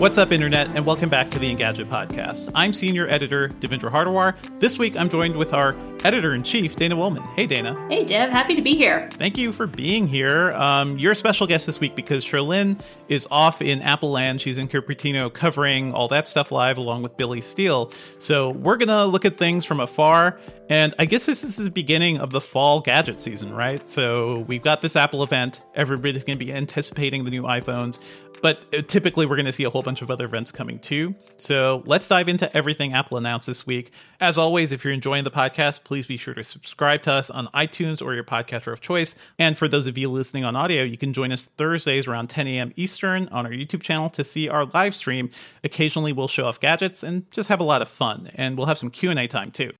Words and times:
What's 0.00 0.16
up, 0.16 0.32
Internet, 0.32 0.68
and 0.68 0.86
welcome 0.86 1.10
back 1.10 1.28
to 1.32 1.38
the 1.38 1.54
Engadget 1.54 1.86
podcast. 1.90 2.50
I'm 2.54 2.72
senior 2.72 3.06
editor 3.06 3.50
Devindra 3.60 3.90
Hardawar. 3.90 4.34
This 4.58 4.78
week, 4.78 4.96
I'm 4.96 5.10
joined 5.10 5.36
with 5.36 5.52
our 5.52 5.76
editor 6.04 6.32
in 6.32 6.42
chief, 6.42 6.74
Dana 6.74 6.96
Wollman. 6.96 7.22
Hey, 7.34 7.46
Dana. 7.46 7.76
Hey, 7.90 8.06
Dev. 8.06 8.30
Happy 8.30 8.56
to 8.56 8.62
be 8.62 8.74
here. 8.74 9.10
Thank 9.12 9.36
you 9.36 9.52
for 9.52 9.66
being 9.66 10.08
here. 10.08 10.52
Um, 10.52 10.96
you're 10.96 11.12
a 11.12 11.16
special 11.16 11.46
guest 11.46 11.66
this 11.66 11.80
week 11.80 11.94
because 11.94 12.24
Cherlynn 12.24 12.80
is 13.08 13.28
off 13.30 13.60
in 13.60 13.82
Apple 13.82 14.10
Land. 14.10 14.40
She's 14.40 14.56
in 14.56 14.68
Cupertino 14.68 15.30
covering 15.30 15.92
all 15.92 16.08
that 16.08 16.26
stuff 16.26 16.50
live 16.50 16.78
along 16.78 17.02
with 17.02 17.18
Billy 17.18 17.42
Steele. 17.42 17.92
So 18.18 18.52
we're 18.52 18.78
going 18.78 18.88
to 18.88 19.04
look 19.04 19.26
at 19.26 19.36
things 19.36 19.66
from 19.66 19.80
afar. 19.80 20.40
And 20.70 20.94
I 20.98 21.04
guess 21.04 21.26
this 21.26 21.44
is 21.44 21.56
the 21.56 21.68
beginning 21.68 22.18
of 22.18 22.30
the 22.30 22.40
fall 22.40 22.80
gadget 22.80 23.20
season, 23.20 23.52
right? 23.52 23.90
So 23.90 24.46
we've 24.48 24.62
got 24.62 24.80
this 24.80 24.96
Apple 24.96 25.22
event. 25.22 25.60
Everybody's 25.74 26.24
going 26.24 26.38
to 26.38 26.44
be 26.44 26.54
anticipating 26.54 27.24
the 27.24 27.30
new 27.30 27.42
iPhones. 27.42 28.00
But 28.40 28.64
uh, 28.72 28.82
typically, 28.82 29.26
we're 29.26 29.36
going 29.36 29.46
to 29.46 29.52
see 29.52 29.64
a 29.64 29.70
whole 29.70 29.82
bunch 29.82 29.89
of 30.00 30.10
other 30.10 30.24
events 30.24 30.52
coming 30.52 30.78
too. 30.78 31.14
So 31.38 31.82
let's 31.86 32.06
dive 32.06 32.28
into 32.28 32.54
everything 32.56 32.94
Apple 32.94 33.16
announced 33.16 33.48
this 33.48 33.66
week. 33.66 33.92
As 34.20 34.38
always, 34.38 34.70
if 34.70 34.84
you're 34.84 34.92
enjoying 34.92 35.24
the 35.24 35.30
podcast, 35.30 35.82
please 35.82 36.06
be 36.06 36.16
sure 36.16 36.34
to 36.34 36.44
subscribe 36.44 37.02
to 37.02 37.12
us 37.12 37.30
on 37.30 37.48
iTunes 37.48 38.00
or 38.00 38.14
your 38.14 38.24
podcatcher 38.24 38.72
of 38.72 38.80
choice. 38.80 39.16
And 39.38 39.58
for 39.58 39.66
those 39.66 39.86
of 39.86 39.98
you 39.98 40.08
listening 40.08 40.44
on 40.44 40.54
audio, 40.54 40.84
you 40.84 40.96
can 40.96 41.12
join 41.12 41.32
us 41.32 41.46
Thursdays 41.46 42.06
around 42.06 42.30
10 42.30 42.46
a.m. 42.46 42.72
Eastern 42.76 43.26
on 43.28 43.44
our 43.46 43.52
YouTube 43.52 43.82
channel 43.82 44.08
to 44.10 44.22
see 44.22 44.48
our 44.48 44.66
live 44.66 44.94
stream. 44.94 45.30
Occasionally, 45.64 46.12
we'll 46.12 46.28
show 46.28 46.46
off 46.46 46.60
gadgets 46.60 47.02
and 47.02 47.28
just 47.32 47.48
have 47.48 47.60
a 47.60 47.64
lot 47.64 47.82
of 47.82 47.88
fun. 47.88 48.30
And 48.36 48.56
we'll 48.56 48.66
have 48.66 48.78
some 48.78 48.90
Q&A 48.90 49.26
time 49.26 49.50
too. 49.50 49.72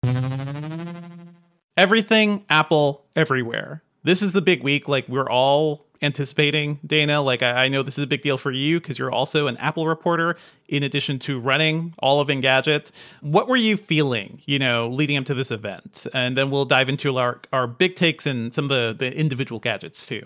Everything 1.76 2.44
Apple 2.50 3.06
everywhere. 3.15 3.82
This 4.03 4.22
is 4.22 4.32
the 4.32 4.43
big 4.43 4.62
week. 4.62 4.88
Like 4.88 5.09
we're 5.09 5.28
all 5.28 5.87
anticipating, 6.03 6.78
Dana? 6.84 7.21
Like, 7.21 7.43
I, 7.43 7.65
I 7.65 7.69
know 7.69 7.83
this 7.83 7.99
is 7.99 8.05
a 8.05 8.06
big 8.06 8.22
deal 8.22 8.38
for 8.38 8.50
you 8.50 8.81
because 8.81 8.99
you're 8.99 9.11
also 9.11 9.47
an 9.47 9.56
Apple 9.59 9.87
reporter 9.87 10.37
in 10.69 10.83
addition 10.83 11.19
to 11.21 11.38
running 11.38 11.94
all 11.99 12.21
of 12.21 12.28
Engadget. 12.28 12.91
What 13.21 13.49
were 13.49 13.56
you 13.56 13.77
feeling, 13.77 14.41
you 14.47 14.59
know, 14.59 14.88
leading 14.88 15.16
up 15.16 15.27
to 15.27 15.34
this 15.34 15.50
event? 15.50 16.06
And 16.15 16.37
then 16.37 16.50
we'll 16.50 16.65
dive 16.65 16.88
into 16.88 17.16
our, 17.19 17.41
our 17.53 17.66
big 17.66 17.97
takes 17.97 18.27
and 18.27 18.55
some 18.55 18.65
of 18.65 18.71
the, 18.71 18.94
the 18.99 19.16
individual 19.16 19.59
gadgets 19.59 20.06
too. 20.06 20.22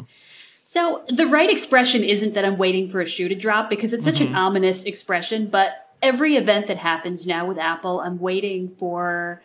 So, 0.67 1.05
the 1.09 1.27
right 1.27 1.51
expression 1.51 2.03
isn't 2.03 2.33
that 2.35 2.45
I'm 2.45 2.56
waiting 2.56 2.89
for 2.89 3.03
a 3.03 3.06
shoe 3.06 3.29
to 3.29 3.35
drop 3.35 3.69
because 3.69 3.93
it's 3.93 4.05
such 4.05 4.15
mm-hmm. 4.15 4.29
an 4.29 4.37
ominous 4.37 4.85
expression, 4.85 5.49
but 5.49 5.91
every 6.01 6.37
event 6.37 6.69
that 6.69 6.79
happens 6.79 7.27
now 7.27 7.47
with 7.47 7.59
Apple, 7.59 8.01
I'm 8.01 8.19
waiting 8.19 8.71
for 8.71 9.43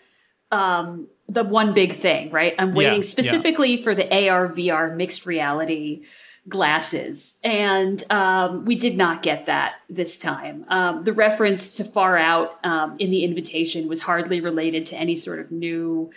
um, 0.51 1.07
the 1.29 1.43
one 1.43 1.73
big 1.73 1.93
thing, 1.93 2.31
right? 2.31 2.55
I'm 2.57 2.73
waiting 2.73 2.95
yeah, 2.95 3.01
specifically 3.01 3.75
yeah. 3.75 3.83
for 3.83 3.95
the 3.95 4.29
AR 4.29 4.49
VR 4.49 4.95
mixed 4.95 5.25
reality 5.25 6.03
glasses. 6.47 7.39
And 7.43 8.03
um, 8.11 8.65
we 8.65 8.75
did 8.75 8.97
not 8.97 9.21
get 9.21 9.45
that 9.45 9.75
this 9.89 10.17
time. 10.17 10.65
Um, 10.67 11.03
the 11.03 11.13
reference 11.13 11.75
to 11.75 11.83
far 11.83 12.17
out 12.17 12.57
um, 12.65 12.95
in 12.97 13.11
the 13.11 13.23
invitation 13.23 13.87
was 13.87 14.01
hardly 14.01 14.41
related 14.41 14.87
to 14.87 14.97
any 14.97 15.15
sort 15.15 15.39
of 15.39 15.51
new 15.51 16.11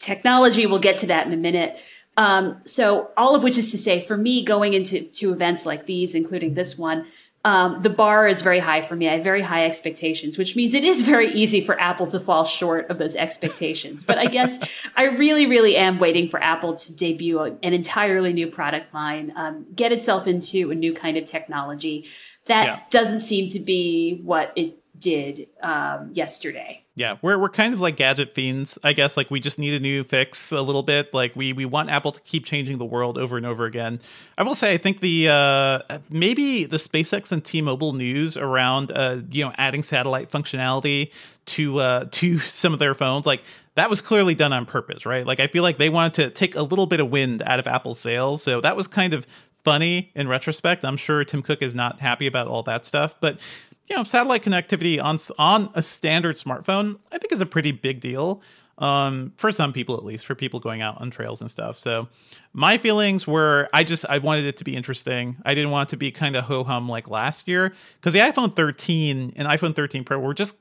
technology. 0.00 0.66
We'll 0.66 0.80
get 0.80 0.98
to 0.98 1.06
that 1.06 1.26
in 1.26 1.32
a 1.32 1.36
minute. 1.36 1.80
Um, 2.16 2.60
so, 2.64 3.12
all 3.16 3.36
of 3.36 3.44
which 3.44 3.56
is 3.56 3.70
to 3.70 3.78
say, 3.78 4.00
for 4.00 4.16
me, 4.16 4.44
going 4.44 4.74
into 4.74 5.02
to 5.02 5.32
events 5.32 5.64
like 5.64 5.86
these, 5.86 6.16
including 6.16 6.54
this 6.54 6.76
one, 6.76 7.06
um, 7.44 7.80
the 7.82 7.90
bar 7.90 8.26
is 8.26 8.42
very 8.42 8.58
high 8.58 8.82
for 8.82 8.96
me. 8.96 9.08
I 9.08 9.14
have 9.14 9.24
very 9.24 9.42
high 9.42 9.64
expectations, 9.64 10.36
which 10.36 10.56
means 10.56 10.74
it 10.74 10.84
is 10.84 11.02
very 11.02 11.32
easy 11.32 11.60
for 11.60 11.80
Apple 11.80 12.06
to 12.08 12.18
fall 12.18 12.44
short 12.44 12.90
of 12.90 12.98
those 12.98 13.14
expectations. 13.14 14.02
But 14.02 14.18
I 14.18 14.26
guess 14.26 14.60
I 14.96 15.04
really, 15.04 15.46
really 15.46 15.76
am 15.76 15.98
waiting 15.98 16.28
for 16.28 16.42
Apple 16.42 16.74
to 16.74 16.96
debut 16.96 17.40
an 17.40 17.58
entirely 17.62 18.32
new 18.32 18.48
product 18.48 18.92
line, 18.92 19.32
um, 19.36 19.66
get 19.74 19.92
itself 19.92 20.26
into 20.26 20.70
a 20.70 20.74
new 20.74 20.92
kind 20.92 21.16
of 21.16 21.26
technology. 21.26 22.08
That 22.46 22.66
yeah. 22.66 22.80
doesn't 22.90 23.20
seem 23.20 23.50
to 23.50 23.60
be 23.60 24.20
what 24.24 24.52
it 24.56 24.78
did 24.98 25.46
um, 25.62 26.10
yesterday. 26.14 26.84
Yeah, 26.98 27.16
we're 27.22 27.38
we're 27.38 27.48
kind 27.48 27.72
of 27.72 27.80
like 27.80 27.96
gadget 27.96 28.34
fiends, 28.34 28.76
I 28.82 28.92
guess. 28.92 29.16
Like 29.16 29.30
we 29.30 29.38
just 29.38 29.56
need 29.56 29.72
a 29.72 29.78
new 29.78 30.02
fix 30.02 30.50
a 30.50 30.60
little 30.60 30.82
bit. 30.82 31.14
Like 31.14 31.36
we 31.36 31.52
we 31.52 31.64
want 31.64 31.90
Apple 31.90 32.10
to 32.10 32.20
keep 32.22 32.44
changing 32.44 32.78
the 32.78 32.84
world 32.84 33.16
over 33.16 33.36
and 33.36 33.46
over 33.46 33.66
again. 33.66 34.00
I 34.36 34.42
will 34.42 34.56
say, 34.56 34.74
I 34.74 34.78
think 34.78 34.98
the 34.98 35.28
uh, 35.28 35.98
maybe 36.10 36.64
the 36.64 36.76
SpaceX 36.76 37.30
and 37.30 37.44
T-Mobile 37.44 37.92
news 37.92 38.36
around 38.36 38.90
uh, 38.90 39.20
you 39.30 39.44
know 39.44 39.52
adding 39.56 39.84
satellite 39.84 40.28
functionality 40.28 41.12
to 41.46 41.78
uh, 41.78 42.06
to 42.10 42.38
some 42.40 42.72
of 42.72 42.80
their 42.80 42.96
phones, 42.96 43.26
like 43.26 43.42
that 43.76 43.88
was 43.88 44.00
clearly 44.00 44.34
done 44.34 44.52
on 44.52 44.66
purpose, 44.66 45.06
right? 45.06 45.24
Like 45.24 45.38
I 45.38 45.46
feel 45.46 45.62
like 45.62 45.78
they 45.78 45.90
wanted 45.90 46.14
to 46.14 46.30
take 46.30 46.56
a 46.56 46.62
little 46.62 46.86
bit 46.86 46.98
of 46.98 47.10
wind 47.10 47.44
out 47.46 47.60
of 47.60 47.68
Apple's 47.68 48.00
sails, 48.00 48.42
so 48.42 48.60
that 48.60 48.76
was 48.76 48.88
kind 48.88 49.12
of 49.12 49.24
funny 49.64 50.10
in 50.14 50.26
retrospect. 50.26 50.84
I'm 50.84 50.96
sure 50.96 51.24
Tim 51.24 51.42
Cook 51.42 51.62
is 51.62 51.74
not 51.74 52.00
happy 52.00 52.26
about 52.26 52.48
all 52.48 52.62
that 52.64 52.86
stuff, 52.86 53.16
but 53.20 53.38
you 53.88 53.96
know, 53.96 54.04
satellite 54.04 54.42
connectivity 54.42 55.02
on 55.02 55.18
on 55.38 55.70
a 55.74 55.82
standard 55.82 56.36
smartphone, 56.36 56.98
I 57.12 57.18
think 57.18 57.32
is 57.32 57.40
a 57.40 57.46
pretty 57.46 57.72
big 57.72 58.00
deal. 58.00 58.42
Um, 58.78 59.32
for 59.36 59.50
some 59.50 59.72
people 59.72 59.96
at 59.96 60.04
least, 60.04 60.24
for 60.24 60.36
people 60.36 60.60
going 60.60 60.82
out 60.82 61.00
on 61.00 61.10
trails 61.10 61.40
and 61.40 61.50
stuff. 61.50 61.76
So 61.76 62.06
my 62.52 62.78
feelings 62.78 63.26
were 63.26 63.68
I 63.72 63.82
just 63.82 64.06
I 64.08 64.18
wanted 64.18 64.44
it 64.44 64.56
to 64.58 64.64
be 64.64 64.76
interesting. 64.76 65.36
I 65.44 65.54
didn't 65.54 65.72
want 65.72 65.88
it 65.88 65.90
to 65.90 65.96
be 65.96 66.12
kind 66.12 66.36
of 66.36 66.44
ho 66.44 66.62
hum 66.62 66.88
like 66.88 67.10
last 67.10 67.48
year 67.48 67.74
because 67.96 68.12
the 68.12 68.20
iPhone 68.20 68.54
13 68.54 69.32
and 69.34 69.48
iPhone 69.48 69.74
13 69.74 70.04
Pro 70.04 70.20
were 70.20 70.32
just 70.32 70.56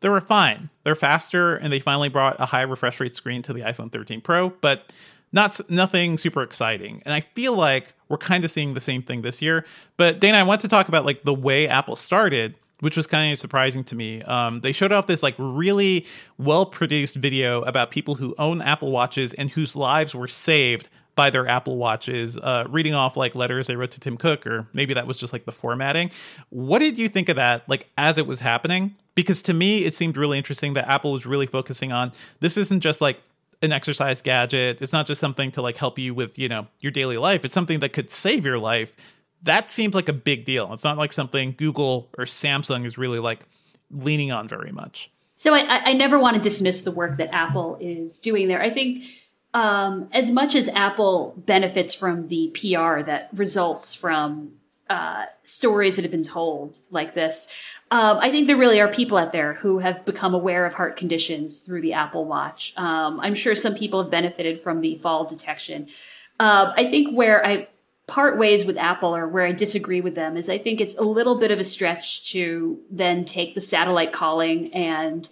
they 0.00 0.10
were 0.10 0.20
fine. 0.20 0.68
They're 0.84 0.94
faster 0.94 1.56
and 1.56 1.72
they 1.72 1.80
finally 1.80 2.10
brought 2.10 2.38
a 2.38 2.44
high 2.44 2.62
refresh 2.62 3.00
rate 3.00 3.16
screen 3.16 3.40
to 3.42 3.54
the 3.54 3.60
iPhone 3.60 3.90
13 3.90 4.20
Pro, 4.20 4.50
but 4.50 4.92
not 5.36 5.60
nothing 5.70 6.18
super 6.18 6.42
exciting. 6.42 7.02
And 7.04 7.14
I 7.14 7.20
feel 7.20 7.54
like 7.54 7.94
we're 8.08 8.16
kind 8.16 8.44
of 8.44 8.50
seeing 8.50 8.74
the 8.74 8.80
same 8.80 9.02
thing 9.02 9.22
this 9.22 9.40
year. 9.40 9.64
But 9.96 10.18
Dana, 10.18 10.38
I 10.38 10.42
want 10.42 10.62
to 10.62 10.68
talk 10.68 10.88
about 10.88 11.04
like 11.04 11.22
the 11.22 11.34
way 11.34 11.68
Apple 11.68 11.94
started, 11.94 12.56
which 12.80 12.96
was 12.96 13.06
kind 13.06 13.30
of 13.30 13.38
surprising 13.38 13.84
to 13.84 13.94
me. 13.94 14.22
Um, 14.22 14.60
they 14.62 14.72
showed 14.72 14.92
off 14.92 15.06
this 15.06 15.22
like 15.22 15.34
really 15.38 16.06
well 16.38 16.66
produced 16.66 17.16
video 17.16 17.62
about 17.62 17.90
people 17.90 18.14
who 18.16 18.34
own 18.38 18.62
Apple 18.62 18.90
Watches 18.90 19.34
and 19.34 19.50
whose 19.50 19.76
lives 19.76 20.14
were 20.14 20.26
saved 20.26 20.88
by 21.16 21.30
their 21.30 21.46
Apple 21.46 21.76
Watches, 21.76 22.38
uh, 22.38 22.64
reading 22.68 22.94
off 22.94 23.16
like 23.16 23.34
letters 23.34 23.66
they 23.66 23.76
wrote 23.76 23.90
to 23.92 24.00
Tim 24.00 24.16
Cook, 24.16 24.46
or 24.46 24.66
maybe 24.72 24.94
that 24.94 25.06
was 25.06 25.18
just 25.18 25.32
like 25.32 25.44
the 25.44 25.52
formatting. 25.52 26.10
What 26.50 26.78
did 26.80 26.98
you 26.98 27.08
think 27.08 27.28
of 27.28 27.36
that, 27.36 27.68
like 27.68 27.88
as 27.96 28.18
it 28.18 28.26
was 28.26 28.40
happening? 28.40 28.94
Because 29.14 29.42
to 29.42 29.54
me, 29.54 29.84
it 29.84 29.94
seemed 29.94 30.18
really 30.18 30.36
interesting 30.36 30.74
that 30.74 30.88
Apple 30.88 31.12
was 31.12 31.24
really 31.24 31.46
focusing 31.46 31.90
on 31.90 32.12
this 32.40 32.58
isn't 32.58 32.80
just 32.80 33.00
like 33.00 33.20
an 33.62 33.72
exercise 33.72 34.22
gadget. 34.22 34.80
It's 34.80 34.92
not 34.92 35.06
just 35.06 35.20
something 35.20 35.50
to 35.52 35.62
like 35.62 35.76
help 35.76 35.98
you 35.98 36.14
with, 36.14 36.38
you 36.38 36.48
know, 36.48 36.66
your 36.80 36.92
daily 36.92 37.16
life. 37.16 37.44
It's 37.44 37.54
something 37.54 37.80
that 37.80 37.92
could 37.92 38.10
save 38.10 38.44
your 38.44 38.58
life. 38.58 38.94
That 39.42 39.70
seems 39.70 39.94
like 39.94 40.08
a 40.08 40.12
big 40.12 40.44
deal. 40.44 40.72
It's 40.72 40.84
not 40.84 40.98
like 40.98 41.12
something 41.12 41.54
Google 41.56 42.08
or 42.18 42.24
Samsung 42.24 42.84
is 42.84 42.98
really 42.98 43.18
like 43.18 43.40
leaning 43.90 44.32
on 44.32 44.48
very 44.48 44.72
much. 44.72 45.10
So 45.36 45.54
I, 45.54 45.90
I 45.90 45.92
never 45.92 46.18
want 46.18 46.36
to 46.36 46.42
dismiss 46.42 46.82
the 46.82 46.90
work 46.90 47.18
that 47.18 47.32
Apple 47.34 47.76
is 47.80 48.18
doing 48.18 48.48
there. 48.48 48.62
I 48.62 48.70
think 48.70 49.04
um, 49.52 50.08
as 50.12 50.30
much 50.30 50.54
as 50.54 50.68
Apple 50.70 51.34
benefits 51.36 51.94
from 51.94 52.28
the 52.28 52.50
PR 52.54 53.02
that 53.02 53.28
results 53.32 53.94
from 53.94 54.52
uh, 54.88 55.26
stories 55.42 55.96
that 55.96 56.02
have 56.02 56.10
been 56.10 56.22
told 56.22 56.78
like 56.90 57.14
this, 57.14 57.48
um, 57.90 58.18
I 58.20 58.30
think 58.30 58.46
there 58.48 58.56
really 58.56 58.80
are 58.80 58.88
people 58.88 59.16
out 59.16 59.32
there 59.32 59.54
who 59.54 59.78
have 59.78 60.04
become 60.04 60.34
aware 60.34 60.66
of 60.66 60.74
heart 60.74 60.96
conditions 60.96 61.60
through 61.60 61.82
the 61.82 61.92
Apple 61.92 62.24
Watch. 62.24 62.72
Um, 62.76 63.20
I'm 63.20 63.34
sure 63.34 63.54
some 63.54 63.74
people 63.74 64.02
have 64.02 64.10
benefited 64.10 64.60
from 64.60 64.80
the 64.80 64.96
fall 64.96 65.24
detection. 65.24 65.88
Uh, 66.40 66.72
I 66.76 66.90
think 66.90 67.16
where 67.16 67.44
I 67.46 67.68
part 68.06 68.38
ways 68.38 68.64
with 68.66 68.76
Apple 68.76 69.14
or 69.16 69.26
where 69.26 69.46
I 69.46 69.52
disagree 69.52 70.00
with 70.00 70.14
them 70.14 70.36
is 70.36 70.48
I 70.48 70.58
think 70.58 70.80
it's 70.80 70.96
a 70.96 71.02
little 71.02 71.38
bit 71.38 71.50
of 71.50 71.58
a 71.58 71.64
stretch 71.64 72.30
to 72.32 72.78
then 72.90 73.24
take 73.24 73.54
the 73.54 73.60
satellite 73.60 74.12
calling 74.12 74.72
and 74.74 75.28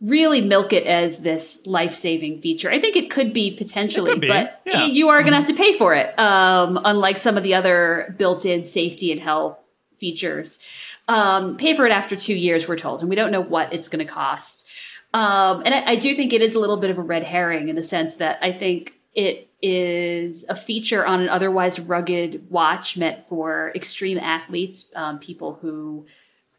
really 0.00 0.40
milk 0.40 0.72
it 0.72 0.84
as 0.86 1.22
this 1.22 1.66
life-saving 1.66 2.40
feature. 2.40 2.70
I 2.70 2.78
think 2.78 2.94
it 2.96 3.10
could 3.10 3.32
be 3.32 3.50
potentially, 3.56 4.12
could 4.12 4.20
be. 4.20 4.28
but 4.28 4.60
Yeah. 4.64 4.84
you 4.86 5.08
are 5.08 5.20
going 5.20 5.32
to 5.32 5.38
have 5.38 5.48
to 5.48 5.54
pay 5.54 5.76
for 5.76 5.94
it. 5.94 6.16
Um, 6.18 6.80
unlike 6.84 7.18
some 7.18 7.36
of 7.36 7.42
the 7.42 7.54
other 7.54 8.14
built-in 8.16 8.62
safety 8.62 9.10
and 9.10 9.20
health 9.20 9.58
features, 9.96 10.60
um, 11.08 11.56
pay 11.56 11.74
for 11.74 11.86
it 11.86 11.92
after 11.92 12.14
two 12.14 12.34
years, 12.34 12.68
we're 12.68 12.78
told, 12.78 13.00
and 13.00 13.08
we 13.08 13.16
don't 13.16 13.32
know 13.32 13.42
what 13.42 13.72
it's 13.72 13.88
going 13.88 14.06
to 14.06 14.12
cost. 14.12 14.68
Um, 15.14 15.62
and 15.64 15.74
I, 15.74 15.92
I 15.92 15.96
do 15.96 16.14
think 16.14 16.32
it 16.32 16.42
is 16.42 16.54
a 16.54 16.60
little 16.60 16.76
bit 16.76 16.90
of 16.90 16.98
a 16.98 17.02
red 17.02 17.24
herring 17.24 17.68
in 17.68 17.76
the 17.76 17.82
sense 17.82 18.16
that 18.16 18.38
I 18.42 18.52
think 18.52 18.94
it 19.14 19.48
is 19.62 20.44
a 20.48 20.54
feature 20.54 21.04
on 21.04 21.20
an 21.20 21.28
otherwise 21.28 21.80
rugged 21.80 22.48
watch 22.50 22.96
meant 22.96 23.26
for 23.26 23.72
extreme 23.74 24.18
athletes, 24.18 24.92
um, 24.94 25.18
people 25.18 25.58
who 25.60 26.06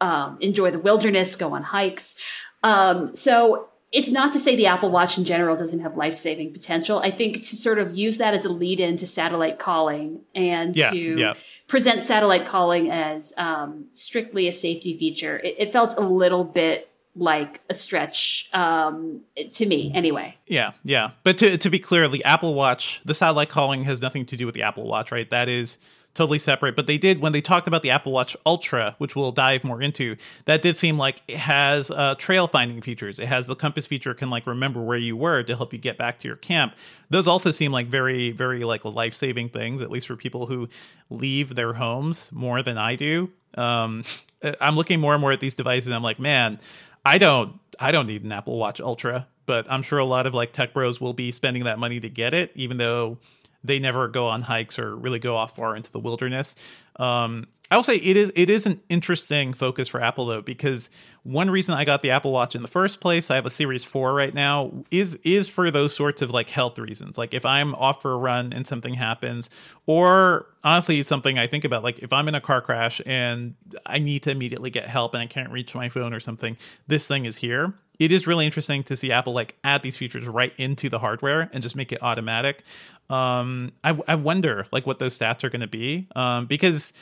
um, 0.00 0.36
enjoy 0.40 0.70
the 0.70 0.78
wilderness, 0.78 1.36
go 1.36 1.54
on 1.54 1.62
hikes. 1.62 2.16
Um, 2.62 3.16
so 3.16 3.69
it's 3.92 4.10
not 4.10 4.32
to 4.32 4.38
say 4.38 4.54
the 4.54 4.66
Apple 4.66 4.90
Watch 4.90 5.18
in 5.18 5.24
general 5.24 5.56
doesn't 5.56 5.80
have 5.80 5.96
life 5.96 6.16
saving 6.16 6.52
potential. 6.52 7.00
I 7.00 7.10
think 7.10 7.42
to 7.42 7.56
sort 7.56 7.78
of 7.78 7.96
use 7.96 8.18
that 8.18 8.34
as 8.34 8.44
a 8.44 8.48
lead 8.48 8.78
in 8.78 8.96
to 8.98 9.06
satellite 9.06 9.58
calling 9.58 10.20
and 10.34 10.76
Yeah, 10.76 10.90
to 10.90 10.98
yeah. 11.18 11.32
present 11.66 12.02
satellite 12.02 12.46
calling 12.46 12.90
as 12.90 13.34
um, 13.36 13.86
strictly 13.94 14.46
a 14.46 14.52
safety 14.52 14.96
feature, 14.96 15.38
it, 15.38 15.56
it 15.58 15.72
felt 15.72 15.96
a 15.98 16.02
little 16.02 16.44
bit 16.44 16.86
like 17.16 17.60
a 17.68 17.74
stretch 17.74 18.48
um, 18.52 19.22
to 19.52 19.66
me, 19.66 19.90
anyway. 19.92 20.36
Yeah, 20.46 20.72
yeah. 20.84 21.10
But 21.24 21.38
to 21.38 21.58
to 21.58 21.68
be 21.68 21.80
clear, 21.80 22.06
the 22.08 22.24
Apple 22.24 22.54
Watch, 22.54 23.00
the 23.04 23.14
satellite 23.14 23.48
calling 23.48 23.82
has 23.84 24.00
nothing 24.00 24.24
to 24.26 24.36
do 24.36 24.46
with 24.46 24.54
the 24.54 24.62
Apple 24.62 24.86
Watch, 24.86 25.10
right? 25.10 25.28
That 25.30 25.48
is 25.48 25.78
totally 26.14 26.38
separate. 26.38 26.76
But 26.76 26.86
they 26.86 26.98
did 26.98 27.20
when 27.20 27.32
they 27.32 27.40
talked 27.40 27.66
about 27.66 27.82
the 27.82 27.90
Apple 27.90 28.12
Watch 28.12 28.36
Ultra, 28.44 28.94
which 28.98 29.14
we'll 29.14 29.32
dive 29.32 29.64
more 29.64 29.80
into. 29.80 30.16
That 30.46 30.62
did 30.62 30.76
seem 30.76 30.98
like 30.98 31.22
it 31.28 31.36
has 31.36 31.90
uh, 31.90 32.14
trail 32.16 32.48
finding 32.48 32.80
features. 32.82 33.18
It 33.18 33.26
has 33.26 33.46
the 33.46 33.54
compass 33.54 33.86
feature 33.86 34.14
can 34.14 34.30
like 34.30 34.46
remember 34.46 34.80
where 34.82 34.98
you 34.98 35.16
were 35.16 35.42
to 35.42 35.56
help 35.56 35.72
you 35.72 35.78
get 35.78 35.98
back 35.98 36.18
to 36.20 36.28
your 36.28 36.36
camp. 36.36 36.74
Those 37.10 37.28
also 37.28 37.50
seem 37.50 37.72
like 37.72 37.88
very 37.88 38.30
very 38.32 38.64
like 38.64 38.84
life 38.84 39.14
saving 39.14 39.50
things, 39.50 39.82
at 39.82 39.90
least 39.90 40.06
for 40.06 40.16
people 40.16 40.46
who 40.46 40.68
leave 41.10 41.54
their 41.54 41.74
homes 41.74 42.30
more 42.32 42.62
than 42.62 42.78
I 42.78 42.96
do. 42.96 43.30
Um, 43.54 44.04
I'm 44.60 44.76
looking 44.76 45.00
more 45.00 45.14
and 45.14 45.20
more 45.20 45.32
at 45.32 45.40
these 45.40 45.54
devices. 45.54 45.86
and 45.86 45.94
I'm 45.94 46.02
like, 46.02 46.18
man. 46.18 46.58
I 47.04 47.18
don't 47.18 47.58
I 47.78 47.92
don't 47.92 48.06
need 48.06 48.24
an 48.24 48.32
Apple 48.32 48.58
Watch 48.58 48.80
Ultra, 48.80 49.26
but 49.46 49.66
I'm 49.70 49.82
sure 49.82 49.98
a 49.98 50.04
lot 50.04 50.26
of 50.26 50.34
like 50.34 50.52
tech 50.52 50.74
bros 50.74 51.00
will 51.00 51.14
be 51.14 51.30
spending 51.30 51.64
that 51.64 51.78
money 51.78 51.98
to 52.00 52.08
get 52.08 52.34
it, 52.34 52.52
even 52.54 52.76
though 52.76 53.18
they 53.64 53.78
never 53.78 54.08
go 54.08 54.26
on 54.26 54.42
hikes 54.42 54.78
or 54.78 54.94
really 54.96 55.18
go 55.18 55.36
off 55.36 55.56
far 55.56 55.76
into 55.76 55.90
the 55.92 55.98
wilderness. 55.98 56.56
Um, 56.96 57.46
I 57.72 57.76
will 57.76 57.84
say 57.84 57.96
it 57.96 58.16
is 58.16 58.32
it 58.34 58.50
is 58.50 58.66
an 58.66 58.80
interesting 58.88 59.52
focus 59.52 59.86
for 59.86 60.02
Apple 60.02 60.26
though, 60.26 60.42
because 60.42 60.90
one 61.22 61.50
reason 61.50 61.76
I 61.76 61.84
got 61.84 62.02
the 62.02 62.10
Apple 62.10 62.32
Watch 62.32 62.56
in 62.56 62.62
the 62.62 62.68
first 62.68 63.00
place, 63.00 63.30
I 63.30 63.36
have 63.36 63.46
a 63.46 63.50
Series 63.50 63.84
4 63.84 64.12
right 64.12 64.34
now, 64.34 64.72
is 64.90 65.16
is 65.22 65.48
for 65.48 65.70
those 65.70 65.94
sorts 65.94 66.20
of 66.20 66.32
like 66.32 66.50
health 66.50 66.80
reasons. 66.80 67.16
Like 67.16 67.32
if 67.32 67.46
I'm 67.46 67.76
off 67.76 68.02
for 68.02 68.12
a 68.12 68.16
run 68.16 68.52
and 68.52 68.66
something 68.66 68.94
happens, 68.94 69.50
or 69.86 70.46
honestly 70.64 71.00
something 71.04 71.38
I 71.38 71.46
think 71.46 71.64
about, 71.64 71.84
like 71.84 72.00
if 72.00 72.12
I'm 72.12 72.26
in 72.26 72.34
a 72.34 72.40
car 72.40 72.60
crash 72.60 73.00
and 73.06 73.54
I 73.86 74.00
need 74.00 74.24
to 74.24 74.32
immediately 74.32 74.70
get 74.70 74.88
help 74.88 75.14
and 75.14 75.22
I 75.22 75.26
can't 75.26 75.52
reach 75.52 75.72
my 75.72 75.88
phone 75.88 76.12
or 76.12 76.20
something, 76.20 76.56
this 76.88 77.06
thing 77.06 77.24
is 77.24 77.36
here. 77.36 77.72
It 78.00 78.10
is 78.10 78.26
really 78.26 78.46
interesting 78.46 78.82
to 78.84 78.96
see 78.96 79.12
Apple 79.12 79.34
like 79.34 79.56
add 79.62 79.82
these 79.82 79.96
features 79.96 80.26
right 80.26 80.54
into 80.56 80.88
the 80.88 80.98
hardware 80.98 81.50
and 81.52 81.62
just 81.62 81.76
make 81.76 81.92
it 81.92 82.02
automatic. 82.02 82.64
Um, 83.10 83.72
I, 83.82 83.98
I 84.06 84.14
wonder 84.14 84.66
like 84.70 84.86
what 84.86 84.98
those 85.00 85.18
stats 85.18 85.42
are 85.42 85.50
going 85.50 85.60
to 85.60 85.66
be 85.66 86.06
um, 86.14 86.46
because 86.46 86.92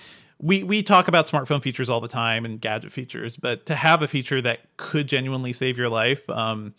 we 0.40 0.62
we 0.62 0.82
talk 0.82 1.08
about 1.08 1.26
smartphone 1.26 1.62
features 1.62 1.90
all 1.90 2.00
the 2.00 2.08
time 2.08 2.44
and 2.44 2.60
gadget 2.60 2.92
features, 2.92 3.36
but 3.36 3.66
to 3.66 3.74
have 3.74 4.02
a 4.02 4.08
feature 4.08 4.40
that 4.40 4.60
could 4.76 5.06
genuinely 5.08 5.52
save 5.52 5.76
your 5.76 5.88
life 5.88 6.28
um, 6.30 6.74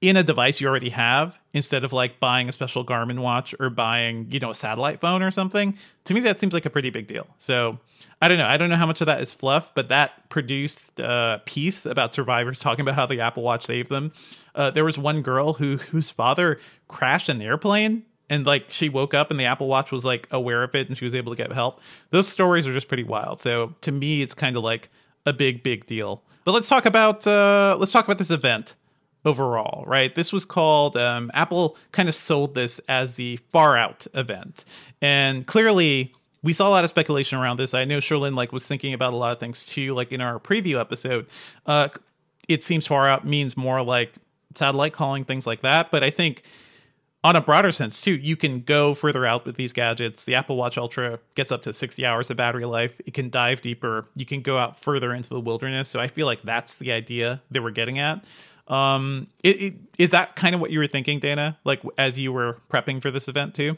in 0.00 0.16
a 0.16 0.22
device 0.22 0.60
you 0.60 0.66
already 0.66 0.88
have, 0.90 1.38
instead 1.52 1.84
of 1.84 1.92
like 1.92 2.18
buying 2.20 2.48
a 2.48 2.52
special 2.52 2.84
Garmin 2.84 3.20
watch 3.20 3.54
or 3.60 3.70
buying 3.70 4.26
you 4.30 4.40
know 4.40 4.50
a 4.50 4.54
satellite 4.54 5.00
phone 5.00 5.22
or 5.22 5.30
something, 5.30 5.76
to 6.04 6.14
me 6.14 6.20
that 6.20 6.40
seems 6.40 6.52
like 6.52 6.66
a 6.66 6.70
pretty 6.70 6.90
big 6.90 7.06
deal. 7.06 7.26
So 7.38 7.78
I 8.20 8.28
don't 8.28 8.38
know. 8.38 8.46
I 8.46 8.56
don't 8.56 8.68
know 8.68 8.76
how 8.76 8.86
much 8.86 9.00
of 9.00 9.06
that 9.06 9.20
is 9.20 9.32
fluff, 9.32 9.72
but 9.74 9.88
that 9.88 10.28
produced 10.28 10.98
a 10.98 11.40
piece 11.46 11.86
about 11.86 12.12
survivors 12.12 12.60
talking 12.60 12.82
about 12.82 12.96
how 12.96 13.06
the 13.06 13.20
Apple 13.20 13.42
Watch 13.42 13.64
saved 13.64 13.88
them. 13.88 14.12
Uh, 14.54 14.70
there 14.70 14.84
was 14.84 14.98
one 14.98 15.22
girl 15.22 15.54
who 15.54 15.76
whose 15.76 16.10
father 16.10 16.58
crashed 16.88 17.28
an 17.28 17.40
airplane 17.40 18.04
and 18.30 18.46
like 18.46 18.66
she 18.68 18.88
woke 18.88 19.12
up 19.12 19.30
and 19.30 19.38
the 19.38 19.44
Apple 19.44 19.66
Watch 19.66 19.92
was 19.92 20.04
like 20.04 20.26
aware 20.30 20.62
of 20.62 20.74
it 20.74 20.88
and 20.88 20.96
she 20.96 21.04
was 21.04 21.14
able 21.14 21.32
to 21.32 21.36
get 21.36 21.52
help. 21.52 21.80
Those 22.10 22.28
stories 22.28 22.66
are 22.66 22.72
just 22.72 22.88
pretty 22.88 23.02
wild. 23.02 23.40
So 23.40 23.74
to 23.82 23.92
me, 23.92 24.22
it's 24.22 24.32
kind 24.32 24.56
of 24.56 24.62
like 24.62 24.88
a 25.26 25.32
big, 25.34 25.62
big 25.62 25.84
deal. 25.84 26.22
But 26.44 26.52
let's 26.52 26.68
talk 26.68 26.86
about 26.86 27.26
uh, 27.26 27.76
let's 27.78 27.92
talk 27.92 28.06
about 28.06 28.16
this 28.16 28.30
event 28.30 28.76
overall, 29.26 29.84
right? 29.86 30.14
This 30.14 30.32
was 30.32 30.46
called 30.46 30.96
um, 30.96 31.30
Apple 31.34 31.76
kind 31.92 32.08
of 32.08 32.14
sold 32.14 32.54
this 32.54 32.78
as 32.88 33.16
the 33.16 33.36
Far 33.50 33.76
Out 33.76 34.06
event, 34.14 34.64
and 35.02 35.46
clearly 35.46 36.14
we 36.42 36.54
saw 36.54 36.68
a 36.68 36.70
lot 36.70 36.84
of 36.84 36.90
speculation 36.90 37.38
around 37.38 37.58
this. 37.58 37.74
I 37.74 37.84
know 37.84 37.98
Cherlynn 37.98 38.34
like 38.34 38.52
was 38.52 38.66
thinking 38.66 38.94
about 38.94 39.12
a 39.12 39.16
lot 39.16 39.32
of 39.32 39.40
things 39.40 39.66
too, 39.66 39.92
like 39.92 40.12
in 40.12 40.22
our 40.22 40.38
preview 40.38 40.80
episode. 40.80 41.26
Uh, 41.66 41.88
it 42.48 42.64
seems 42.64 42.86
Far 42.86 43.08
Out 43.08 43.26
means 43.26 43.56
more 43.56 43.82
like 43.82 44.14
satellite 44.54 44.94
calling, 44.94 45.24
things 45.24 45.46
like 45.46 45.60
that. 45.60 45.90
But 45.90 46.02
I 46.02 46.10
think 46.10 46.42
on 47.22 47.36
a 47.36 47.40
broader 47.40 47.70
sense 47.70 48.00
too 48.00 48.12
you 48.12 48.34
can 48.34 48.60
go 48.60 48.94
further 48.94 49.26
out 49.26 49.44
with 49.44 49.56
these 49.56 49.72
gadgets. 49.72 50.24
The 50.24 50.34
apple 50.34 50.56
watch 50.56 50.78
ultra 50.78 51.18
gets 51.34 51.52
up 51.52 51.62
to 51.62 51.72
60 51.72 52.04
hours 52.06 52.30
of 52.30 52.36
battery 52.38 52.64
life. 52.64 52.98
It 53.04 53.12
can 53.14 53.28
dive 53.28 53.60
deeper. 53.60 54.06
You 54.16 54.24
can 54.24 54.40
go 54.40 54.56
out 54.56 54.78
further 54.80 55.12
into 55.12 55.28
the 55.28 55.40
wilderness. 55.40 55.88
So 55.88 56.00
i 56.00 56.08
feel 56.08 56.26
like 56.26 56.42
that's 56.42 56.78
the 56.78 56.92
idea 56.92 57.42
they 57.50 57.60
were 57.60 57.70
getting 57.70 57.98
at. 57.98 58.24
Um 58.68 59.26
it, 59.42 59.60
it, 59.62 59.74
is 59.98 60.12
that 60.12 60.36
kind 60.36 60.54
of 60.54 60.60
what 60.60 60.70
you 60.70 60.78
were 60.78 60.86
thinking 60.86 61.18
dana 61.18 61.58
like 61.64 61.82
as 61.98 62.18
you 62.18 62.32
were 62.32 62.58
prepping 62.72 63.02
for 63.02 63.10
this 63.10 63.28
event 63.28 63.54
too? 63.54 63.76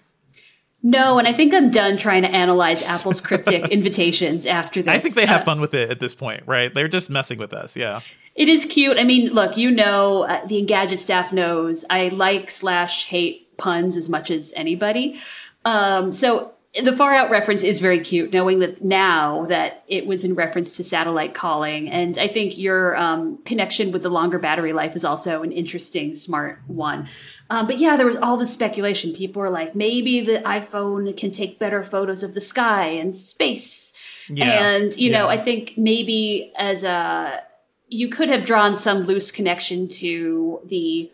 No, 0.85 1.19
and 1.21 1.29
I 1.29 1.33
think 1.33 1.55
I'm 1.55 1.71
done 1.71 1.97
trying 1.97 2.23
to 2.23 2.29
analyze 2.29 2.83
Apple's 2.83 3.21
cryptic 3.21 3.69
invitations 3.71 4.47
after 4.47 4.83
this. 4.83 4.93
i 4.93 4.99
think 4.99 5.15
they 5.15 5.27
have 5.27 5.43
Uh, 5.43 5.45
fun 5.45 5.61
with 5.61 5.75
it 5.75 5.91
at 5.91 6.01
this 6.01 6.15
point 6.15 6.43
right? 6.47 6.73
They're 6.75 6.89
just 6.89 7.11
messing 7.11 7.39
with 7.39 7.53
us 7.53 7.77
yeah. 7.77 8.01
It 8.35 8.49
is 8.49 8.65
cute. 8.65 8.97
I 8.99 9.05
mean, 9.05 9.29
look, 9.35 9.59
you 9.59 9.71
know, 9.71 10.23
uh, 10.23 10.47
the 10.47 10.65
Engadget 10.65 10.99
staff 10.99 11.35
knows 11.35 11.85
I 11.91 12.09
like 12.09 12.51
slash 12.51 13.05
hate 13.05 13.42
puns 13.57 13.97
as 13.97 14.09
much 14.09 14.31
as 14.31 14.53
anybody. 14.57 15.21
Um, 15.65 16.13
so 16.13 16.53
the 16.81 16.93
far 16.93 17.13
out 17.15 17.31
reference 17.31 17.63
is 17.63 17.81
very 17.81 18.01
cute, 18.01 18.33
knowing 18.33 18.61
that 18.61 18.83
now 18.83 19.45
that 19.47 19.85
it 19.89 20.07
was 20.07 20.25
in 20.25 20.35
reference 20.35 20.73
to 20.79 20.85
satellite 20.85 21.35
calling. 21.35 21.91
And 21.91 22.17
I 22.17 22.29
think 22.29 22.57
your 22.57 22.97
um, 22.97 23.39
connection 23.45 23.93
with 23.93 24.03
the 24.03 24.09
longer 24.09 24.39
battery 24.39 24.73
life 24.73 24.97
is 24.97 25.05
also 25.05 25.43
an 25.43 25.53
interesting, 25.53 26.15
smart 26.15 26.61
one. 26.67 27.09
Um, 27.51 27.67
but 27.67 27.79
yeah, 27.79 27.97
there 27.97 28.07
was 28.07 28.17
all 28.17 28.39
this 28.39 28.53
speculation. 28.53 29.13
People 29.13 29.43
were 29.43 29.51
like, 29.51 29.75
maybe 29.75 30.21
the 30.21 30.39
iPhone 30.39 31.15
can 31.15 31.31
take 31.31 31.59
better 31.59 31.85
photos 31.85 32.23
of 32.23 32.33
the 32.33 32.41
sky 32.41 32.87
and 32.87 33.15
space. 33.15 33.95
Yeah, 34.31 34.67
And, 34.67 34.97
you 34.97 35.11
know, 35.11 35.25
yeah. 35.25 35.41
I 35.41 35.45
think 35.45 35.75
maybe 35.77 36.53
as 36.57 36.85
a 36.85 37.43
you 37.89 38.09
could 38.09 38.31
have 38.31 38.47
drawn 38.47 38.75
some 38.75 39.01
loose 39.01 39.31
connection 39.31 39.87
to 39.87 40.61
the 40.65 41.11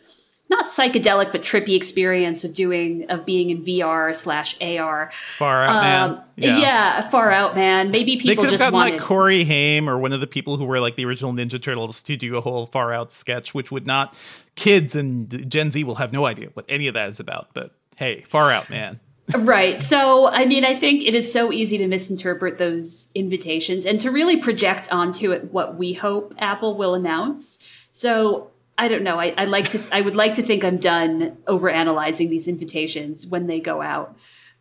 not 0.50 0.66
psychedelic 0.66 1.30
but 1.32 1.42
trippy 1.42 1.74
experience 1.76 2.44
of 2.44 2.54
doing 2.54 3.04
of 3.10 3.26
being 3.26 3.50
in 3.50 3.64
VR 3.64 4.14
slash 4.16 4.56
AR. 4.62 5.10
far 5.36 5.64
out 5.64 5.82
man 5.82 6.10
Um, 6.10 6.22
yeah. 6.36 7.08
far 7.10 7.30
out, 7.30 7.54
man. 7.56 7.90
Maybe 7.90 8.14
They 8.16 8.20
people 8.22 8.44
could 8.44 8.52
have 8.52 8.60
gotten 8.60 8.74
wanted. 8.74 8.92
like 8.92 9.00
Corey 9.00 9.44
Haim 9.44 9.88
or 9.90 9.98
one 9.98 10.12
of 10.12 10.20
the 10.20 10.26
people 10.26 10.56
who 10.56 10.64
were 10.64 10.80
like 10.80 10.96
the 10.96 11.04
original 11.04 11.32
Ninja 11.32 11.60
Turtles 11.60 12.00
to 12.02 12.16
do 12.16 12.36
a 12.36 12.40
whole 12.40 12.66
far 12.66 12.92
out 12.92 13.12
sketch, 13.12 13.52
which 13.54 13.70
would 13.70 13.86
not 13.86 14.16
kids 14.54 14.94
and 14.94 15.50
Gen 15.50 15.70
Z 15.70 15.82
will 15.84 15.96
have 15.96 16.12
no 16.12 16.24
idea 16.26 16.48
what 16.54 16.64
any 16.68 16.86
of 16.88 16.94
that 16.94 17.08
is 17.10 17.18
about. 17.20 17.48
But 17.54 17.72
hey, 17.96 18.22
far 18.28 18.50
out, 18.52 18.70
man. 18.70 19.00
Right. 19.36 19.78
So, 19.80 20.26
I 20.28 20.46
mean, 20.46 20.64
I 20.64 20.80
think 20.80 21.02
it 21.06 21.14
is 21.14 21.30
so 21.30 21.52
easy 21.52 21.76
to 21.78 21.86
misinterpret 21.86 22.56
those 22.56 23.10
invitations 23.14 23.84
and 23.84 24.00
to 24.00 24.10
really 24.10 24.38
project 24.38 24.90
onto 24.90 25.32
it 25.32 25.52
what 25.52 25.76
we 25.76 25.92
hope 25.92 26.34
Apple 26.38 26.78
will 26.78 26.94
announce. 26.94 27.62
So, 27.90 28.50
I 28.78 28.88
don't 28.88 29.02
know. 29.02 29.18
I, 29.18 29.34
I 29.36 29.44
like 29.46 29.70
to. 29.70 29.80
I 29.92 30.00
would 30.00 30.14
like 30.16 30.36
to 30.36 30.42
think 30.42 30.64
I'm 30.64 30.78
done 30.78 31.36
over 31.46 31.68
analyzing 31.68 32.30
these 32.30 32.46
invitations 32.48 33.26
when 33.26 33.46
they 33.48 33.58
go 33.60 33.82
out. 33.82 34.16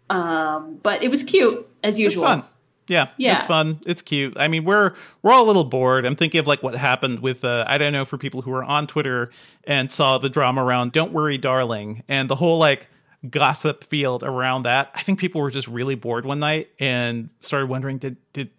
Um, 0.09 0.79
but 0.81 1.03
it 1.03 1.09
was 1.09 1.23
cute 1.23 1.67
as 1.83 1.95
It's 1.95 1.99
usual. 1.99 2.23
fun. 2.25 2.43
Yeah, 2.87 3.09
Yeah. 3.17 3.35
it's 3.35 3.45
fun. 3.45 3.81
It's 3.85 4.01
cute. 4.01 4.33
I 4.37 4.47
mean, 4.47 4.63
we're 4.63 4.93
we're 5.21 5.33
all 5.33 5.43
a 5.43 5.47
little 5.47 5.65
bored. 5.65 6.05
I'm 6.05 6.15
thinking 6.15 6.39
of 6.39 6.47
like 6.47 6.63
what 6.63 6.73
happened 6.75 7.19
with 7.19 7.43
uh, 7.43 7.65
I 7.67 7.77
don't 7.77 7.91
know 7.91 8.05
for 8.05 8.17
people 8.17 8.41
who 8.41 8.51
were 8.51 8.63
on 8.63 8.87
Twitter 8.87 9.29
and 9.65 9.91
saw 9.91 10.17
the 10.17 10.29
drama 10.29 10.63
around 10.63 10.93
"Don't 10.93 11.11
Worry, 11.11 11.37
Darling" 11.37 12.03
and 12.07 12.29
the 12.29 12.35
whole 12.35 12.57
like 12.59 12.87
gossip 13.29 13.83
field 13.83 14.23
around 14.23 14.63
that. 14.63 14.89
I 14.95 15.01
think 15.01 15.19
people 15.19 15.41
were 15.41 15.51
just 15.51 15.67
really 15.67 15.95
bored 15.95 16.25
one 16.25 16.39
night 16.39 16.69
and 16.79 17.29
started 17.41 17.67
wondering 17.67 17.97
did 17.97 18.15
did 18.31 18.51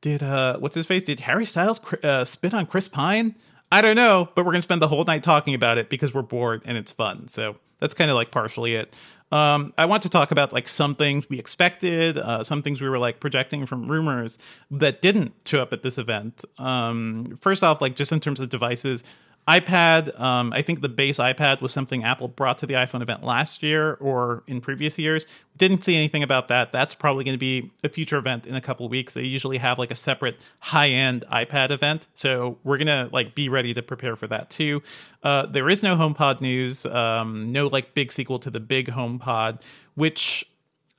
did 0.00 0.22
uh 0.24 0.58
what's 0.58 0.74
his 0.74 0.86
face 0.86 1.04
did 1.04 1.20
Harry 1.20 1.46
Styles 1.46 1.78
cr- 1.78 1.96
uh, 2.02 2.24
spit 2.24 2.52
on 2.52 2.66
Chris 2.66 2.88
Pine? 2.88 3.36
I 3.72 3.80
don't 3.80 3.96
know, 3.96 4.28
but 4.34 4.44
we're 4.44 4.52
gonna 4.52 4.62
spend 4.62 4.82
the 4.82 4.88
whole 4.88 5.04
night 5.04 5.22
talking 5.22 5.54
about 5.54 5.78
it 5.78 5.88
because 5.88 6.12
we're 6.12 6.22
bored 6.22 6.62
and 6.64 6.76
it's 6.76 6.92
fun. 6.92 7.28
So 7.28 7.56
that's 7.78 7.94
kind 7.94 8.10
of 8.10 8.14
like 8.14 8.30
partially 8.30 8.74
it. 8.74 8.94
Um, 9.32 9.72
I 9.78 9.84
want 9.84 10.02
to 10.02 10.08
talk 10.08 10.32
about 10.32 10.52
like 10.52 10.66
some 10.66 10.96
things 10.96 11.28
we 11.28 11.38
expected, 11.38 12.18
uh, 12.18 12.42
some 12.42 12.62
things 12.62 12.80
we 12.80 12.88
were 12.88 12.98
like 12.98 13.20
projecting 13.20 13.64
from 13.64 13.88
rumors 13.88 14.38
that 14.72 15.02
didn't 15.02 15.32
show 15.44 15.60
up 15.60 15.72
at 15.72 15.82
this 15.82 15.98
event. 15.98 16.44
Um, 16.58 17.38
first 17.40 17.62
off, 17.62 17.80
like 17.80 17.94
just 17.94 18.10
in 18.10 18.18
terms 18.18 18.40
of 18.40 18.48
devices, 18.48 19.04
iPad, 19.48 20.18
um, 20.20 20.52
I 20.52 20.62
think 20.62 20.80
the 20.80 20.88
base 20.88 21.18
iPad 21.18 21.60
was 21.60 21.72
something 21.72 22.04
Apple 22.04 22.28
brought 22.28 22.58
to 22.58 22.66
the 22.66 22.74
iPhone 22.74 23.02
event 23.02 23.24
last 23.24 23.62
year 23.62 23.94
or 23.94 24.44
in 24.46 24.60
previous 24.60 24.98
years. 24.98 25.26
Didn't 25.56 25.82
see 25.82 25.96
anything 25.96 26.22
about 26.22 26.48
that. 26.48 26.72
That's 26.72 26.94
probably 26.94 27.24
going 27.24 27.34
to 27.34 27.38
be 27.38 27.70
a 27.82 27.88
future 27.88 28.16
event 28.16 28.46
in 28.46 28.54
a 28.54 28.60
couple 28.60 28.88
weeks. 28.88 29.14
They 29.14 29.22
usually 29.22 29.58
have 29.58 29.78
like 29.78 29.90
a 29.90 29.96
separate 29.96 30.36
high-end 30.60 31.24
iPad 31.32 31.70
event, 31.70 32.06
so 32.14 32.58
we're 32.64 32.78
gonna 32.78 33.08
like 33.12 33.34
be 33.34 33.48
ready 33.48 33.74
to 33.74 33.82
prepare 33.82 34.14
for 34.14 34.26
that 34.28 34.50
too. 34.50 34.82
Uh, 35.22 35.46
there 35.46 35.68
is 35.68 35.82
no 35.82 35.96
HomePod 35.96 36.40
news, 36.40 36.86
um, 36.86 37.50
no 37.50 37.66
like 37.66 37.94
big 37.94 38.12
sequel 38.12 38.38
to 38.38 38.50
the 38.50 38.60
big 38.60 38.86
HomePod, 38.86 39.60
which 39.94 40.46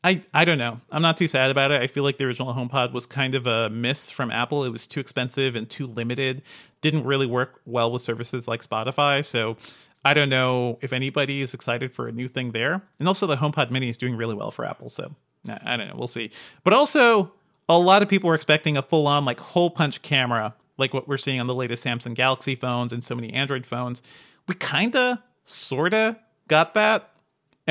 I, 0.03 0.23
I 0.33 0.45
don't 0.45 0.57
know. 0.57 0.81
I'm 0.91 1.03
not 1.03 1.17
too 1.17 1.27
sad 1.27 1.51
about 1.51 1.71
it. 1.71 1.81
I 1.81 1.87
feel 1.87 2.03
like 2.03 2.17
the 2.17 2.25
original 2.25 2.53
HomePod 2.53 2.91
was 2.91 3.05
kind 3.05 3.35
of 3.35 3.45
a 3.45 3.69
miss 3.69 4.09
from 4.09 4.31
Apple. 4.31 4.63
It 4.63 4.69
was 4.69 4.87
too 4.87 4.99
expensive 4.99 5.55
and 5.55 5.69
too 5.69 5.85
limited. 5.85 6.41
Didn't 6.81 7.03
really 7.03 7.27
work 7.27 7.61
well 7.65 7.91
with 7.91 8.01
services 8.01 8.47
like 8.47 8.63
Spotify. 8.63 9.23
So 9.23 9.57
I 10.03 10.15
don't 10.15 10.29
know 10.29 10.79
if 10.81 10.91
anybody 10.91 11.41
is 11.41 11.53
excited 11.53 11.93
for 11.93 12.07
a 12.07 12.11
new 12.11 12.27
thing 12.27 12.51
there. 12.51 12.81
And 12.97 13.07
also, 13.07 13.27
the 13.27 13.35
HomePod 13.35 13.69
Mini 13.69 13.89
is 13.89 13.97
doing 13.97 14.15
really 14.15 14.33
well 14.33 14.49
for 14.49 14.65
Apple. 14.65 14.89
So 14.89 15.13
I 15.47 15.77
don't 15.77 15.87
know. 15.87 15.95
We'll 15.95 16.07
see. 16.07 16.31
But 16.63 16.73
also, 16.73 17.33
a 17.69 17.77
lot 17.77 18.01
of 18.01 18.09
people 18.09 18.27
were 18.27 18.35
expecting 18.35 18.77
a 18.77 18.81
full 18.81 19.05
on, 19.07 19.23
like, 19.23 19.39
hole 19.39 19.69
punch 19.69 20.01
camera, 20.01 20.55
like 20.77 20.95
what 20.95 21.07
we're 21.07 21.17
seeing 21.17 21.39
on 21.39 21.45
the 21.45 21.53
latest 21.53 21.85
Samsung 21.85 22.15
Galaxy 22.15 22.55
phones 22.55 22.91
and 22.91 23.03
so 23.03 23.13
many 23.13 23.31
Android 23.33 23.67
phones. 23.67 24.01
We 24.47 24.55
kind 24.55 24.95
of, 24.95 25.19
sort 25.43 25.93
of 25.93 26.15
got 26.47 26.73
that 26.75 27.10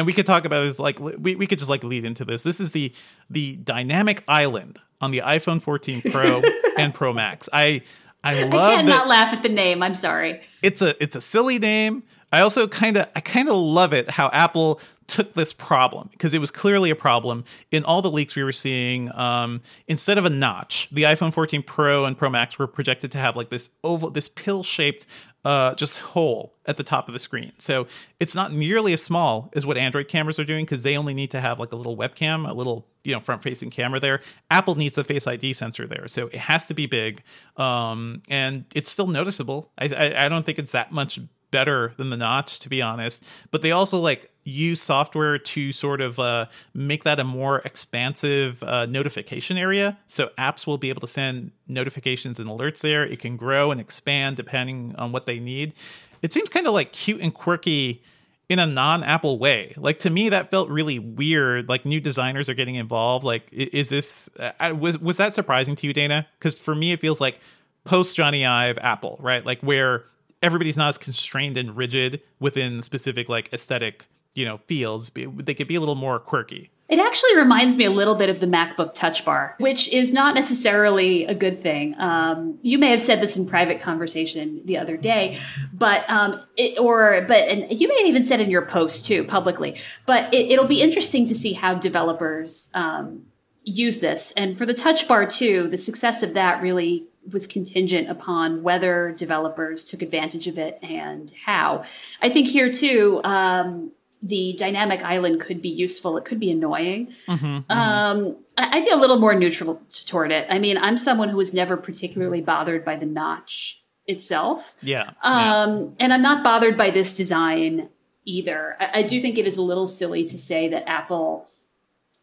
and 0.01 0.07
we 0.07 0.15
could 0.15 0.25
talk 0.25 0.47
about 0.47 0.63
this 0.65 0.79
like 0.79 0.99
we, 0.99 1.37
we 1.37 1.47
could 1.47 1.59
just 1.59 1.69
like 1.71 1.85
lead 1.85 2.07
into 2.07 2.25
this 2.25 2.43
this 2.43 2.59
is 2.59 2.73
the 2.73 2.91
the 3.29 3.57
dynamic 3.57 4.25
island 4.27 4.79
on 5.03 5.11
the 5.11 5.19
iphone 5.19 5.61
14 5.61 6.01
pro 6.11 6.43
and 6.79 6.95
pro 6.95 7.13
max 7.13 7.51
i 7.53 7.83
i 8.25 8.41
I 8.41 8.45
love 8.45 8.77
cannot 8.77 8.87
that 8.87 9.09
laugh 9.09 9.33
at 9.35 9.43
the 9.43 9.49
name. 9.51 9.83
I'm 9.83 9.95
sorry. 9.95 10.41
it's 10.63 10.81
a 10.81 11.01
it's 11.03 11.17
a 11.17 11.21
silly 11.21 11.59
name 11.59 12.03
i 12.33 12.41
also 12.41 12.67
kind 12.67 12.97
of 12.97 13.09
i 13.15 13.21
kind 13.21 13.49
of 13.51 13.57
love 13.57 13.93
it 13.93 14.11
how 14.11 14.31
apple 14.33 14.81
took 15.07 15.35
this 15.35 15.53
problem 15.53 16.09
because 16.13 16.33
it 16.35 16.39
was 16.39 16.53
clearly 16.53 16.89
a 16.89 16.95
problem 16.95 17.45
in 17.73 17.83
all 17.85 18.01
the 18.01 18.11
leaks 18.11 18.37
we 18.37 18.45
were 18.45 18.53
seeing 18.53 19.11
um, 19.19 19.61
instead 19.89 20.17
of 20.19 20.25
a 20.25 20.31
notch 20.31 20.89
the 20.93 21.03
iphone 21.03 21.35
14 21.35 21.63
pro 21.65 22.05
and 22.05 22.17
pro 22.17 22.31
max 22.31 22.59
were 22.59 22.69
projected 22.69 23.11
to 23.13 23.19
have 23.19 23.37
like 23.37 23.51
this 23.51 23.71
oval 23.83 24.09
this 24.11 24.29
pill 24.29 24.63
shaped 24.63 25.05
uh, 25.45 25.75
just 25.75 25.99
hole 25.99 26.55
at 26.67 26.77
the 26.77 26.83
top 26.83 27.09
of 27.09 27.15
the 27.15 27.19
screen. 27.19 27.53
So 27.59 27.87
it's 28.19 28.35
not 28.35 28.53
nearly 28.53 28.93
as 28.93 29.03
small 29.03 29.51
as 29.55 29.65
what 29.65 29.77
android 29.77 30.09
cameras 30.09 30.39
are 30.39 30.45
doing 30.45 30.65
because 30.65 30.83
they 30.83 30.97
only 30.97 31.15
need 31.15 31.31
to 31.31 31.41
have 31.41 31.59
like 31.59 31.73
a 31.73 31.77
little 31.77 31.97
webcam 31.97 32.49
a 32.49 32.53
little 32.53 32.87
you 33.05 33.15
know 33.15 33.21
front 33.21 33.43
facing 33.43 33.71
camera 33.71 34.01
there. 34.01 34.21
Apple 34.51 34.75
needs 34.75 34.95
the 34.95 35.05
face 35.05 35.27
id 35.27 35.53
sensor 35.55 35.87
there 35.87 36.07
so 36.09 36.27
it 36.29 36.37
has 36.37 36.67
to 36.67 36.75
be 36.75 36.87
big 36.87 37.23
um, 37.57 38.23
and 38.29 38.65
it's 38.75 38.91
still 38.91 39.07
noticeable. 39.07 39.71
I, 39.79 39.89
I, 39.89 40.27
I 40.27 40.29
don't 40.29 40.45
think 40.45 40.59
it's 40.59 40.73
that 40.73 40.93
much 40.93 41.19
better 41.51 41.95
than 41.97 42.11
the 42.11 42.17
notch 42.17 42.61
to 42.61 42.69
be 42.69 42.81
honest 42.81 43.25
but 43.51 43.61
they 43.63 43.73
also 43.73 43.99
like 43.99 44.30
use 44.45 44.81
software 44.81 45.39
to 45.39 45.73
sort 45.73 46.01
of 46.01 46.19
uh, 46.19 46.47
make 46.75 47.05
that 47.05 47.21
a 47.21 47.25
more 47.25 47.59
expansive 47.61 48.63
uh, 48.63 48.87
notification 48.87 49.59
area. 49.59 49.99
So 50.07 50.31
apps 50.39 50.67
will 50.67 50.79
be 50.79 50.89
able 50.89 51.01
to 51.03 51.07
send 51.07 51.53
notifications 51.69 52.41
and 52.41 52.49
alerts 52.49 52.81
there. 52.81 53.05
It 53.05 53.21
can 53.21 53.37
grow 53.37 53.71
and 53.71 53.81
expand 53.81 54.37
depending 54.37 54.95
on 54.97 55.13
what 55.13 55.27
they 55.27 55.39
need. 55.39 55.75
It 56.23 56.33
seems 56.33 56.49
kind 56.49 56.67
of 56.67 56.73
like 56.73 56.93
cute 56.93 57.21
and 57.21 57.33
quirky 57.33 58.03
in 58.49 58.59
a 58.59 58.67
non-apple 58.67 59.39
way. 59.39 59.73
Like 59.77 60.01
to 60.01 60.11
me 60.11 60.29
that 60.29 60.51
felt 60.51 60.69
really 60.69 60.99
weird. 60.99 61.69
Like 61.69 61.85
new 61.85 62.01
designers 62.01 62.49
are 62.49 62.55
getting 62.55 62.75
involved. 62.75 63.25
Like 63.25 63.49
is 63.53 63.91
this 63.91 64.29
was 64.75 64.99
was 64.99 65.19
that 65.19 65.35
surprising 65.35 65.77
to 65.77 65.87
you 65.87 65.93
dana? 65.93 66.27
Because 66.39 66.59
for 66.59 66.75
me 66.75 66.93
it 66.93 67.01
feels 67.01 67.21
like 67.21 67.39
post 67.85 68.17
Jony 68.17 68.47
Ive 68.47 68.79
apple 68.79 69.19
right? 69.21 69.47
Like 69.47 69.61
where 69.61 70.05
everybody's 70.43 70.77
not 70.77 70.89
as 70.89 70.99
constrained 70.99 71.57
and 71.57 71.77
rigid 71.77 72.23
within 72.41 72.83
specific 72.83 73.29
like 73.29 73.53
aesthetic 73.53 74.07
you 74.35 74.45
know 74.45 74.59
fields 74.67 75.11
they 75.15 75.55
could 75.55 75.69
be 75.69 75.75
a 75.75 75.81
little 75.81 75.95
more 75.95 76.19
quirky 76.19 76.71
It 76.89 76.99
actually 76.99 77.37
reminds 77.37 77.77
me 77.77 77.85
a 77.85 77.91
little 77.91 78.17
bit 78.17 78.29
of 78.31 78.41
the 78.41 78.47
MacBook 78.47 78.97
Touch 78.97 79.25
Bar, 79.25 79.55
which 79.59 79.89
is 79.93 80.13
not 80.13 80.35
necessarily 80.35 81.25
a 81.25 81.35
good 81.35 81.63
thing. 81.63 81.95
Um, 81.99 82.59
you 82.63 82.79
may 82.79 82.91
have 82.91 83.01
said 83.01 83.21
this 83.21 83.37
in 83.37 83.47
private 83.47 83.81
conversation 83.81 84.63
the 84.65 84.77
other 84.77 84.97
day, 84.97 85.39
but 85.73 86.03
um, 86.11 86.41
it, 86.57 86.81
or 86.81 87.25
but 87.29 87.49
and 87.49 87.81
you 87.81 87.87
may 87.87 87.99
have 87.99 88.07
even 88.07 88.25
said 88.25 88.41
in 88.41 88.51
your 88.51 88.67
post 88.67 89.07
too 89.07 89.23
publicly. 89.23 89.77
But 90.05 90.35
it, 90.35 90.51
it'll 90.51 90.67
be 90.67 90.83
interesting 90.83 91.27
to 91.27 91.35
see 91.35 91.53
how 91.53 91.75
developers 91.75 92.71
um, 92.75 93.27
use 93.63 94.01
this. 94.01 94.33
And 94.37 94.59
for 94.59 94.67
the 94.67 94.75
Touch 94.75 95.07
Bar 95.07 95.27
too, 95.27 95.69
the 95.69 95.79
success 95.79 96.25
of 96.25 96.35
that 96.35 96.61
really 96.61 97.07
was 97.31 97.47
contingent 97.47 98.11
upon 98.11 98.65
whether 98.65 99.13
developers 99.13 99.85
took 99.85 100.03
advantage 100.03 100.49
of 100.49 100.59
it 100.59 100.79
and 100.83 101.33
how. 101.45 101.85
I 102.21 102.31
think 102.31 102.49
here 102.49 102.73
too. 102.73 103.21
Um, 103.23 103.93
the 104.23 104.55
dynamic 104.59 105.03
island 105.03 105.41
could 105.41 105.63
be 105.63 105.69
useful. 105.69 106.17
It 106.19 106.25
could 106.25 106.39
be 106.41 106.51
annoying. 106.51 107.15
Um, 107.29 108.37
I, 108.59 108.79
I 108.81 108.85
feel 108.85 108.99
a 108.99 109.01
little 109.01 109.19
more 109.19 109.35
neutral 109.35 109.81
toward 110.07 110.33
it. 110.33 110.47
I 110.51 110.59
mean, 110.59 110.77
I'm 110.77 110.99
someone 110.99 111.29
who 111.31 111.37
was 111.37 111.55
never 111.55 111.77
particularly 111.77 112.41
bothered 112.41 112.85
by 112.85 112.97
the 112.97 113.07
notch 113.07 113.81
itself. 114.07 114.75
yeah, 114.83 115.11
yeah. 115.25 115.63
Um, 115.63 115.95
and 116.01 116.13
I'm 116.13 116.23
not 116.23 116.43
bothered 116.45 116.77
by 116.77 116.91
this 116.91 117.13
design 117.13 117.89
either. 118.25 118.77
I, 118.81 119.01
I 119.01 119.03
do 119.03 119.21
think 119.21 119.39
it 119.39 119.47
is 119.47 119.57
a 119.57 119.63
little 119.63 119.87
silly 119.87 120.25
to 120.27 120.39
say 120.39 120.69
that 120.69 120.89
Apple 120.89 121.47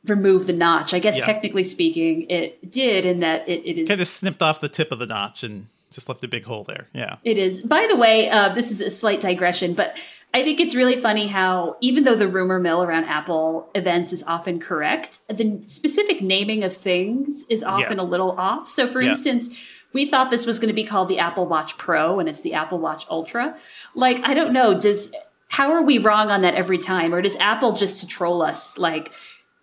removed 0.05 0.47
the 0.47 0.53
notch. 0.53 0.93
I 0.93 0.99
guess 0.99 1.17
Yeah. 1.17 1.25
technically 1.25 1.63
speaking, 1.63 2.29
it 2.29 2.71
did 2.71 3.05
in 3.05 3.21
that 3.21 3.47
it, 3.49 3.65
it 3.65 3.77
is 3.79 3.87
kind 3.89 4.01
of 4.01 4.07
snipped 4.07 4.41
off 4.41 4.59
the 4.59 4.69
tip 4.69 4.91
of 4.91 4.99
the 4.99 5.05
notch 5.07 5.43
and 5.43 5.67
just 5.91 6.09
left 6.09 6.23
a 6.23 6.27
big 6.27 6.43
hole 6.43 6.63
there 6.63 6.87
yeah 6.93 7.17
It 7.23 7.37
is. 7.37 7.61
By 7.61 7.87
the 7.89 7.95
way, 7.95 8.29
uh, 8.29 8.53
this 8.53 8.71
is 8.71 8.81
a 8.81 8.91
slight 8.91 9.21
digression, 9.21 9.73
but 9.73 9.95
I 10.33 10.43
think 10.43 10.59
it's 10.59 10.75
really 10.75 10.99
funny 11.01 11.27
how, 11.27 11.77
even 11.81 12.03
though 12.03 12.15
the 12.15 12.27
rumor 12.27 12.59
mill 12.59 12.83
around 12.83 13.05
Apple 13.05 13.69
events 13.73 14.11
is 14.11 14.23
often 14.23 14.59
correct, 14.59 15.19
the 15.29 15.61
specific 15.65 16.21
naming 16.21 16.63
of 16.65 16.75
things 16.75 17.45
is 17.49 17.63
often 17.63 17.97
Yeah. 17.97 18.03
a 18.03 18.05
little 18.05 18.31
off. 18.31 18.69
So, 18.69 18.87
for 18.87 19.01
Yeah. 19.01 19.09
instance, 19.11 19.57
we 19.93 20.05
thought 20.05 20.29
this 20.29 20.45
was 20.45 20.59
going 20.59 20.67
to 20.67 20.73
be 20.75 20.83
called 20.83 21.07
the 21.07 21.17
Apple 21.19 21.45
Watch 21.45 21.77
Pro, 21.77 22.19
and 22.19 22.27
it's 22.27 22.41
the 22.41 22.53
Apple 22.53 22.77
Watch 22.77 23.05
Ultra. 23.09 23.55
Like, 23.95 24.19
I 24.27 24.33
don't 24.33 24.51
know. 24.51 24.77
Does 24.77 25.15
how 25.47 25.71
are 25.71 25.81
we 25.81 25.97
wrong 25.97 26.29
on 26.29 26.41
that 26.41 26.55
every 26.55 26.77
time, 26.77 27.13
or 27.15 27.21
does 27.21 27.37
Apple 27.37 27.71
just 27.77 28.01
to 28.01 28.07
troll 28.07 28.41
us, 28.41 28.77
like 28.77 29.13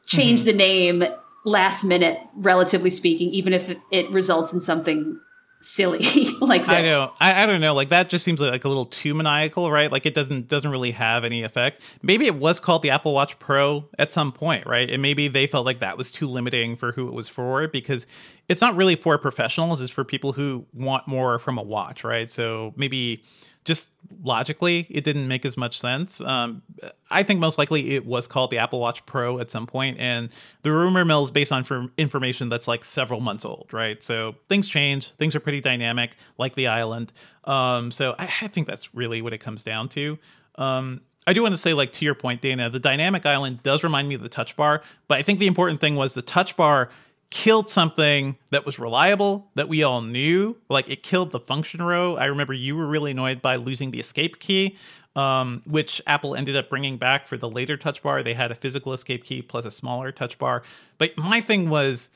change 0.07 0.41
Mm-hmm. 0.41 0.47
the 0.47 0.53
name 0.57 1.05
last 1.45 1.85
minute, 1.85 2.19
relatively 2.37 2.89
speaking, 2.91 3.29
even 3.31 3.53
if 3.53 3.69
it, 3.69 3.79
it 3.91 4.11
results 4.11 4.55
in 4.55 4.61
something 4.63 5.21
silly 5.65 5.99
like 6.41 6.63
this? 6.63 6.71
I 6.71 6.83
know. 6.83 7.11
I, 7.21 7.43
I 7.43 7.47
don't 7.47 7.61
know. 7.61 7.75
Like 7.75 7.89
that 7.89 8.09
just 8.09 8.25
seems 8.25 8.41
like 8.41 8.65
a 8.65 8.69
little 8.69 8.87
too 8.87 9.15
maniacal, 9.15 9.71
right? 9.71 9.91
Like 9.91 10.07
it 10.07 10.15
doesn't 10.15 10.49
doesn't 10.49 10.71
really 10.71 10.93
have 10.93 11.25
any 11.25 11.43
effect. 11.43 11.81
Maybe 12.03 12.27
it 12.27 12.37
was 12.37 12.61
called 12.61 12.83
the 12.83 12.91
Apple 12.91 13.15
Watch 13.15 13.39
Pro 13.39 13.89
at 13.99 14.13
some 14.13 14.33
point, 14.33 14.67
right? 14.67 14.91
And 14.91 15.03
maybe 15.03 15.29
they 15.29 15.47
felt 15.47 15.65
like 15.65 15.81
that 15.81 15.97
was 15.99 16.13
too 16.13 16.29
limiting 16.29 16.77
for 16.77 16.93
who 16.93 17.09
it 17.09 17.15
was 17.15 17.29
for 17.29 17.67
because 17.69 18.07
it's 18.49 18.61
not 18.61 18.77
really 18.77 18.95
for 18.95 19.19
professionals. 19.19 19.81
It's 19.81 19.91
for 19.91 20.05
people 20.05 20.33
who 20.33 20.67
want 20.73 21.09
more 21.09 21.39
from 21.39 21.59
a 21.59 21.63
watch, 21.63 22.05
right? 22.05 22.31
So 22.31 22.75
maybe 22.77 23.25
just 23.65 23.89
logically, 24.23 24.87
it 24.91 25.05
didn't 25.05 25.27
make 25.27 25.45
as 25.45 25.57
much 25.57 25.79
sense. 25.79 26.21
Um, 26.21 26.63
I 27.11 27.23
think 27.23 27.41
most 27.41 27.59
likely 27.59 27.95
it 27.95 28.05
was 28.05 28.27
called 28.27 28.51
the 28.51 28.59
Apple 28.59 28.81
Watch 28.81 29.05
Pro 29.07 29.39
at 29.39 29.51
some 29.51 29.67
point, 29.67 29.99
and 29.99 30.29
the 30.63 30.73
rumor 30.73 31.05
mill 31.05 31.25
is 31.25 31.31
based 31.31 31.53
on 31.53 31.65
for 31.65 31.89
information 31.97 32.49
that's 32.49 32.69
like 32.69 32.85
several 32.85 33.21
months 33.21 33.45
old, 33.45 33.73
right? 33.73 34.03
So 34.03 34.37
things 34.49 34.69
change, 34.69 35.11
things 35.13 35.35
are 35.35 35.41
pretty 35.41 35.61
dynamic, 35.61 36.17
like 36.39 36.55
the 36.55 36.67
island. 36.67 37.13
Um, 37.45 37.91
so 37.91 38.15
I, 38.19 38.25
I 38.43 38.49
think 38.49 38.67
that's 38.67 38.95
really 38.95 39.23
what 39.23 39.33
it 39.33 39.39
comes 39.39 39.63
down 39.63 39.89
to. 39.91 40.19
Um, 40.57 41.01
I 41.27 41.33
do 41.33 41.43
want 41.43 41.55
to 41.55 41.59
say, 41.59 41.73
like 41.73 41.93
to 41.95 42.05
your 42.05 42.15
point, 42.15 42.43
Dana, 42.43 42.69
the 42.69 42.79
dynamic 42.79 43.25
island 43.25 43.63
does 43.63 43.83
remind 43.83 44.09
me 44.09 44.15
of 44.15 44.21
the 44.21 44.29
touch 44.29 44.57
bar, 44.57 44.83
but 45.09 45.19
I 45.19 45.23
think 45.23 45.39
the 45.39 45.47
important 45.47 45.81
thing 45.81 45.95
was 45.95 46.13
the 46.13 46.23
touch 46.23 46.55
bar 46.57 46.91
killed 47.35 47.69
something 47.69 48.39
that 48.51 48.65
was 48.65 48.79
reliable 48.79 49.51
that 49.57 49.69
we 49.69 49.83
all 49.83 50.01
knew. 50.01 50.57
Like 50.69 50.89
it 50.89 51.03
killed 51.03 51.33
the 51.33 51.41
function 51.41 51.83
row. 51.83 52.15
I 52.17 52.27
remember 52.27 52.53
you 52.53 52.77
were 52.77 52.87
really 52.87 53.11
annoyed 53.11 53.43
by 53.43 53.57
losing 53.57 53.91
the 53.91 53.99
escape 53.99 54.39
key 54.39 54.77
um, 55.17 55.63
which 55.65 56.01
apple 56.07 56.35
ended 56.35 56.57
up 56.57 56.69
bringing 56.69 56.97
back 56.97 57.27
for 57.27 57.37
the 57.37 57.49
later 57.49 57.77
touch 57.77 58.03
bar. 58.03 58.23
They 58.23 58.35
had 58.35 58.51
a 58.51 58.55
physical 58.55 58.93
escape 58.93 59.25
key 59.25 59.43
plus 59.43 59.65
a 59.65 59.71
smaller 59.71 60.13
touch 60.13 60.39
bar. 60.39 60.63
But 60.99 61.17
my 61.17 61.41
thing 61.41 61.69
was 61.69 62.11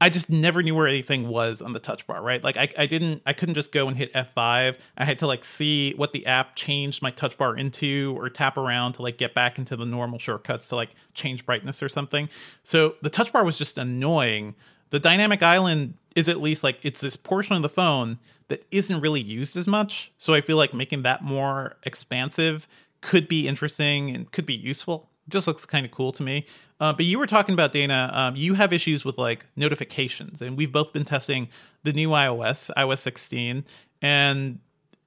I 0.00 0.08
just 0.08 0.30
never 0.30 0.62
knew 0.62 0.74
where 0.74 0.86
anything 0.86 1.28
was 1.28 1.60
on 1.60 1.74
the 1.74 1.78
touch 1.78 2.06
bar, 2.06 2.22
right? 2.22 2.42
Like 2.42 2.56
I, 2.56 2.68
I 2.78 2.86
didn't 2.86 3.20
I 3.26 3.34
couldn't 3.34 3.54
just 3.54 3.70
go 3.70 3.86
and 3.86 3.96
hit 3.96 4.12
F5. 4.14 4.78
I 4.96 5.04
had 5.04 5.18
to 5.18 5.26
like 5.26 5.44
see 5.44 5.92
what 5.94 6.12
the 6.12 6.24
app 6.24 6.56
changed 6.56 7.02
my 7.02 7.10
touch 7.10 7.36
bar 7.36 7.56
into 7.56 8.14
or 8.16 8.30
tap 8.30 8.56
around 8.56 8.94
to 8.94 9.02
like 9.02 9.18
get 9.18 9.34
back 9.34 9.58
into 9.58 9.76
the 9.76 9.84
normal 9.84 10.18
shortcuts 10.18 10.68
to 10.68 10.76
like 10.76 10.90
change 11.12 11.44
brightness 11.44 11.82
or 11.82 11.88
something. 11.90 12.30
So 12.64 12.94
the 13.02 13.10
touch 13.10 13.30
bar 13.30 13.44
was 13.44 13.58
just 13.58 13.76
annoying. 13.76 14.54
The 14.88 14.98
dynamic 14.98 15.42
island 15.42 15.94
is 16.16 16.28
at 16.28 16.40
least 16.40 16.64
like 16.64 16.78
it's 16.82 17.02
this 17.02 17.16
portion 17.16 17.54
of 17.54 17.62
the 17.62 17.68
phone 17.68 18.18
that 18.48 18.64
isn't 18.70 19.00
really 19.02 19.20
used 19.20 19.54
as 19.56 19.68
much. 19.68 20.10
So 20.16 20.32
I 20.32 20.40
feel 20.40 20.56
like 20.56 20.72
making 20.72 21.02
that 21.02 21.22
more 21.22 21.76
expansive 21.84 22.66
could 23.02 23.28
be 23.28 23.46
interesting 23.46 24.14
and 24.14 24.32
could 24.32 24.46
be 24.46 24.54
useful. 24.54 25.09
Just 25.30 25.46
looks 25.46 25.64
kind 25.66 25.86
of 25.86 25.92
cool 25.92 26.12
to 26.12 26.22
me. 26.22 26.46
Uh, 26.80 26.92
but 26.92 27.04
you 27.04 27.18
were 27.18 27.26
talking 27.26 27.52
about 27.52 27.72
Dana. 27.72 28.10
Um, 28.12 28.36
you 28.36 28.54
have 28.54 28.72
issues 28.72 29.04
with 29.04 29.18
like 29.18 29.46
notifications, 29.56 30.42
and 30.42 30.56
we've 30.56 30.72
both 30.72 30.92
been 30.92 31.04
testing 31.04 31.48
the 31.82 31.92
new 31.92 32.10
iOS, 32.10 32.70
iOS 32.76 32.98
16, 33.00 33.64
and 34.02 34.58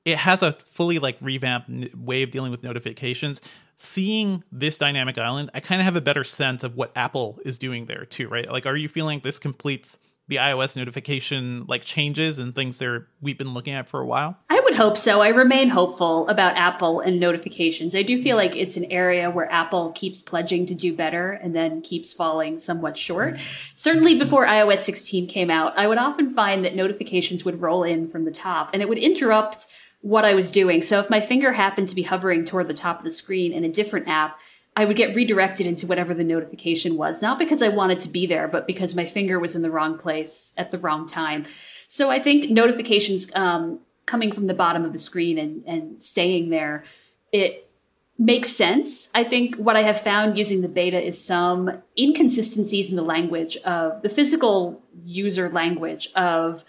it 0.05 0.17
has 0.17 0.43
a 0.43 0.53
fully 0.53 0.99
like 0.99 1.17
revamped 1.21 1.95
way 1.95 2.23
of 2.23 2.31
dealing 2.31 2.51
with 2.51 2.63
notifications. 2.63 3.41
Seeing 3.77 4.43
this 4.51 4.77
dynamic 4.77 5.17
island, 5.17 5.49
I 5.53 5.59
kind 5.59 5.81
of 5.81 5.85
have 5.85 5.95
a 5.95 6.01
better 6.01 6.23
sense 6.23 6.63
of 6.63 6.75
what 6.75 6.91
Apple 6.95 7.39
is 7.43 7.57
doing 7.57 7.85
there 7.85 8.05
too, 8.05 8.27
right? 8.27 8.49
Like, 8.49 8.65
are 8.65 8.75
you 8.75 8.87
feeling 8.87 9.19
this 9.23 9.39
completes 9.39 9.97
the 10.27 10.37
iOS 10.37 10.75
notification 10.75 11.65
like 11.67 11.83
changes 11.83 12.39
and 12.39 12.55
things 12.55 12.77
that 12.77 13.05
we've 13.21 13.37
been 13.37 13.53
looking 13.53 13.73
at 13.73 13.87
for 13.87 13.99
a 13.99 14.05
while? 14.05 14.37
I 14.49 14.59
would 14.61 14.75
hope 14.75 14.97
so. 14.97 15.21
I 15.21 15.29
remain 15.29 15.69
hopeful 15.69 16.27
about 16.29 16.55
Apple 16.55 17.01
and 17.01 17.19
notifications. 17.19 17.95
I 17.95 18.03
do 18.03 18.21
feel 18.21 18.37
mm-hmm. 18.37 18.47
like 18.47 18.55
it's 18.55 18.77
an 18.77 18.85
area 18.85 19.29
where 19.29 19.51
Apple 19.51 19.91
keeps 19.91 20.21
pledging 20.21 20.65
to 20.67 20.75
do 20.75 20.95
better 20.95 21.31
and 21.31 21.53
then 21.53 21.81
keeps 21.81 22.13
falling 22.13 22.57
somewhat 22.57 22.97
short. 22.97 23.35
Mm-hmm. 23.35 23.73
Certainly 23.75 24.19
before 24.19 24.47
iOS 24.47 24.79
16 24.79 25.27
came 25.27 25.49
out, 25.49 25.77
I 25.77 25.87
would 25.87 25.97
often 25.97 26.33
find 26.33 26.63
that 26.63 26.75
notifications 26.75 27.43
would 27.43 27.61
roll 27.61 27.83
in 27.83 28.07
from 28.07 28.23
the 28.23 28.31
top 28.31 28.69
and 28.73 28.81
it 28.81 28.87
would 28.87 28.97
interrupt 28.97 29.67
what 30.03 30.25
I 30.25 30.33
was 30.33 30.51
doing. 30.51 30.83
So 30.83 30.99
if 30.99 31.09
my 31.09 31.21
finger 31.21 31.53
happened 31.53 31.87
to 31.87 31.95
be 31.95 32.03
hovering 32.03 32.43
toward 32.43 32.67
the 32.67 32.73
top 32.73 32.99
of 32.99 33.05
the 33.05 33.11
screen 33.11 33.53
in 33.53 33.63
a 33.63 33.69
different 33.69 34.09
app, 34.09 34.39
I 34.75 34.85
would 34.85 34.97
get 34.97 35.15
redirected 35.15 35.67
into 35.67 35.85
whatever 35.85 36.13
the 36.13 36.23
notification 36.23 36.97
was, 36.97 37.21
not 37.21 37.37
because 37.37 37.61
I 37.61 37.67
wanted 37.67 37.99
to 38.01 38.09
be 38.09 38.25
there, 38.25 38.47
but 38.47 38.65
because 38.65 38.95
my 38.95 39.05
finger 39.05 39.39
was 39.39 39.55
in 39.55 39.61
the 39.61 39.69
wrong 39.69 39.97
place 39.99 40.53
at 40.57 40.71
the 40.71 40.79
wrong 40.79 41.07
time. 41.07 41.45
So 41.87 42.09
I 42.09 42.19
think 42.19 42.49
notifications 42.49 43.33
um, 43.35 43.79
coming 44.05 44.31
from 44.31 44.47
the 44.47 44.53
bottom 44.53 44.83
of 44.83 44.91
the 44.91 44.99
screen 44.99 45.37
and, 45.37 45.63
and 45.65 46.01
staying 46.01 46.49
there, 46.49 46.83
it 47.31 47.69
makes 48.17 48.49
sense. 48.49 49.11
I 49.13 49.23
think 49.23 49.55
what 49.55 49.75
I 49.75 49.83
have 49.83 49.99
found 49.99 50.37
using 50.37 50.61
the 50.61 50.69
beta 50.69 51.01
is 51.01 51.23
some 51.23 51.81
inconsistencies 51.97 52.89
in 52.89 52.95
the 52.95 53.03
language 53.03 53.57
of 53.57 54.01
the 54.01 54.09
physical 54.09 54.81
user 55.03 55.49
language 55.49 56.09
of 56.15 56.63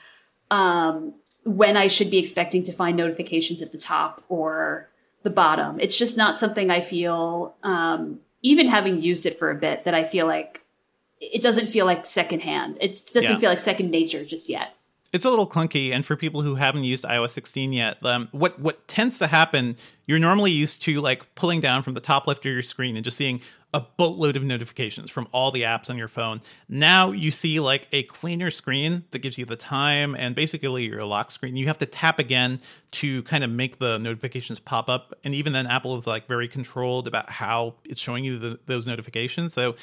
um, 0.50 1.14
when 1.44 1.76
I 1.76 1.88
should 1.88 2.11
be 2.11 2.18
expecting 2.18 2.62
to 2.64 2.73
find 2.73 2.96
notifications 2.96 3.62
at 3.62 3.73
the 3.73 3.78
top 3.78 4.25
or 4.28 4.90
the 5.25 5.31
bottom. 5.31 5.81
It's 5.81 5.99
just 5.99 6.16
not 6.16 6.37
something 6.37 6.71
I 6.71 6.81
feel, 6.81 7.57
um, 7.64 8.21
even 8.43 8.69
having 8.69 9.02
used 9.02 9.26
it 9.26 9.37
for 9.37 9.50
a 9.50 9.54
bit, 9.54 9.85
that 9.85 9.95
I 9.95 10.04
feel 10.04 10.26
like 10.26 10.61
it 11.21 11.43
doesn't 11.43 11.66
feel 11.66 11.87
like 11.87 12.07
secondhand. 12.07 12.76
It 12.81 13.02
doesn't 13.12 13.33
yeah. 13.33 13.38
feel 13.38 13.50
like 13.50 13.61
second 13.61 13.90
nature 13.90 14.25
just 14.25 14.49
yet. 14.49 14.75
It's 15.12 15.25
a 15.25 15.31
little 15.31 15.49
clunky, 15.49 15.93
and 15.93 16.04
for 16.04 16.16
people 16.16 16.43
who 16.43 16.57
haven't 16.57 16.85
used 16.85 17.04
iOS 17.04 17.31
16 17.31 17.73
yet, 17.73 18.04
um, 18.04 18.28
what 18.33 18.59
what 18.59 18.87
tends 18.88 19.19
to 19.21 19.28
happen? 19.28 19.76
You're 20.07 20.19
normally 20.19 20.50
used 20.50 20.83
to 20.83 21.00
like 21.00 21.35
pulling 21.37 21.61
down 21.61 21.83
from 21.85 21.95
the 21.95 22.00
top 22.00 22.26
left 22.26 22.45
of 22.45 22.52
your 22.52 22.62
screen 22.62 22.97
and 22.97 23.04
just 23.04 23.16
seeing 23.16 23.40
a 23.75 23.81
boatload 23.81 24.37
of 24.37 24.45
notifications 24.45 25.11
from 25.11 25.26
all 25.33 25.50
the 25.50 25.62
apps 25.62 25.90
on 25.90 25.99
your 25.99 26.07
phone. 26.07 26.40
Now 26.69 27.11
you 27.11 27.33
see 27.33 27.59
like 27.59 27.88
a 27.90 28.04
cleaner 28.04 28.52
screen 28.52 29.02
that 29.11 29.19
gives 29.19 29.37
you 29.37 29.45
the 29.45 29.57
time 29.57 30.14
and 30.14 30.37
basically 30.37 30.85
your 30.85 31.04
lock 31.04 31.33
screen. 31.33 31.57
You 31.57 31.66
have 31.66 31.78
to 31.78 31.87
tap 31.87 32.21
again 32.21 32.61
to 32.93 33.25
kind 33.25 33.43
of 33.43 33.50
make 33.50 33.81
the 33.81 33.99
notifications 33.99 34.61
pop 34.61 34.88
up. 34.88 35.12
And 35.25 35.35
even 35.35 35.52
then, 35.52 35.66
Apple 35.66 35.97
is 35.97 36.07
like 36.07 36.28
very 36.28 36.47
controlled 36.47 37.08
about 37.08 37.28
how 37.28 37.75
it's 37.84 38.00
showing 38.00 38.23
you 38.23 38.39
the, 38.39 38.60
those 38.67 38.87
notifications. 38.87 39.52
So 39.52 39.75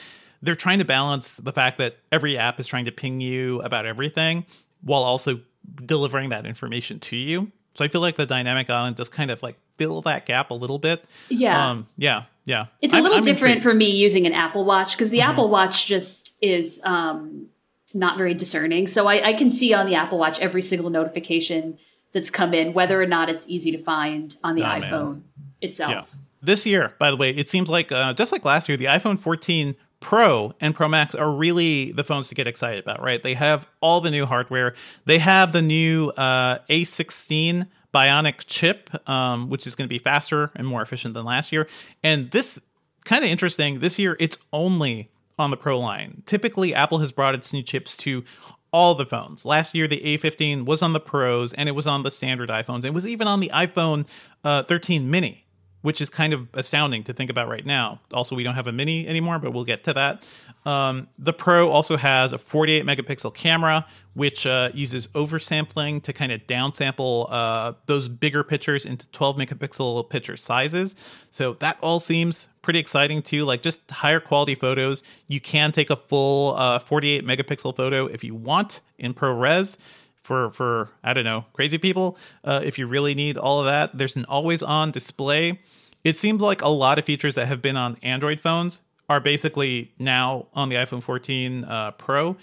they're 0.41 0.55
trying 0.55 0.79
to 0.79 0.85
balance 0.85 1.35
the 1.35 1.51
fact 1.51 1.77
that 1.79 1.97
every 2.13 2.37
app 2.37 2.61
is 2.61 2.67
trying 2.67 2.85
to 2.85 2.93
ping 2.93 3.19
you 3.19 3.61
about 3.61 3.85
everything 3.85 4.45
while 4.81 5.03
also 5.03 5.41
delivering 5.85 6.29
that 6.29 6.45
information 6.45 6.99
to 7.01 7.17
you. 7.17 7.51
So 7.73 7.85
I 7.85 7.87
feel 7.87 8.01
like 8.01 8.17
the 8.17 8.25
dynamic 8.25 8.69
island 8.69 8.95
does 8.97 9.09
kind 9.09 9.31
of 9.31 9.41
like 9.41 9.57
fill 9.77 10.01
that 10.01 10.25
gap 10.25 10.51
a 10.51 10.53
little 10.53 10.79
bit. 10.79 11.03
Yeah. 11.29 11.69
Um, 11.69 11.87
yeah. 11.97 12.23
Yeah. 12.45 12.67
It's 12.81 12.93
a 12.93 12.97
little 12.97 13.13
I'm, 13.13 13.19
I'm 13.19 13.23
different 13.25 13.57
intrigued. 13.57 13.63
for 13.63 13.73
me 13.73 13.89
using 13.91 14.25
an 14.25 14.33
Apple 14.33 14.65
Watch 14.65 14.97
because 14.97 15.09
the 15.09 15.19
mm-hmm. 15.19 15.31
Apple 15.31 15.49
Watch 15.49 15.85
just 15.87 16.37
is 16.43 16.81
um, 16.83 17.47
not 17.93 18.17
very 18.17 18.33
discerning. 18.33 18.87
So 18.87 19.07
I, 19.07 19.27
I, 19.27 19.33
can 19.33 19.51
see 19.51 19.73
on 19.73 19.85
the 19.85 19.95
Apple 19.95 20.17
Watch 20.17 20.39
every 20.39 20.61
single 20.61 20.89
notification 20.89 21.77
that's 22.11 22.29
come 22.29 22.53
in, 22.53 22.73
whether 22.73 23.01
or 23.01 23.05
not 23.05 23.29
it's 23.29 23.47
easy 23.47 23.71
to 23.71 23.77
find 23.77 24.35
on 24.43 24.55
the 24.55 24.63
oh, 24.63 24.65
iPhone 24.65 25.13
man. 25.13 25.23
itself. 25.61 25.91
Yeah. 25.91 26.19
This 26.43 26.65
year, 26.65 26.93
by 26.97 27.11
the 27.11 27.17
way, 27.17 27.29
it 27.29 27.49
seems 27.49 27.69
like 27.69 27.91
uh, 27.91 28.13
just 28.13 28.31
like 28.31 28.43
last 28.43 28.67
year, 28.67 28.77
the 28.77 28.85
iPhone 28.85 29.19
14 29.19 29.75
Pro 30.01 30.53
and 30.59 30.75
Pro 30.75 30.89
Max 30.89 31.15
are 31.15 31.31
really 31.31 31.93
the 31.93 32.03
phones 32.03 32.27
to 32.29 32.35
get 32.35 32.47
excited 32.47 32.83
about, 32.83 33.01
right? 33.01 33.23
They 33.23 33.35
have 33.35 33.65
all 33.79 34.01
the 34.01 34.11
new 34.11 34.25
hardware. 34.25 34.75
They 35.05 35.19
have 35.19 35.53
the 35.53 35.61
new 35.61 36.09
uh, 36.09 36.59
A16 36.69 37.67
Bionic 37.93 38.43
chip, 38.47 38.89
um, 39.09 39.49
which 39.49 39.65
is 39.65 39.75
going 39.75 39.87
to 39.87 39.93
be 39.93 39.99
faster 39.99 40.51
and 40.55 40.67
more 40.67 40.81
efficient 40.81 41.13
than 41.13 41.23
last 41.23 41.51
year. 41.51 41.67
And 42.03 42.29
this 42.31 42.59
kind 43.05 43.23
of 43.23 43.29
interesting. 43.31 43.79
This 43.79 43.97
year, 43.97 44.17
it's 44.19 44.37
only 44.51 45.09
on 45.39 45.51
the 45.51 45.57
Pro 45.57 45.79
line. 45.79 46.23
Typically, 46.25 46.73
Apple 46.73 46.99
has 46.99 47.11
brought 47.11 47.35
its 47.35 47.53
new 47.53 47.63
chips 47.63 47.95
to 47.97 48.23
all 48.71 48.95
the 48.95 49.05
phones. 49.05 49.45
Last 49.45 49.75
year, 49.75 49.87
the 49.87 49.99
A15 49.99 50.65
was 50.65 50.81
on 50.81 50.93
the 50.93 50.99
Pros 50.99 51.53
and 51.53 51.67
it 51.67 51.73
was 51.73 51.87
on 51.87 52.03
the 52.03 52.11
standard 52.11 52.49
iPhones. 52.49 52.85
It 52.85 52.93
was 52.93 53.07
even 53.07 53.27
on 53.27 53.39
the 53.39 53.51
iPhone 53.53 54.07
uh, 54.43 54.63
13 54.63 55.09
Mini 55.09 55.45
which 55.81 56.01
is 56.01 56.09
kind 56.09 56.33
of 56.33 56.47
astounding 56.53 57.03
to 57.03 57.13
think 57.13 57.29
about 57.29 57.47
right 57.47 57.65
now. 57.65 57.99
Also, 58.13 58.35
we 58.35 58.43
don't 58.43 58.55
have 58.55 58.67
a 58.67 58.71
mini 58.71 59.07
anymore, 59.07 59.39
but 59.39 59.51
we'll 59.51 59.63
get 59.63 59.83
to 59.85 59.93
that. 59.93 60.23
Um, 60.65 61.07
the 61.17 61.33
Pro 61.33 61.69
also 61.69 61.97
has 61.97 62.33
a 62.33 62.37
48 62.37 62.85
megapixel 62.85 63.33
camera, 63.33 63.85
which 64.13 64.45
uh, 64.45 64.69
uses 64.73 65.07
oversampling 65.09 66.03
to 66.03 66.13
kind 66.13 66.31
of 66.31 66.41
downsample 66.47 67.27
uh, 67.29 67.73
those 67.87 68.07
bigger 68.07 68.43
pictures 68.43 68.85
into 68.85 69.07
12 69.09 69.37
megapixel 69.37 70.09
picture 70.09 70.37
sizes. 70.37 70.95
So 71.31 71.53
that 71.55 71.77
all 71.81 71.99
seems 71.99 72.49
pretty 72.61 72.79
exciting 72.79 73.21
too. 73.21 73.45
Like 73.45 73.63
just 73.63 73.89
higher 73.89 74.19
quality 74.19 74.55
photos. 74.55 75.01
You 75.27 75.41
can 75.41 75.71
take 75.71 75.89
a 75.89 75.95
full 75.95 76.55
uh, 76.57 76.79
48 76.79 77.25
megapixel 77.25 77.75
photo 77.75 78.05
if 78.05 78.23
you 78.23 78.35
want 78.35 78.81
in 78.99 79.13
ProRes 79.13 79.77
for 80.21 80.51
for 80.51 80.89
I 81.03 81.13
don't 81.13 81.23
know 81.23 81.45
crazy 81.53 81.77
people. 81.77 82.17
Uh, 82.43 82.61
if 82.63 82.77
you 82.77 82.87
really 82.87 83.15
need 83.15 83.37
all 83.37 83.59
of 83.59 83.65
that, 83.65 83.97
there's 83.97 84.15
an 84.15 84.25
always 84.25 84.63
on 84.63 84.91
display. 84.91 85.59
It 86.03 86.17
seems 86.17 86.41
like 86.41 86.61
a 86.61 86.69
lot 86.69 86.97
of 86.97 87.05
features 87.05 87.35
that 87.35 87.47
have 87.47 87.61
been 87.61 87.77
on 87.77 87.97
Android 88.01 88.39
phones 88.39 88.81
are 89.09 89.19
basically 89.19 89.93
now 89.99 90.47
on 90.53 90.69
the 90.69 90.75
iPhone 90.75 91.03
14 91.03 91.65
uh, 91.65 91.91
Pro. 91.91 92.37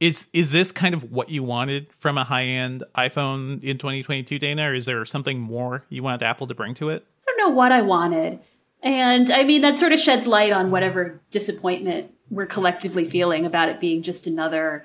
Is 0.00 0.28
is 0.32 0.52
this 0.52 0.72
kind 0.72 0.94
of 0.94 1.10
what 1.10 1.28
you 1.28 1.42
wanted 1.42 1.88
from 1.98 2.18
a 2.18 2.24
high 2.24 2.44
end 2.44 2.84
iPhone 2.96 3.62
in 3.62 3.78
2022, 3.78 4.38
Dana? 4.38 4.70
Or 4.70 4.74
is 4.74 4.86
there 4.86 5.04
something 5.04 5.38
more 5.38 5.84
you 5.88 6.02
wanted 6.02 6.22
Apple 6.22 6.46
to 6.46 6.54
bring 6.54 6.74
to 6.74 6.90
it? 6.90 7.04
I 7.26 7.32
don't 7.32 7.48
know 7.48 7.54
what 7.54 7.72
I 7.72 7.82
wanted. 7.82 8.40
And 8.80 9.30
I 9.30 9.42
mean, 9.42 9.62
that 9.62 9.76
sort 9.76 9.92
of 9.92 9.98
sheds 9.98 10.26
light 10.26 10.52
on 10.52 10.70
whatever 10.70 11.20
disappointment 11.30 12.12
we're 12.30 12.46
collectively 12.46 13.04
feeling 13.04 13.46
about 13.46 13.68
it 13.68 13.80
being 13.80 14.02
just 14.02 14.26
another 14.26 14.84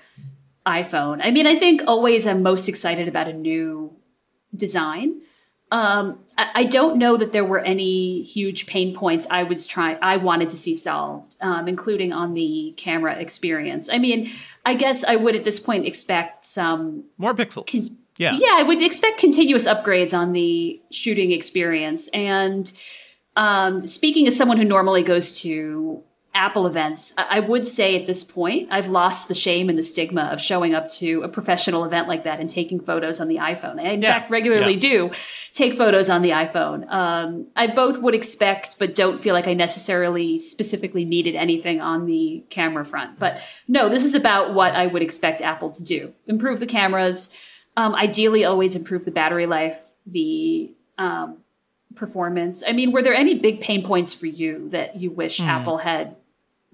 iPhone. 0.65 1.19
I 1.23 1.31
mean, 1.31 1.47
I 1.47 1.55
think 1.55 1.83
always 1.87 2.25
I'm 2.25 2.41
most 2.41 2.69
excited 2.69 3.07
about 3.07 3.27
a 3.27 3.33
new 3.33 3.93
design. 4.55 5.21
Um, 5.71 6.19
I, 6.37 6.49
I, 6.53 6.63
don't 6.65 6.97
know 6.97 7.17
that 7.17 7.31
there 7.31 7.43
were 7.43 7.59
any 7.59 8.21
huge 8.21 8.67
pain 8.67 8.95
points 8.95 9.25
I 9.31 9.41
was 9.41 9.65
trying, 9.65 9.97
I 10.03 10.17
wanted 10.17 10.51
to 10.51 10.57
see 10.57 10.75
solved, 10.75 11.35
um, 11.41 11.67
including 11.67 12.13
on 12.13 12.35
the 12.35 12.75
camera 12.77 13.15
experience. 13.15 13.89
I 13.89 13.97
mean, 13.97 14.29
I 14.63 14.75
guess 14.75 15.03
I 15.03 15.15
would 15.15 15.35
at 15.35 15.45
this 15.45 15.59
point 15.59 15.87
expect 15.87 16.45
some 16.45 17.05
more 17.17 17.33
pixels. 17.33 17.71
Con- 17.71 17.97
yeah, 18.17 18.33
yeah, 18.33 18.51
I 18.53 18.61
would 18.61 18.83
expect 18.83 19.17
continuous 19.17 19.67
upgrades 19.67 20.15
on 20.15 20.33
the 20.33 20.79
shooting 20.91 21.31
experience. 21.31 22.07
And 22.09 22.71
um, 23.35 23.87
speaking 23.87 24.27
as 24.27 24.37
someone 24.37 24.57
who 24.57 24.65
normally 24.65 25.01
goes 25.01 25.41
to 25.41 26.03
Apple 26.35 26.65
events, 26.65 27.13
I 27.17 27.39
would 27.39 27.67
say 27.67 27.99
at 27.99 28.07
this 28.07 28.23
point, 28.23 28.69
I've 28.71 28.87
lost 28.87 29.27
the 29.27 29.35
shame 29.35 29.69
and 29.69 29.77
the 29.77 29.83
stigma 29.83 30.23
of 30.23 30.41
showing 30.41 30.73
up 30.73 30.89
to 30.93 31.21
a 31.21 31.27
professional 31.27 31.85
event 31.85 32.07
like 32.07 32.23
that 32.23 32.39
and 32.39 32.49
taking 32.49 32.79
photos 32.79 33.21
on 33.21 33.27
the 33.27 33.35
iPhone. 33.35 33.79
I, 33.79 33.91
in 33.91 34.01
yeah. 34.01 34.13
fact, 34.13 34.31
regularly 34.31 34.73
yeah. 34.73 34.79
do 34.79 35.11
take 35.53 35.77
photos 35.77 36.09
on 36.09 36.23
the 36.23 36.31
iPhone. 36.31 36.91
Um, 36.91 37.47
I 37.55 37.67
both 37.67 37.99
would 37.99 38.15
expect, 38.15 38.79
but 38.79 38.95
don't 38.95 39.19
feel 39.19 39.35
like 39.35 39.47
I 39.47 39.53
necessarily 39.53 40.39
specifically 40.39 41.05
needed 41.05 41.35
anything 41.35 41.81
on 41.81 42.07
the 42.07 42.43
camera 42.49 42.83
front. 42.83 43.19
But 43.19 43.39
no, 43.67 43.87
this 43.87 44.03
is 44.03 44.15
about 44.15 44.55
what 44.55 44.73
I 44.73 44.87
would 44.87 45.03
expect 45.03 45.41
Apple 45.41 45.69
to 45.69 45.83
do 45.83 46.13
improve 46.25 46.59
the 46.59 46.65
cameras, 46.65 47.35
um, 47.77 47.93
ideally, 47.93 48.43
always 48.43 48.75
improve 48.75 49.05
the 49.05 49.11
battery 49.11 49.45
life, 49.45 49.79
the 50.07 50.73
um, 50.97 51.37
performance. 51.95 52.63
I 52.67 52.71
mean, 52.71 52.91
were 52.91 53.01
there 53.01 53.13
any 53.13 53.37
big 53.37 53.61
pain 53.61 53.83
points 53.85 54.13
for 54.13 54.25
you 54.25 54.69
that 54.69 54.95
you 54.95 55.11
wish 55.11 55.39
mm. 55.39 55.45
Apple 55.45 55.77
had 55.77 56.15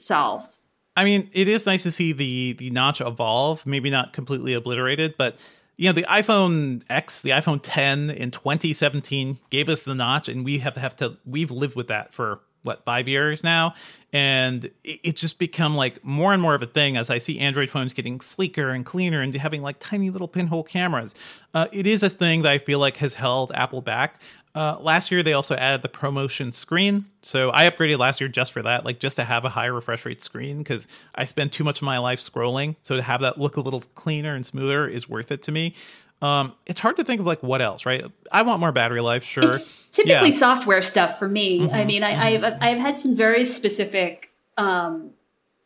solved? 0.01 0.57
I 0.95 1.03
mean, 1.05 1.29
it 1.33 1.47
is 1.47 1.65
nice 1.65 1.83
to 1.83 1.91
see 1.91 2.11
the 2.11 2.53
the 2.53 2.69
notch 2.71 3.01
evolve. 3.01 3.65
Maybe 3.65 3.89
not 3.89 4.13
completely 4.13 4.53
obliterated, 4.53 5.15
but 5.17 5.37
you 5.77 5.87
know, 5.87 5.93
the 5.93 6.03
iPhone 6.03 6.83
X, 6.89 7.21
the 7.21 7.29
iPhone 7.29 7.61
10 7.63 8.09
in 8.09 8.31
2017 8.31 9.39
gave 9.49 9.69
us 9.69 9.85
the 9.85 9.95
notch, 9.95 10.27
and 10.27 10.43
we 10.43 10.57
have 10.57 10.75
have 10.75 10.95
to 10.97 11.17
we've 11.25 11.51
lived 11.51 11.75
with 11.75 11.87
that 11.87 12.13
for 12.13 12.41
what 12.63 12.83
five 12.83 13.07
years 13.07 13.43
now, 13.43 13.73
and 14.11 14.69
it's 14.83 15.21
just 15.21 15.39
become 15.39 15.75
like 15.75 16.03
more 16.03 16.33
and 16.33 16.41
more 16.41 16.55
of 16.55 16.61
a 16.61 16.65
thing 16.65 16.97
as 16.97 17.09
I 17.09 17.17
see 17.17 17.39
Android 17.39 17.69
phones 17.69 17.93
getting 17.93 18.19
sleeker 18.19 18.69
and 18.69 18.85
cleaner 18.85 19.21
and 19.21 19.33
having 19.35 19.61
like 19.61 19.77
tiny 19.79 20.09
little 20.09 20.27
pinhole 20.27 20.63
cameras. 20.63 21.15
Uh, 21.53 21.67
it 21.71 21.87
is 21.87 22.03
a 22.03 22.09
thing 22.09 22.41
that 22.41 22.51
I 22.51 22.57
feel 22.57 22.79
like 22.79 22.97
has 22.97 23.13
held 23.13 23.51
Apple 23.53 23.81
back. 23.81 24.19
Uh, 24.55 24.77
last 24.79 25.11
year 25.11 25.21
they 25.21 25.33
also 25.33 25.55
added 25.55 25.83
the 25.83 25.89
ProMotion 25.89 26.53
screen, 26.53 27.05
so 27.21 27.51
I 27.53 27.69
upgraded 27.69 27.99
last 27.99 28.19
year 28.19 28.27
just 28.27 28.51
for 28.51 28.63
that, 28.63 28.83
like 28.83 28.99
just 28.99 29.15
to 29.17 29.23
have 29.23 29.45
a 29.45 29.49
high 29.49 29.67
refresh 29.67 30.05
rate 30.05 30.21
screen 30.21 30.57
because 30.57 30.87
I 31.13 31.25
spend 31.25 31.51
too 31.51 31.63
much 31.63 31.77
of 31.77 31.83
my 31.83 31.99
life 31.99 32.19
scrolling. 32.19 32.75
So 32.81 32.95
to 32.95 33.01
have 33.01 33.21
that 33.21 33.37
look 33.37 33.57
a 33.57 33.61
little 33.61 33.81
cleaner 33.93 34.35
and 34.35 34.45
smoother 34.45 34.87
is 34.87 35.07
worth 35.07 35.31
it 35.31 35.43
to 35.43 35.51
me. 35.51 35.75
Um, 36.21 36.53
it's 36.65 36.79
hard 36.79 36.97
to 36.97 37.03
think 37.03 37.21
of 37.21 37.25
like 37.25 37.41
what 37.41 37.61
else, 37.61 37.85
right? 37.85 38.03
I 38.31 38.41
want 38.41 38.59
more 38.59 38.71
battery 38.71 39.01
life, 39.01 39.23
sure. 39.23 39.55
It's 39.55 39.77
typically 39.91 40.29
yeah. 40.29 40.35
software 40.35 40.81
stuff 40.81 41.17
for 41.17 41.27
me. 41.27 41.61
Mm-hmm. 41.61 41.73
I 41.73 41.85
mean, 41.85 42.03
I, 42.03 42.31
have 42.31 42.41
mm-hmm. 42.41 42.63
I've 42.63 42.77
had 42.77 42.97
some 42.97 43.15
very 43.15 43.45
specific 43.45 44.31
um, 44.57 45.11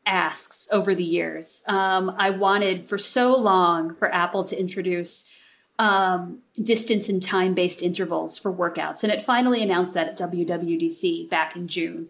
asks 0.06 0.68
over 0.72 0.94
the 0.94 1.04
years. 1.04 1.64
Um, 1.68 2.14
I 2.18 2.30
wanted 2.30 2.86
for 2.86 2.98
so 2.98 3.36
long 3.36 3.96
for 3.96 4.14
Apple 4.14 4.44
to 4.46 4.60
introduce 4.60 5.36
um, 5.80 6.40
distance 6.62 7.10
and 7.10 7.22
time 7.22 7.56
based 7.56 7.82
intervals 7.82 8.38
for 8.38 8.54
workouts. 8.54 9.04
And 9.04 9.12
it 9.12 9.24
finally 9.24 9.64
announced 9.64 9.96
that 9.96 10.08
at 10.08 10.18
WWDC 10.18 11.30
back 11.30 11.56
in 11.56 11.68
June. 11.68 12.10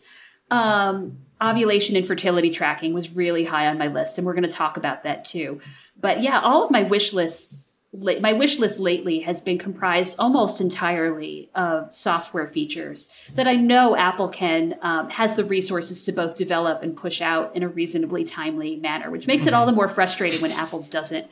Um, 0.51 1.19
ovulation 1.41 1.95
and 1.95 2.05
fertility 2.05 2.49
tracking 2.49 2.93
was 2.93 3.15
really 3.15 3.45
high 3.45 3.67
on 3.67 3.77
my 3.77 3.87
list, 3.87 4.17
and 4.17 4.27
we're 4.27 4.33
going 4.33 4.43
to 4.43 4.49
talk 4.49 4.77
about 4.77 5.03
that 5.03 5.25
too. 5.25 5.59
But 5.99 6.21
yeah, 6.21 6.41
all 6.41 6.63
of 6.63 6.71
my 6.71 6.83
wish 6.83 7.13
lists 7.13 7.72
my 7.95 8.33
wish 8.33 8.57
list 8.57 8.79
lately 8.79 9.19
has 9.19 9.39
been 9.39 9.59
comprised 9.59 10.15
almost 10.17 10.59
entirely 10.59 11.51
of 11.53 11.91
software 11.91 12.47
features 12.47 13.13
that 13.35 13.47
I 13.47 13.55
know 13.55 13.95
Apple 13.95 14.29
can 14.29 14.79
um, 14.81 15.11
has 15.11 15.35
the 15.35 15.45
resources 15.45 16.03
to 16.05 16.11
both 16.11 16.35
develop 16.35 16.81
and 16.81 16.97
push 16.97 17.21
out 17.21 17.55
in 17.55 17.61
a 17.61 17.67
reasonably 17.67 18.23
timely 18.23 18.77
manner, 18.77 19.11
which 19.11 19.27
makes 19.27 19.45
it 19.45 19.53
all 19.53 19.67
the 19.67 19.71
more 19.71 19.87
frustrating 19.87 20.41
when 20.41 20.51
Apple 20.51 20.81
doesn't 20.89 21.27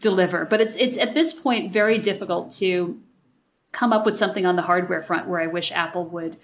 deliver. 0.00 0.44
But 0.44 0.60
it's 0.60 0.76
it's 0.76 0.96
at 0.98 1.14
this 1.14 1.32
point 1.32 1.72
very 1.72 1.98
difficult 1.98 2.52
to 2.52 3.00
come 3.72 3.92
up 3.92 4.06
with 4.06 4.16
something 4.16 4.46
on 4.46 4.54
the 4.54 4.62
hardware 4.62 5.02
front 5.02 5.26
where 5.26 5.40
I 5.40 5.48
wish 5.48 5.72
Apple 5.72 6.06
would 6.06 6.36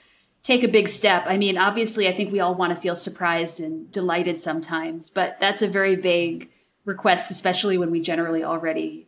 take 0.42 0.64
a 0.64 0.68
big 0.68 0.88
step. 0.88 1.24
I 1.26 1.38
mean, 1.38 1.56
obviously, 1.56 2.08
I 2.08 2.12
think 2.12 2.32
we 2.32 2.40
all 2.40 2.56
want 2.56 2.74
to 2.74 2.80
feel 2.80 2.96
surprised 2.96 3.60
and 3.60 3.90
delighted 3.92 4.40
sometimes, 4.40 5.10
but 5.10 5.38
that's 5.38 5.62
a 5.62 5.68
very 5.68 5.94
vague 5.94 6.50
request, 6.84 7.30
especially 7.30 7.78
when 7.78 7.92
we 7.92 8.00
generally 8.00 8.42
already 8.42 9.06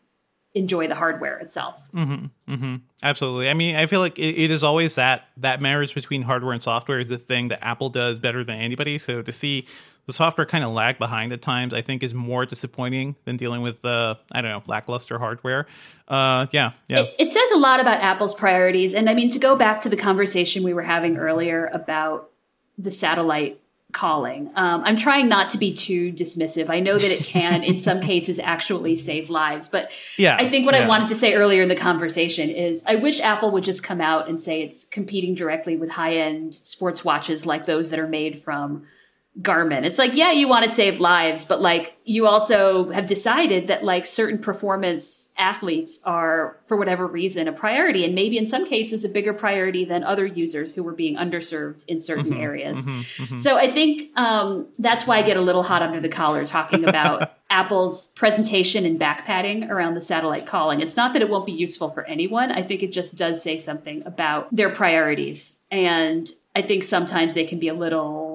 enjoy 0.54 0.86
the 0.86 0.94
hardware 0.94 1.38
itself. 1.38 1.90
Mm-hmm, 1.92 2.52
mm-hmm. 2.52 2.76
Absolutely. 3.02 3.48
I 3.48 3.54
mean, 3.54 3.76
I 3.76 3.86
feel 3.86 4.00
like 4.00 4.18
it, 4.18 4.38
it 4.38 4.50
is 4.50 4.62
always 4.62 4.96
that 4.96 5.28
that 5.38 5.60
marriage 5.60 5.94
between 5.94 6.22
hardware 6.22 6.52
and 6.52 6.62
software 6.62 7.00
is 7.00 7.08
the 7.08 7.18
thing 7.18 7.48
that 7.48 7.64
Apple 7.64 7.88
does 7.88 8.18
better 8.18 8.44
than 8.44 8.58
anybody. 8.58 8.98
So 8.98 9.22
to 9.22 9.32
see 9.32 9.66
the 10.06 10.12
software 10.12 10.46
kind 10.46 10.64
of 10.64 10.72
lag 10.72 10.98
behind 10.98 11.32
at 11.32 11.40
times, 11.40 11.72
I 11.72 11.80
think 11.80 12.02
is 12.02 12.12
more 12.12 12.44
disappointing 12.44 13.16
than 13.24 13.36
dealing 13.36 13.62
with 13.62 13.82
uh, 13.84 14.16
I 14.32 14.42
don't 14.42 14.50
know 14.50 14.62
lackluster 14.66 15.18
hardware. 15.18 15.66
Uh, 16.08 16.46
yeah, 16.50 16.72
yeah. 16.88 17.00
It, 17.00 17.14
it 17.18 17.30
says 17.30 17.50
a 17.54 17.58
lot 17.58 17.80
about 17.80 18.00
Apple's 18.00 18.34
priorities, 18.34 18.94
and 18.94 19.08
I 19.08 19.14
mean 19.14 19.30
to 19.30 19.38
go 19.38 19.56
back 19.56 19.80
to 19.82 19.88
the 19.88 19.96
conversation 19.96 20.62
we 20.62 20.74
were 20.74 20.82
having 20.82 21.16
earlier 21.16 21.70
about 21.72 22.30
the 22.76 22.90
satellite 22.90 23.61
calling. 23.92 24.50
Um, 24.54 24.82
I'm 24.84 24.96
trying 24.96 25.28
not 25.28 25.50
to 25.50 25.58
be 25.58 25.72
too 25.72 26.12
dismissive. 26.12 26.70
I 26.70 26.80
know 26.80 26.98
that 26.98 27.10
it 27.10 27.24
can, 27.24 27.62
in 27.62 27.76
some 27.76 28.00
cases, 28.12 28.38
actually 28.38 28.96
save 28.96 29.30
lives. 29.30 29.68
But 29.68 29.90
yeah, 30.16 30.36
I 30.38 30.48
think 30.48 30.66
what 30.66 30.74
yeah. 30.74 30.84
I 30.84 30.88
wanted 30.88 31.08
to 31.08 31.14
say 31.14 31.34
earlier 31.34 31.62
in 31.62 31.68
the 31.68 31.76
conversation 31.76 32.50
is 32.50 32.84
I 32.86 32.96
wish 32.96 33.20
Apple 33.20 33.50
would 33.52 33.64
just 33.64 33.82
come 33.82 34.00
out 34.00 34.28
and 34.28 34.40
say 34.40 34.62
it's 34.62 34.84
competing 34.84 35.34
directly 35.34 35.76
with 35.76 35.90
high 35.90 36.14
end 36.14 36.54
sports 36.54 37.04
watches 37.04 37.46
like 37.46 37.66
those 37.66 37.90
that 37.90 37.98
are 37.98 38.08
made 38.08 38.42
from 38.42 38.84
Garmin. 39.40 39.84
It's 39.84 39.96
like, 39.96 40.14
yeah, 40.14 40.30
you 40.30 40.46
want 40.46 40.64
to 40.64 40.70
save 40.70 41.00
lives, 41.00 41.46
but 41.46 41.62
like 41.62 41.96
you 42.04 42.26
also 42.26 42.90
have 42.90 43.06
decided 43.06 43.68
that 43.68 43.82
like 43.82 44.04
certain 44.04 44.38
performance 44.38 45.32
athletes 45.38 46.02
are, 46.04 46.60
for 46.66 46.76
whatever 46.76 47.06
reason, 47.06 47.48
a 47.48 47.52
priority, 47.52 48.04
and 48.04 48.14
maybe 48.14 48.36
in 48.36 48.46
some 48.46 48.68
cases 48.68 49.06
a 49.06 49.08
bigger 49.08 49.32
priority 49.32 49.86
than 49.86 50.04
other 50.04 50.26
users 50.26 50.74
who 50.74 50.82
were 50.82 50.92
being 50.92 51.16
underserved 51.16 51.86
in 51.86 51.98
certain 51.98 52.26
mm-hmm, 52.26 52.42
areas. 52.42 52.84
Mm-hmm, 52.84 53.22
mm-hmm. 53.22 53.36
So 53.38 53.56
I 53.56 53.70
think 53.70 54.10
um, 54.16 54.68
that's 54.78 55.06
why 55.06 55.16
I 55.16 55.22
get 55.22 55.38
a 55.38 55.42
little 55.42 55.62
hot 55.62 55.80
under 55.80 56.00
the 56.00 56.10
collar 56.10 56.44
talking 56.44 56.86
about 56.86 57.32
Apple's 57.50 58.08
presentation 58.12 58.84
and 58.84 58.98
back 58.98 59.24
padding 59.24 59.70
around 59.70 59.94
the 59.94 60.02
satellite 60.02 60.46
calling. 60.46 60.82
It's 60.82 60.96
not 60.96 61.14
that 61.14 61.22
it 61.22 61.30
won't 61.30 61.46
be 61.46 61.52
useful 61.52 61.88
for 61.88 62.04
anyone. 62.04 62.52
I 62.52 62.62
think 62.62 62.82
it 62.82 62.92
just 62.92 63.16
does 63.16 63.42
say 63.42 63.56
something 63.56 64.02
about 64.04 64.54
their 64.54 64.70
priorities. 64.70 65.64
And 65.70 66.28
I 66.54 66.60
think 66.60 66.84
sometimes 66.84 67.32
they 67.32 67.44
can 67.44 67.58
be 67.58 67.68
a 67.68 67.74
little 67.74 68.31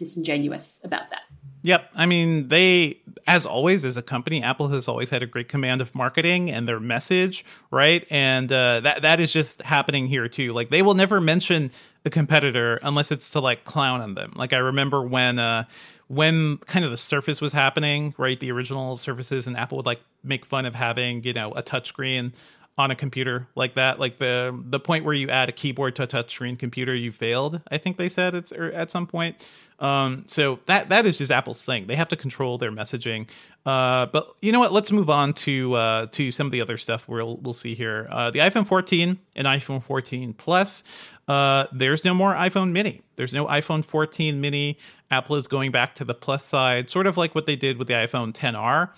disingenuous 0.00 0.80
about 0.84 1.10
that. 1.10 1.22
Yep. 1.62 1.90
I 1.94 2.06
mean, 2.06 2.48
they, 2.48 3.00
as 3.26 3.44
always, 3.44 3.84
as 3.84 3.96
a 3.96 4.02
company, 4.02 4.42
Apple 4.42 4.68
has 4.68 4.88
always 4.88 5.10
had 5.10 5.22
a 5.22 5.26
great 5.26 5.48
command 5.48 5.80
of 5.80 5.94
marketing 5.94 6.50
and 6.50 6.66
their 6.66 6.80
message, 6.80 7.44
right? 7.70 8.06
And 8.10 8.50
uh, 8.50 8.80
that 8.80 9.02
that 9.02 9.20
is 9.20 9.30
just 9.30 9.60
happening 9.62 10.06
here 10.06 10.28
too. 10.28 10.52
Like 10.52 10.70
they 10.70 10.82
will 10.82 10.94
never 10.94 11.20
mention 11.20 11.70
a 12.04 12.10
competitor 12.10 12.80
unless 12.82 13.12
it's 13.12 13.30
to 13.30 13.40
like 13.40 13.64
clown 13.64 14.00
on 14.00 14.14
them. 14.14 14.32
Like 14.36 14.54
I 14.54 14.58
remember 14.58 15.02
when 15.02 15.38
uh, 15.38 15.64
when 16.08 16.58
kind 16.58 16.84
of 16.84 16.90
the 16.90 16.96
Surface 16.96 17.40
was 17.42 17.52
happening, 17.52 18.14
right? 18.16 18.40
The 18.40 18.50
original 18.52 18.96
Surfaces, 18.96 19.46
and 19.46 19.56
Apple 19.56 19.76
would 19.76 19.86
like 19.86 20.00
make 20.24 20.46
fun 20.46 20.64
of 20.64 20.74
having 20.74 21.22
you 21.24 21.34
know 21.34 21.52
a 21.52 21.62
touchscreen 21.62 22.32
on 22.80 22.90
a 22.90 22.96
computer 22.96 23.46
like 23.54 23.74
that 23.74 24.00
like 24.00 24.18
the 24.18 24.58
the 24.66 24.80
point 24.80 25.04
where 25.04 25.14
you 25.14 25.28
add 25.28 25.48
a 25.48 25.52
keyboard 25.52 25.94
to 25.94 26.02
a 26.02 26.06
touchscreen 26.06 26.58
computer 26.58 26.94
you 26.94 27.12
failed 27.12 27.60
i 27.70 27.78
think 27.78 27.96
they 27.96 28.08
said 28.08 28.34
it's 28.34 28.52
at 28.52 28.90
some 28.90 29.06
point. 29.06 29.36
Um, 29.78 30.24
so 30.26 30.60
that 30.66 30.90
that 30.90 31.06
is 31.06 31.16
just 31.16 31.32
apple's 31.32 31.64
thing. 31.64 31.86
They 31.86 31.96
have 31.96 32.08
to 32.08 32.16
control 32.16 32.58
their 32.58 32.70
messaging. 32.70 33.28
Uh, 33.64 34.06
but 34.06 34.34
you 34.42 34.52
know 34.52 34.60
what? 34.60 34.72
Let's 34.72 34.92
move 34.92 35.08
on 35.08 35.32
to 35.34 35.74
uh, 35.74 36.06
to 36.12 36.30
some 36.30 36.46
of 36.46 36.52
the 36.52 36.60
other 36.60 36.76
stuff 36.76 37.08
we'll 37.08 37.38
we'll 37.38 37.54
see 37.54 37.74
here. 37.74 38.06
Uh, 38.10 38.30
the 38.30 38.40
iphone 38.40 38.66
14 38.66 39.18
and 39.36 39.46
iphone 39.46 39.82
14 39.82 40.34
plus 40.34 40.84
uh, 41.28 41.66
there's 41.72 42.04
no 42.04 42.12
more 42.12 42.34
iphone 42.34 42.72
mini. 42.72 43.00
There's 43.16 43.32
no 43.32 43.46
iphone 43.46 43.84
14 43.84 44.40
mini. 44.40 44.78
Apple 45.10 45.36
is 45.36 45.48
going 45.48 45.70
back 45.72 45.94
to 45.96 46.04
the 46.04 46.14
plus 46.14 46.44
side 46.44 46.90
sort 46.90 47.06
of 47.06 47.16
like 47.16 47.34
what 47.34 47.46
they 47.46 47.56
did 47.56 47.78
with 47.78 47.88
the 47.88 47.94
iphone 47.94 48.34
10r 48.34 48.90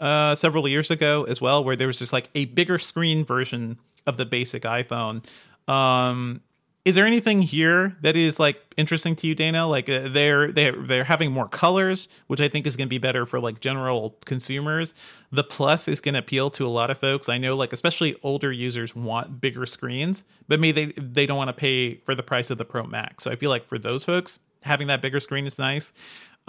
uh, 0.00 0.34
several 0.34 0.66
years 0.66 0.90
ago 0.90 1.24
as 1.24 1.40
well, 1.40 1.62
where 1.62 1.76
there 1.76 1.86
was 1.86 1.98
just 1.98 2.12
like 2.12 2.28
a 2.34 2.46
bigger 2.46 2.78
screen 2.78 3.24
version 3.24 3.78
of 4.06 4.16
the 4.16 4.24
basic 4.24 4.62
iPhone. 4.62 5.24
Um, 5.68 6.40
is 6.86 6.94
there 6.94 7.04
anything 7.04 7.42
here 7.42 7.96
that 8.00 8.16
is 8.16 8.40
like 8.40 8.58
interesting 8.78 9.14
to 9.16 9.26
you, 9.26 9.34
Dana? 9.34 9.66
Like 9.66 9.88
uh, 9.90 10.08
they're 10.08 10.50
they're 10.50 10.72
they're 10.72 11.04
having 11.04 11.30
more 11.30 11.46
colors, 11.46 12.08
which 12.26 12.40
I 12.40 12.48
think 12.48 12.66
is 12.66 12.74
going 12.74 12.88
to 12.88 12.90
be 12.90 12.98
better 12.98 13.26
for 13.26 13.38
like 13.38 13.60
general 13.60 14.16
consumers. 14.24 14.94
The 15.30 15.44
Plus 15.44 15.88
is 15.88 16.00
going 16.00 16.14
to 16.14 16.20
appeal 16.20 16.48
to 16.50 16.66
a 16.66 16.68
lot 16.68 16.90
of 16.90 16.96
folks. 16.96 17.28
I 17.28 17.36
know, 17.36 17.54
like 17.54 17.74
especially 17.74 18.16
older 18.22 18.50
users 18.50 18.96
want 18.96 19.40
bigger 19.42 19.66
screens, 19.66 20.24
but 20.48 20.58
maybe 20.58 20.86
they 20.86 21.00
they 21.00 21.26
don't 21.26 21.36
want 21.36 21.48
to 21.48 21.54
pay 21.54 21.96
for 21.96 22.14
the 22.14 22.22
price 22.22 22.48
of 22.50 22.56
the 22.56 22.64
Pro 22.64 22.84
Max. 22.84 23.24
So 23.24 23.30
I 23.30 23.36
feel 23.36 23.50
like 23.50 23.66
for 23.66 23.78
those 23.78 24.02
folks, 24.02 24.38
having 24.62 24.86
that 24.86 25.02
bigger 25.02 25.20
screen 25.20 25.46
is 25.46 25.58
nice. 25.58 25.92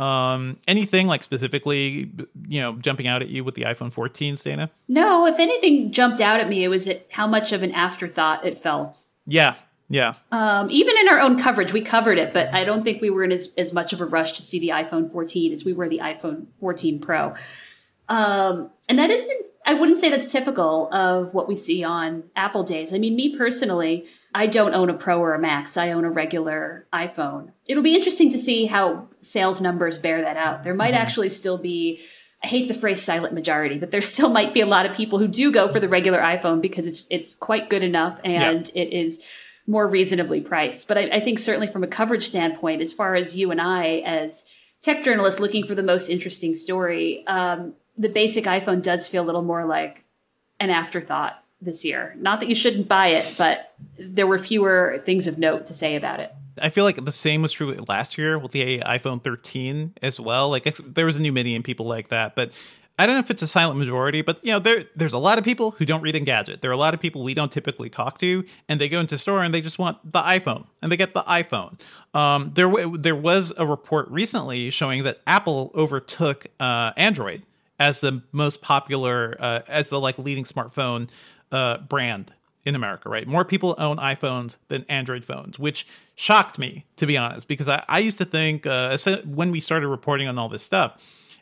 Um, 0.02 0.58
anything 0.68 1.06
like 1.06 1.22
specifically, 1.22 2.12
you 2.48 2.60
know, 2.60 2.74
jumping 2.74 3.06
out 3.06 3.22
at 3.22 3.30
you 3.30 3.44
with 3.44 3.54
the 3.54 3.64
iPhone 3.64 3.94
14, 3.94 4.36
Dana? 4.36 4.72
No, 4.88 5.28
if 5.28 5.38
anything 5.38 5.92
jumped 5.92 6.20
out 6.20 6.40
at 6.40 6.50
me, 6.50 6.64
it 6.64 6.70
was 6.70 6.90
how 7.12 7.28
much 7.28 7.52
of 7.52 7.62
an 7.62 7.72
afterthought 7.72 8.44
it 8.44 8.58
felt. 8.58 9.06
Yeah, 9.28 9.54
yeah. 9.90 10.16
Um, 10.32 10.72
even 10.72 10.98
in 10.98 11.08
our 11.08 11.20
own 11.20 11.38
coverage, 11.38 11.72
we 11.72 11.82
covered 11.82 12.18
it, 12.18 12.34
but 12.34 12.52
I 12.52 12.64
don't 12.64 12.84
think 12.84 13.00
we 13.00 13.12
were 13.12 13.24
in 13.24 13.32
as, 13.32 13.54
as 13.60 13.74
much 13.74 13.94
of 13.94 14.02
a 14.02 14.06
rush 14.06 14.34
to 14.34 14.42
see 14.42 14.58
the 14.58 14.70
iPhone 14.70 15.12
14 15.12 15.54
as 15.54 15.64
we 15.64 15.74
were 15.74 15.88
the 15.88 16.00
iPhone 16.00 16.48
14 16.60 17.00
Pro. 17.00 17.36
Um, 18.10 18.72
and 18.90 18.98
that 18.98 19.12
isn't, 19.12 19.46
I 19.68 19.76
wouldn't 19.76 20.00
say 20.00 20.10
that's 20.10 20.26
typical 20.26 20.92
of 20.92 21.36
what 21.36 21.48
we 21.48 21.56
see 21.56 21.84
on 21.84 22.24
Apple 22.36 22.64
days. 22.64 22.92
I 22.92 22.98
mean, 22.98 23.16
me 23.16 23.38
personally, 23.38 24.08
I 24.34 24.48
don't 24.48 24.74
own 24.74 24.90
a 24.90 24.94
Pro 24.94 25.20
or 25.20 25.34
a 25.34 25.40
Max. 25.40 25.76
I 25.76 25.92
own 25.92 26.06
a 26.06 26.10
regular 26.10 26.88
iPhone. 26.94 27.52
It'll 27.68 27.84
be 27.84 27.96
interesting 27.96 28.32
to 28.32 28.38
see 28.38 28.66
how 28.66 29.08
sales 29.20 29.60
numbers 29.60 30.00
bear 30.00 30.22
that 30.22 30.38
out. 30.38 30.64
There 30.64 30.74
might 30.74 30.94
mm-hmm. 30.94 31.02
actually 31.02 31.30
still 31.30 31.58
be, 31.58 32.02
I 32.44 32.48
hate 32.48 32.68
the 32.68 32.74
phrase 32.74 33.02
silent 33.02 33.34
majority, 33.34 33.78
but 33.78 33.92
there 33.92 34.02
still 34.02 34.30
might 34.30 34.54
be 34.54 34.62
a 34.62 34.66
lot 34.66 34.86
of 34.86 34.96
people 34.96 35.20
who 35.20 35.28
do 35.28 35.52
go 35.52 35.72
for 35.72 35.80
the 35.80 35.90
regular 35.90 36.20
iPhone 36.20 36.62
because 36.62 36.88
it's 36.88 37.06
it's 37.10 37.36
quite 37.36 37.70
good 37.70 37.84
enough 37.84 38.20
and 38.24 38.70
it 38.74 38.94
is 38.94 39.24
more 39.68 39.88
reasonably 39.88 40.42
priced. 40.42 40.88
But 40.88 40.98
I, 40.98 41.02
I 41.14 41.20
think 41.20 41.40
certainly 41.40 41.68
from 41.68 41.84
a 41.84 41.88
coverage 41.88 42.28
standpoint, 42.28 42.82
as 42.82 42.94
far 42.94 43.16
as 43.16 43.36
you 43.36 43.52
and 43.52 43.62
I 43.62 44.02
as 44.06 44.46
tech 44.82 45.04
journalists 45.04 45.40
looking 45.40 45.66
for 45.66 45.76
the 45.76 45.84
most 45.84 46.10
interesting 46.10 46.56
story, 46.56 47.26
um, 47.28 47.74
the 47.98 48.10
basic 48.10 48.46
iPhone 48.46 48.82
does 48.82 49.08
feel 49.08 49.24
a 49.24 49.26
little 49.26 49.44
more 49.44 49.66
like 49.66 50.04
an 50.60 50.70
afterthought 50.70 51.41
this 51.62 51.86
year. 51.86 52.16
Not 52.18 52.40
that 52.40 52.50
you 52.50 52.56
shouldn't 52.56 52.88
buy 52.88 53.08
it, 53.08 53.36
but 53.38 53.76
there 53.98 54.28
were 54.28 54.40
fewer 54.40 55.02
things 55.06 55.28
of 55.28 55.38
note 55.38 55.66
to 55.68 55.74
say 55.74 55.96
about 55.96 56.20
it. 56.20 56.34
I 56.62 56.70
feel 56.70 56.84
like 56.84 57.04
the 57.04 57.12
same 57.12 57.42
was 57.42 57.54
true 57.54 57.74
last 57.88 58.18
year 58.18 58.38
with 58.38 58.52
the 58.52 58.80
iPhone 58.80 59.24
13 59.24 59.94
as 60.02 60.20
well. 60.20 60.50
Like 60.50 60.64
there 60.76 61.06
was 61.06 61.16
a 61.16 61.22
new 61.22 61.32
mini 61.32 61.56
and 61.56 61.64
people 61.64 61.86
like 61.86 62.10
that, 62.10 62.36
but 62.36 62.52
I 63.00 63.06
don't 63.06 63.16
know 63.16 63.22
if 63.22 63.32
it's 63.32 63.42
a 63.42 63.48
silent 63.48 63.80
majority, 63.80 64.22
but 64.22 64.44
you 64.44 64.52
know, 64.52 64.60
there 64.60 64.86
there's 64.96 65.14
a 65.14 65.18
lot 65.18 65.38
of 65.40 65.44
people 65.44 65.72
who 65.72 65.86
don't 65.86 66.02
read 66.02 66.14
Engadget. 66.14 66.62
There 66.62 66.70
are 66.70 66.74
a 66.74 66.78
lot 66.78 66.94
of 66.94 67.00
people 67.00 67.24
we 67.24 67.34
don't 67.34 67.52
typically 67.52 67.90
talk 67.90 68.20
to, 68.20 68.44
and 68.68 68.80
they 68.80 68.90
go 68.90 69.00
into 69.00 69.18
store 69.18 69.44
and 69.44 69.54
they 69.54 69.62
just 69.62 69.80
want 69.80 69.98
the 70.04 70.22
iPhone, 70.22 70.68
and 70.82 70.92
they 70.92 70.98
get 70.98 71.14
the 71.14 71.24
iPhone. 71.24 71.80
Um, 72.14 72.52
there 72.54 72.72
there 72.90 73.16
was 73.16 73.54
a 73.58 73.66
report 73.66 74.10
recently 74.10 74.70
showing 74.70 75.04
that 75.04 75.22
Apple 75.26 75.72
overtook 75.74 76.48
uh, 76.60 76.92
Android 76.98 77.44
as 77.80 78.02
the 78.02 78.22
most 78.32 78.62
popular, 78.62 79.36
uh, 79.40 79.62
as 79.68 79.90
the 79.90 80.00
like 80.00 80.20
leading 80.20 80.44
smartphone 80.44 81.10
uh, 81.52 81.78
brand 81.80 82.34
in 82.66 82.76
America. 82.76 83.10
Right, 83.10 83.28
more 83.28 83.46
people 83.46 83.76
own 83.78 83.98
iPhones 83.98 84.58
than 84.68 84.86
Android 84.90 85.26
phones, 85.26 85.58
which 85.58 85.88
shocked 86.16 86.60
me 86.60 86.86
to 86.98 87.06
be 87.06 87.18
honest, 87.18 87.48
because 87.48 87.68
I, 87.68 87.84
I 87.88 88.00
used 88.00 88.18
to 88.20 88.26
think 88.26 88.66
uh, 88.66 88.98
when 89.26 89.52
we 89.52 89.60
started 89.60 89.88
reporting 89.88 90.28
on 90.28 90.38
all 90.38 90.50
this 90.50 90.64
stuff 90.64 90.98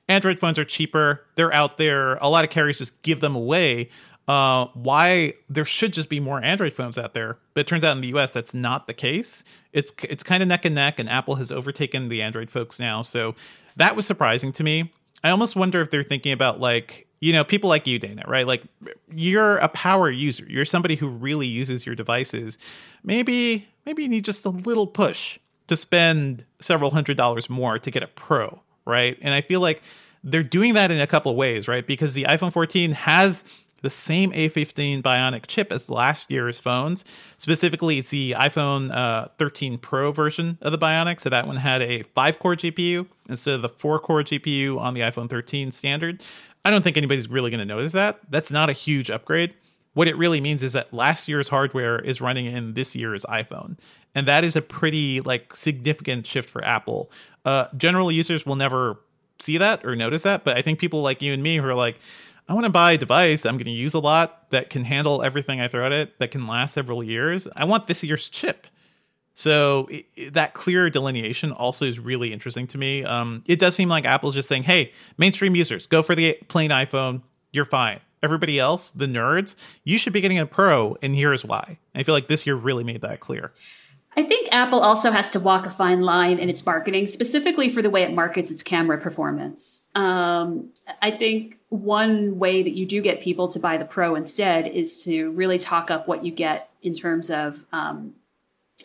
Android 0.10 0.40
phones 0.40 0.60
are 0.60 0.66
cheaper. 0.66 1.24
They're 1.36 1.54
out 1.54 1.78
there. 1.78 2.16
A 2.16 2.28
lot 2.28 2.44
of 2.44 2.50
carriers 2.50 2.80
just 2.80 3.00
give 3.04 3.22
them 3.22 3.36
away. 3.36 3.90
Uh, 4.28 4.68
why 4.74 5.34
there 5.50 5.66
should 5.66 5.94
just 5.94 6.10
be 6.10 6.20
more 6.20 6.44
Android 6.44 6.74
phones 6.74 6.98
out 6.98 7.14
there, 7.14 7.40
but 7.54 7.62
it 7.62 7.68
turns 7.68 7.84
out 7.84 7.96
in 7.96 8.02
the 8.02 8.10
U.S. 8.10 8.34
that's 8.34 8.54
not 8.54 8.86
the 8.86 8.94
case. 8.94 9.44
It's 9.74 9.94
it's 10.04 10.22
kind 10.22 10.44
of 10.44 10.50
neck 10.50 10.66
and 10.66 10.76
neck, 10.76 11.00
and 11.00 11.10
Apple 11.10 11.36
has 11.36 11.52
overtaken 11.52 12.10
the 12.10 12.22
Android 12.22 12.52
folks 12.52 12.80
now. 12.80 13.02
So 13.02 13.34
that 13.78 13.96
was 13.96 14.06
surprising 14.06 14.52
to 14.54 14.64
me. 14.64 14.92
I 15.24 15.32
almost 15.32 15.56
wonder 15.56 15.82
if 15.82 15.90
they're 15.90 16.04
thinking 16.04 16.32
about 16.32 16.60
like 16.60 17.08
you 17.20 17.34
know 17.34 17.44
people 17.44 17.70
like 17.70 17.88
you, 17.88 18.00
Dana, 18.00 18.24
right? 18.28 18.48
Like 18.48 18.64
you're 19.14 19.58
a 19.58 19.70
power 19.70 20.10
user. 20.10 20.46
You're 20.48 20.66
somebody 20.66 20.96
who 20.96 21.08
really 21.08 21.48
uses 21.48 21.86
your 21.86 21.96
devices. 21.96 22.58
Maybe 23.04 23.68
maybe 23.86 24.04
you 24.04 24.10
need 24.10 24.26
just 24.26 24.46
a 24.46 24.50
little 24.50 24.88
push 24.88 25.40
to 25.68 25.76
spend 25.76 26.46
several 26.60 26.92
hundred 26.92 27.18
dollars 27.18 27.50
more 27.50 27.80
to 27.80 27.92
get 27.92 28.04
a 28.04 28.08
Pro 28.08 28.62
right? 28.90 29.18
And 29.22 29.34
I 29.34 29.42
feel 29.42 29.62
like 29.62 29.82
they're 30.24 30.44
doing 30.44 30.74
that 30.74 30.92
in 30.92 31.00
a 31.00 31.08
couple 31.08 31.32
of 31.32 31.38
ways, 31.38 31.68
right? 31.68 31.86
Because 31.86 32.14
the 32.14 32.24
iPhone 32.24 32.52
14 32.52 32.92
has 32.92 33.46
the 33.82 33.90
same 33.90 34.32
A15 34.32 35.02
Bionic 35.02 35.48
chip 35.48 35.72
as 35.72 35.90
last 35.90 36.30
year's 36.30 36.60
phones. 36.60 37.06
Specifically, 37.38 38.00
it's 38.00 38.10
the 38.10 38.36
iPhone 38.38 38.94
uh, 38.94 39.30
13 39.38 39.78
Pro 39.78 40.12
version 40.12 40.58
of 40.62 40.74
the 40.74 40.78
Bionic. 40.78 41.22
So 41.22 41.30
that 41.30 41.48
one 41.48 41.56
had 41.56 41.82
a 41.82 42.04
five 42.14 42.40
core 42.40 42.56
GPU 42.56 43.08
instead 43.30 43.54
of 43.54 43.62
the 43.62 43.70
four 43.70 44.00
core 44.00 44.22
GPU 44.22 44.78
on 44.78 44.96
the 44.96 45.02
iPhone 45.02 45.30
13 45.30 45.72
standard. 45.72 46.22
I 46.66 46.72
don't 46.72 46.84
think 46.84 46.98
anybody's 46.98 47.30
really 47.30 47.52
going 47.52 47.60
to 47.60 47.66
notice 47.66 47.94
that. 47.94 48.20
That's 48.30 48.52
not 48.52 48.70
a 48.70 48.74
huge 48.74 49.10
upgrade. 49.10 49.54
What 49.94 50.08
it 50.08 50.18
really 50.18 50.40
means 50.40 50.62
is 50.62 50.74
that 50.74 50.94
last 50.94 51.28
year's 51.28 51.50
hardware 51.50 52.00
is 52.00 52.22
running 52.22 52.46
in 52.46 52.74
this 52.74 52.96
year's 52.96 53.24
iPhone. 53.26 53.78
And 54.14 54.28
that 54.28 54.44
is 54.44 54.56
a 54.56 54.62
pretty 54.62 55.22
like 55.22 55.56
significant 55.56 56.26
shift 56.28 56.50
for 56.50 56.64
Apple. 56.64 57.12
Uh, 57.46 57.66
general 57.76 58.12
users 58.12 58.46
will 58.46 58.56
never 58.56 59.00
see 59.40 59.58
that 59.58 59.86
or 59.86 59.96
notice 59.96 60.24
that, 60.24 60.44
but 60.44 60.58
I 60.58 60.62
think 60.62 60.80
people 60.80 61.02
like 61.02 61.22
you 61.22 61.34
and 61.34 61.42
me 61.42 61.58
who 61.58 61.66
are 61.66 61.76
like, 61.76 61.98
I 62.48 62.54
want 62.54 62.66
to 62.66 62.72
buy 62.72 62.94
a 62.94 62.98
device 62.98 63.46
I'm 63.46 63.56
going 63.56 63.66
to 63.66 63.72
use 63.72 63.94
a 63.94 64.00
lot 64.00 64.50
that 64.50 64.70
can 64.70 64.84
handle 64.84 65.22
everything 65.22 65.62
I 65.62 65.68
throw 65.68 65.86
at 65.86 65.92
it, 65.92 66.18
that 66.20 66.32
can 66.32 66.48
last 66.48 66.74
several 66.74 67.04
years. 67.04 67.48
I 67.56 67.64
want 67.66 67.88
this 67.88 68.04
year's 68.04 68.28
chip. 68.28 68.68
So 69.40 69.88
it, 69.90 70.34
that 70.34 70.54
clear 70.54 70.90
delineation 70.90 71.54
also 71.54 71.86
is 71.86 71.98
really 71.98 72.34
interesting 72.34 72.68
to 72.68 72.78
me. 72.78 73.06
Um, 73.06 73.42
it 73.46 73.58
does 73.58 73.74
seem 73.74 73.88
like 73.88 74.04
Apple's 74.04 74.34
just 74.34 74.50
saying, 74.50 74.64
"Hey, 74.64 74.92
mainstream 75.18 75.56
users, 75.56 75.86
go 75.86 76.04
for 76.04 76.14
the 76.14 76.38
plain 76.50 76.72
iPhone. 76.72 77.22
You're 77.54 77.64
fine. 77.64 78.02
Everybody 78.22 78.60
else, 78.60 78.92
the 78.92 79.06
nerds, 79.06 79.56
you 79.86 79.98
should 79.98 80.12
be 80.12 80.20
getting 80.20 80.40
a 80.40 80.46
Pro, 80.46 80.98
and 81.02 81.16
here's 81.16 81.46
why." 81.46 81.78
I 81.96 82.04
feel 82.04 82.14
like 82.14 82.28
this 82.28 82.46
year 82.46 82.58
really 82.58 82.84
made 82.84 83.00
that 83.00 83.22
clear. 83.22 83.54
I 84.18 84.24
think 84.24 84.50
Apple 84.52 84.82
also 84.82 85.10
has 85.10 85.30
to 85.30 85.40
walk 85.40 85.66
a 85.66 85.70
fine 85.70 86.02
line 86.02 86.38
in 86.38 86.50
its 86.50 86.66
marketing, 86.66 87.08
specifically 87.08 87.70
for 87.70 87.82
the 87.82 87.90
way 87.90 88.04
it 88.04 88.14
markets 88.14 88.52
its 88.52 88.62
camera 88.62 88.98
performance. 88.98 89.88
Um, 89.96 90.74
I 91.02 91.12
think 91.12 91.60
one 91.70 92.40
way 92.40 92.62
that 92.62 92.76
you 92.76 92.86
do 92.86 93.02
get 93.02 93.22
people 93.22 93.48
to 93.50 93.60
buy 93.60 93.78
the 93.78 93.86
Pro 93.86 94.16
instead 94.16 94.68
is 94.68 95.02
to 95.06 95.32
really 95.32 95.60
talk 95.60 95.90
up 95.90 96.10
what 96.10 96.26
you 96.26 96.34
get 96.34 96.70
in 96.82 96.94
terms 96.94 97.30
of 97.30 97.66
um, 97.72 98.16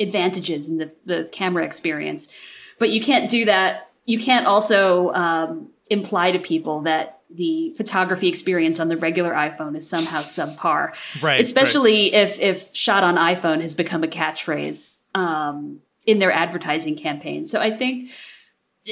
advantages 0.00 0.68
in 0.68 0.78
the, 0.78 0.92
the 1.04 1.28
camera 1.32 1.64
experience. 1.64 2.32
But 2.78 2.90
you 2.90 3.00
can't 3.00 3.30
do 3.30 3.44
that. 3.44 3.90
You 4.04 4.18
can't 4.18 4.46
also 4.46 5.12
um, 5.12 5.70
imply 5.90 6.32
to 6.32 6.38
people 6.38 6.82
that 6.82 7.20
the 7.30 7.72
photography 7.76 8.28
experience 8.28 8.78
on 8.78 8.88
the 8.88 8.96
regular 8.96 9.32
iPhone 9.32 9.76
is 9.76 9.88
somehow 9.88 10.22
subpar. 10.22 10.92
Right. 11.22 11.40
Especially 11.40 12.12
right. 12.12 12.14
if 12.14 12.38
if 12.38 12.76
shot 12.76 13.02
on 13.02 13.16
iPhone 13.16 13.60
has 13.60 13.74
become 13.74 14.04
a 14.04 14.08
catchphrase 14.08 15.04
um, 15.16 15.80
in 16.06 16.18
their 16.18 16.32
advertising 16.32 16.96
campaign. 16.96 17.44
So 17.44 17.60
I 17.60 17.70
think 17.70 18.10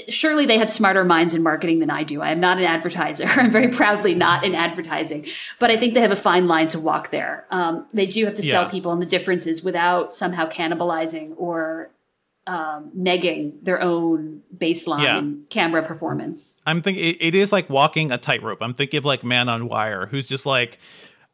surely 0.08 0.46
they 0.46 0.58
have 0.58 0.70
smarter 0.70 1.04
minds 1.04 1.34
in 1.34 1.42
marketing 1.42 1.80
than 1.80 1.90
I 1.90 2.02
do. 2.02 2.22
I 2.22 2.30
am 2.30 2.40
not 2.40 2.58
an 2.58 2.64
advertiser. 2.64 3.24
I'm 3.28 3.50
very 3.50 3.68
proudly 3.68 4.14
not 4.14 4.44
in 4.44 4.54
advertising, 4.54 5.26
but 5.58 5.70
I 5.70 5.76
think 5.76 5.94
they 5.94 6.00
have 6.00 6.10
a 6.10 6.16
fine 6.16 6.48
line 6.48 6.68
to 6.68 6.80
walk 6.80 7.10
there. 7.10 7.46
Um, 7.50 7.86
they 7.92 8.06
do 8.06 8.24
have 8.24 8.34
to 8.34 8.42
yeah. 8.42 8.52
sell 8.52 8.70
people 8.70 8.90
on 8.90 9.00
the 9.00 9.06
differences 9.06 9.62
without 9.62 10.14
somehow 10.14 10.48
cannibalizing 10.48 11.34
or 11.36 11.90
um, 12.46 12.90
negging 12.96 13.52
their 13.62 13.80
own 13.80 14.42
baseline 14.56 15.02
yeah. 15.02 15.44
camera 15.50 15.82
performance. 15.86 16.60
I'm 16.66 16.82
thinking 16.82 17.04
it, 17.04 17.16
it 17.20 17.34
is 17.34 17.52
like 17.52 17.70
walking 17.70 18.10
a 18.10 18.18
tightrope. 18.18 18.58
I'm 18.62 18.74
thinking 18.74 18.98
of 18.98 19.04
like 19.04 19.22
Man 19.22 19.48
on 19.48 19.68
Wire, 19.68 20.06
who's 20.06 20.26
just 20.26 20.46
like, 20.46 20.78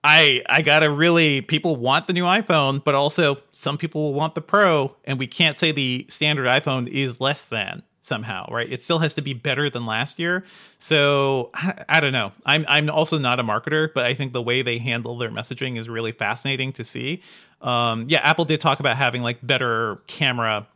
I 0.04 0.42
I 0.48 0.62
gotta 0.62 0.90
really 0.90 1.40
people 1.40 1.76
want 1.76 2.06
the 2.06 2.12
new 2.12 2.24
iPhone, 2.24 2.84
but 2.84 2.94
also 2.94 3.38
some 3.52 3.78
people 3.78 4.02
will 4.02 4.14
want 4.14 4.34
the 4.34 4.40
Pro, 4.40 4.94
and 5.04 5.18
we 5.18 5.26
can't 5.26 5.56
say 5.56 5.72
the 5.72 6.06
standard 6.08 6.46
iPhone 6.46 6.86
is 6.88 7.20
less 7.20 7.48
than 7.48 7.82
somehow, 8.00 8.48
right? 8.50 8.70
It 8.70 8.82
still 8.82 8.98
has 9.00 9.14
to 9.14 9.22
be 9.22 9.34
better 9.34 9.68
than 9.70 9.86
last 9.86 10.18
year. 10.18 10.44
So 10.78 11.50
I, 11.54 11.84
I, 11.88 12.00
don't 12.00 12.12
know. 12.12 12.32
I'm 12.46 12.64
I'm 12.68 12.90
also 12.90 13.18
not 13.18 13.40
a 13.40 13.44
marketer, 13.44 13.88
but 13.92 14.04
I 14.04 14.14
think 14.14 14.32
the 14.32 14.42
way 14.42 14.62
they 14.62 14.78
handle 14.78 15.16
their 15.18 15.30
messaging 15.30 15.78
is 15.78 15.88
really 15.88 16.12
fascinating 16.12 16.72
to 16.74 16.84
see. 16.84 17.22
Um, 17.60 18.06
yeah, 18.08 18.20
Apple 18.20 18.44
did 18.44 18.60
talk 18.60 18.80
about 18.80 18.96
having 18.96 19.22
like 19.22 19.38
better 19.44 20.00
camera 20.06 20.66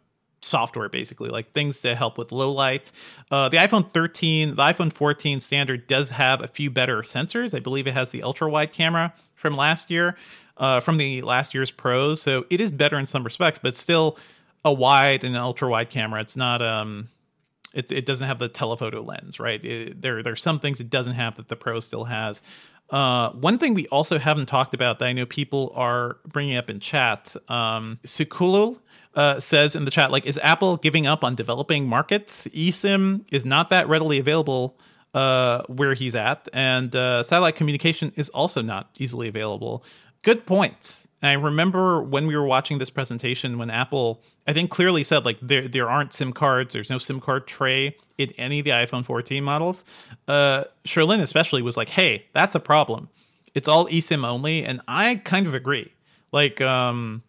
software 0.45 0.89
basically 0.89 1.31
like 1.31 1.53
things 1.53 1.81
to 1.83 1.95
help 1.95 2.19
with 2.19 2.33
low 2.33 2.51
light 2.51 2.91
uh, 3.31 3.49
the 3.49 3.59
iphone 3.59 3.89
13 3.89 4.57
the 4.57 4.63
iphone 4.63 4.93
14 4.93 5.39
standard 5.39 5.87
does 5.87 6.11
have 6.11 6.43
a 6.43 6.49
few 6.49 6.69
better 6.69 7.03
sensors 7.03 7.55
i 7.55 7.61
believe 7.61 7.87
it 7.87 7.95
has 7.95 8.11
the 8.11 8.25
ultra 8.25 8.51
wide 8.51 8.73
camera 8.73 9.15
from 9.37 9.57
last 9.57 9.89
year 9.89 10.17
uh, 10.57 10.81
from 10.81 10.97
the 10.97 11.23
last 11.23 11.55
year's 11.55 11.71
pros 11.71 12.21
so 12.21 12.45
it 12.51 12.61
is 12.61 12.73
better 12.73 12.99
in 12.99 13.07
some 13.07 13.23
respects 13.23 13.61
but 13.63 13.77
still 13.77 14.19
a 14.65 14.73
wide 14.73 15.25
and 15.25 15.37
ultra 15.37 15.69
wide 15.69 15.91
camera 15.91 16.21
it's 16.21 16.37
not 16.37 16.63
um 16.63 17.09
it, 17.75 17.91
it 17.91 18.05
doesn't 18.05 18.27
have 18.27 18.39
the 18.39 18.49
telephoto 18.49 19.03
lens 19.03 19.41
right 19.41 19.65
it, 19.65 20.01
there 20.01 20.23
there's 20.23 20.43
some 20.43 20.61
things 20.61 20.81
it 20.81 20.91
doesn't 20.91 21.15
have 21.15 21.37
that 21.37 21.49
the 21.49 21.57
pro 21.57 21.81
still 21.81 22.05
has 22.05 22.43
uh, 22.93 23.31
one 23.31 23.57
thing 23.57 23.73
we 23.73 23.87
also 23.89 24.19
haven't 24.19 24.47
talked 24.47 24.75
about 24.75 24.99
that 24.99 25.07
I 25.07 25.13
know 25.15 25.25
people 25.25 25.73
are 25.75 26.19
bringing 26.27 26.59
up 26.59 26.69
in 26.69 26.79
chat, 26.79 27.35
um, 27.49 27.99
Sukulul 28.05 28.79
uh, 29.15 29.41
says 29.41 29.75
in 29.75 29.87
the 29.87 29.91
chat, 29.91 30.11
like, 30.11 30.27
is 30.27 30.39
Apple 30.43 30.77
giving 30.77 31.07
up 31.07 31.25
on 31.25 31.35
developing 31.35 31.87
markets? 31.87 32.47
eSIM 32.49 33.25
is 33.33 33.47
not 33.47 33.71
that 33.71 33.89
readily 33.89 34.19
available 34.19 34.79
uh, 35.15 35.63
where 35.69 35.95
he's 35.95 36.15
at, 36.15 36.49
and 36.53 36.95
uh, 36.95 37.23
satellite 37.23 37.57
communication 37.57 38.13
is 38.17 38.29
also 38.31 38.61
not 38.61 38.91
easily 38.99 39.27
available. 39.27 39.85
Good 40.23 40.47
points. 40.47 41.09
And 41.21 41.31
I 41.31 41.33
remember 41.35 42.03
when 42.03 42.27
we 42.27 42.37
were 42.37 42.47
watching 42.47 42.79
this 42.79 42.91
presentation 42.91 43.59
when 43.59 43.71
Apple, 43.71 44.23
I 44.47 44.53
think, 44.53 44.71
clearly 44.71 45.05
said 45.05 45.25
like 45.25 45.39
there 45.43 45.69
there 45.69 45.91
aren't 45.91 46.13
SIM 46.13 46.33
cards, 46.33 46.73
there's 46.73 46.91
no 46.91 46.99
SIM 46.99 47.21
card 47.21 47.47
tray 47.47 47.97
in 48.19 48.31
any 48.39 48.61
of 48.61 48.65
the 48.65 48.71
iPhone 48.71 49.05
14 49.05 49.43
models. 49.43 49.85
Uh, 50.29 50.65
Cherlynn 50.85 51.21
especially 51.21 51.63
was 51.63 51.77
like, 51.77 51.89
"Hey, 51.89 52.27
that's 52.33 52.55
a 52.55 52.61
problem. 52.61 53.09
It's 53.55 53.69
all 53.69 53.87
eSIM 53.87 54.25
only," 54.25 54.65
and 54.65 54.81
I 54.89 55.17
kind 55.17 55.47
of 55.47 55.55
agree. 55.55 55.93
Like, 56.33 56.61
um, 56.61 57.23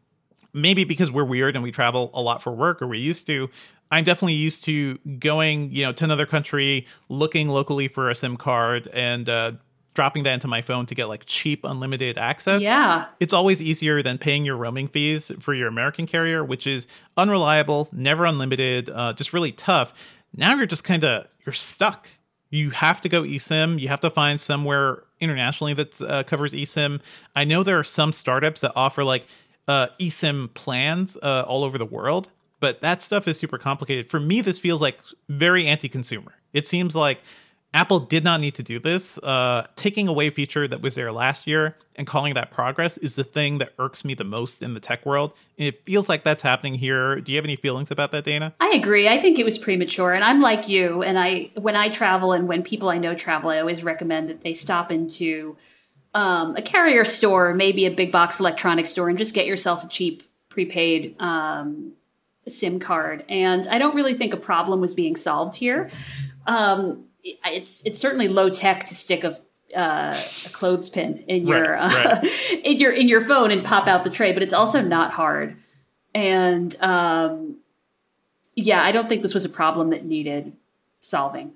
maybe 0.53 0.83
because 0.83 1.11
we're 1.11 1.25
weird 1.25 1.55
and 1.55 1.63
we 1.63 1.71
travel 1.71 2.11
a 2.13 2.21
lot 2.21 2.41
for 2.41 2.51
work 2.53 2.81
or 2.81 2.87
we 2.87 2.99
used 2.99 3.25
to 3.25 3.49
i'm 3.91 4.03
definitely 4.03 4.33
used 4.33 4.63
to 4.63 4.97
going 5.19 5.71
you 5.71 5.83
know 5.83 5.91
to 5.91 6.03
another 6.03 6.25
country 6.25 6.85
looking 7.09 7.49
locally 7.49 7.87
for 7.87 8.09
a 8.09 8.15
sim 8.15 8.37
card 8.37 8.87
and 8.93 9.27
uh, 9.27 9.51
dropping 9.93 10.23
that 10.23 10.33
into 10.33 10.47
my 10.47 10.61
phone 10.61 10.85
to 10.85 10.95
get 10.95 11.05
like 11.05 11.23
cheap 11.25 11.63
unlimited 11.63 12.17
access 12.17 12.61
yeah 12.61 13.05
it's 13.19 13.33
always 13.33 13.61
easier 13.61 14.01
than 14.01 14.17
paying 14.17 14.45
your 14.45 14.57
roaming 14.57 14.87
fees 14.87 15.31
for 15.39 15.53
your 15.53 15.67
american 15.67 16.05
carrier 16.05 16.43
which 16.43 16.67
is 16.67 16.87
unreliable 17.17 17.87
never 17.91 18.25
unlimited 18.25 18.89
uh, 18.89 19.13
just 19.13 19.33
really 19.33 19.51
tough 19.51 19.93
now 20.35 20.55
you're 20.55 20.65
just 20.65 20.83
kind 20.83 21.03
of 21.03 21.27
you're 21.45 21.53
stuck 21.53 22.09
you 22.53 22.69
have 22.69 23.01
to 23.01 23.09
go 23.09 23.23
eSIM. 23.23 23.79
You 23.81 23.87
have 23.87 24.01
to 24.01 24.11
find 24.11 24.39
somewhere 24.39 25.05
internationally 25.19 25.73
that 25.73 25.99
uh, 25.99 26.21
covers 26.21 26.53
eSIM. 26.53 27.01
I 27.35 27.45
know 27.45 27.63
there 27.63 27.79
are 27.79 27.83
some 27.83 28.13
startups 28.13 28.61
that 28.61 28.73
offer 28.75 29.03
like 29.03 29.25
uh, 29.67 29.87
eSIM 29.99 30.53
plans 30.53 31.17
uh, 31.23 31.45
all 31.47 31.63
over 31.63 31.79
the 31.79 31.85
world, 31.85 32.29
but 32.59 32.79
that 32.81 33.01
stuff 33.01 33.27
is 33.27 33.39
super 33.39 33.57
complicated. 33.57 34.07
For 34.07 34.19
me, 34.19 34.41
this 34.41 34.59
feels 34.59 34.81
like 34.81 34.99
very 35.29 35.65
anti-consumer. 35.65 36.31
It 36.53 36.67
seems 36.67 36.95
like 36.95 37.21
Apple 37.73 37.99
did 37.99 38.23
not 38.23 38.39
need 38.39 38.55
to 38.55 38.63
do 38.63 38.79
this. 38.79 39.17
Uh, 39.17 39.65
taking 39.75 40.07
away 40.07 40.29
feature 40.29 40.67
that 40.67 40.81
was 40.81 40.93
there 40.93 41.11
last 41.11 41.47
year 41.47 41.75
and 41.95 42.05
calling 42.05 42.35
that 42.35 42.51
progress 42.51 42.97
is 42.99 43.15
the 43.15 43.23
thing 43.23 43.57
that 43.57 43.73
irks 43.79 44.05
me 44.05 44.13
the 44.13 44.23
most 44.23 44.61
in 44.61 44.75
the 44.75 44.79
tech 44.79 45.05
world. 45.05 45.33
And 45.57 45.67
it 45.67 45.83
feels 45.83 46.07
like 46.07 46.23
that's 46.23 46.43
happening 46.43 46.75
here. 46.75 47.19
Do 47.19 47.31
you 47.31 47.37
have 47.37 47.45
any 47.45 47.55
feelings 47.55 47.89
about 47.89 48.11
that, 48.11 48.25
Dana? 48.25 48.53
I 48.59 48.69
agree. 48.69 49.07
I 49.09 49.19
think 49.19 49.39
it 49.39 49.43
was 49.43 49.57
premature, 49.57 50.13
and 50.13 50.23
I'm 50.23 50.39
like 50.39 50.67
you. 50.67 51.01
And 51.01 51.17
I, 51.17 51.51
when 51.55 51.75
I 51.75 51.89
travel 51.89 52.31
and 52.31 52.47
when 52.47 52.61
people 52.61 52.89
I 52.89 52.97
know 52.97 53.15
travel, 53.15 53.49
I 53.49 53.59
always 53.59 53.83
recommend 53.83 54.29
that 54.29 54.43
they 54.43 54.53
stop 54.53 54.91
into 54.91 55.57
um, 56.13 56.55
a 56.55 56.61
carrier 56.61 57.05
store, 57.05 57.55
maybe 57.55 57.85
a 57.85 57.91
big 57.91 58.11
box 58.11 58.39
electronics 58.39 58.91
store, 58.91 59.09
and 59.09 59.17
just 59.17 59.33
get 59.33 59.47
yourself 59.47 59.83
a 59.83 59.87
cheap 59.87 60.23
prepaid 60.49 61.15
um, 61.19 61.93
SIM 62.47 62.79
card. 62.79 63.23
And 63.27 63.67
I 63.67 63.79
don't 63.79 63.95
really 63.95 64.13
think 64.13 64.33
a 64.33 64.37
problem 64.37 64.79
was 64.79 64.93
being 64.93 65.15
solved 65.15 65.55
here. 65.55 65.89
Um, 66.45 67.05
it's 67.23 67.85
it's 67.85 67.99
certainly 67.99 68.27
low 68.27 68.49
tech 68.49 68.85
to 68.87 68.95
stick 68.95 69.23
a 69.23 69.39
uh, 69.75 70.15
a 70.45 70.49
clothespin 70.49 71.23
in 71.27 71.47
your 71.47 71.73
Right, 71.73 71.91
uh, 71.91 72.19
right. 72.21 72.61
in 72.63 72.77
your 72.77 72.91
in 72.91 73.07
your 73.07 73.25
phone 73.25 73.51
and 73.51 73.63
pop 73.63 73.87
out 73.87 74.03
the 74.03 74.09
tray, 74.09 74.33
but 74.33 74.43
it's 74.43 74.53
also 74.53 74.81
not 74.81 75.11
hard. 75.11 75.57
And 76.13 76.75
um, 76.81 77.57
yeah, 78.55 78.83
I 78.83 78.91
don't 78.91 79.09
think 79.09 79.21
this 79.21 79.33
was 79.33 79.45
a 79.45 79.49
problem 79.49 79.89
that 79.89 80.05
needed 80.05 80.53
solving. 81.01 81.53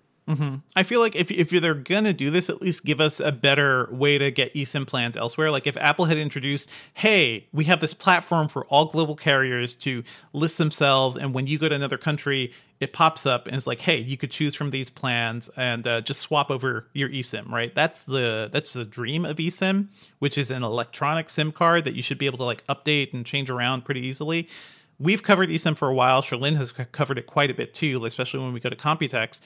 I 0.75 0.83
feel 0.83 0.99
like 0.99 1.15
if 1.15 1.31
if 1.31 1.49
they're 1.49 1.73
gonna 1.73 2.11
do 2.11 2.29
this, 2.29 2.49
at 2.49 2.61
least 2.61 2.83
give 2.83 2.99
us 2.99 3.21
a 3.21 3.31
better 3.31 3.87
way 3.91 4.17
to 4.17 4.29
get 4.29 4.53
eSIM 4.53 4.85
plans 4.85 5.15
elsewhere. 5.15 5.51
Like 5.51 5.67
if 5.67 5.77
Apple 5.77 6.05
had 6.05 6.17
introduced, 6.17 6.69
hey, 6.95 7.47
we 7.53 7.63
have 7.65 7.79
this 7.79 7.93
platform 7.93 8.49
for 8.49 8.65
all 8.65 8.85
global 8.85 9.15
carriers 9.15 9.75
to 9.77 10.03
list 10.33 10.57
themselves, 10.57 11.15
and 11.15 11.33
when 11.33 11.47
you 11.47 11.57
go 11.57 11.69
to 11.69 11.75
another 11.75 11.97
country, 11.97 12.51
it 12.81 12.91
pops 12.91 13.25
up 13.25 13.47
and 13.47 13.55
it's 13.55 13.67
like, 13.67 13.79
hey, 13.79 13.97
you 13.97 14.17
could 14.17 14.29
choose 14.29 14.53
from 14.53 14.71
these 14.71 14.89
plans 14.89 15.49
and 15.55 15.87
uh, 15.87 16.01
just 16.01 16.19
swap 16.19 16.51
over 16.51 16.87
your 16.93 17.07
eSIM. 17.07 17.49
Right? 17.49 17.73
That's 17.73 18.03
the 18.03 18.49
that's 18.51 18.73
the 18.73 18.83
dream 18.83 19.23
of 19.23 19.37
eSIM, 19.37 19.87
which 20.19 20.37
is 20.37 20.51
an 20.51 20.63
electronic 20.63 21.29
SIM 21.29 21.53
card 21.53 21.85
that 21.85 21.93
you 21.93 22.01
should 22.01 22.17
be 22.17 22.25
able 22.25 22.39
to 22.39 22.43
like 22.43 22.67
update 22.67 23.13
and 23.13 23.25
change 23.25 23.49
around 23.49 23.85
pretty 23.85 24.01
easily. 24.01 24.49
We've 24.99 25.21
covered 25.21 25.49
eSIM 25.49 25.77
for 25.77 25.87
a 25.87 25.93
while. 25.93 26.23
Cherlynn 26.23 26.57
has 26.57 26.71
covered 26.71 27.19
it 27.19 27.27
quite 27.27 27.51
a 27.51 27.53
bit 27.53 27.75
too, 27.75 28.03
especially 28.03 28.39
when 28.39 28.51
we 28.51 28.59
go 28.59 28.69
to 28.69 28.75
Computex 28.75 29.41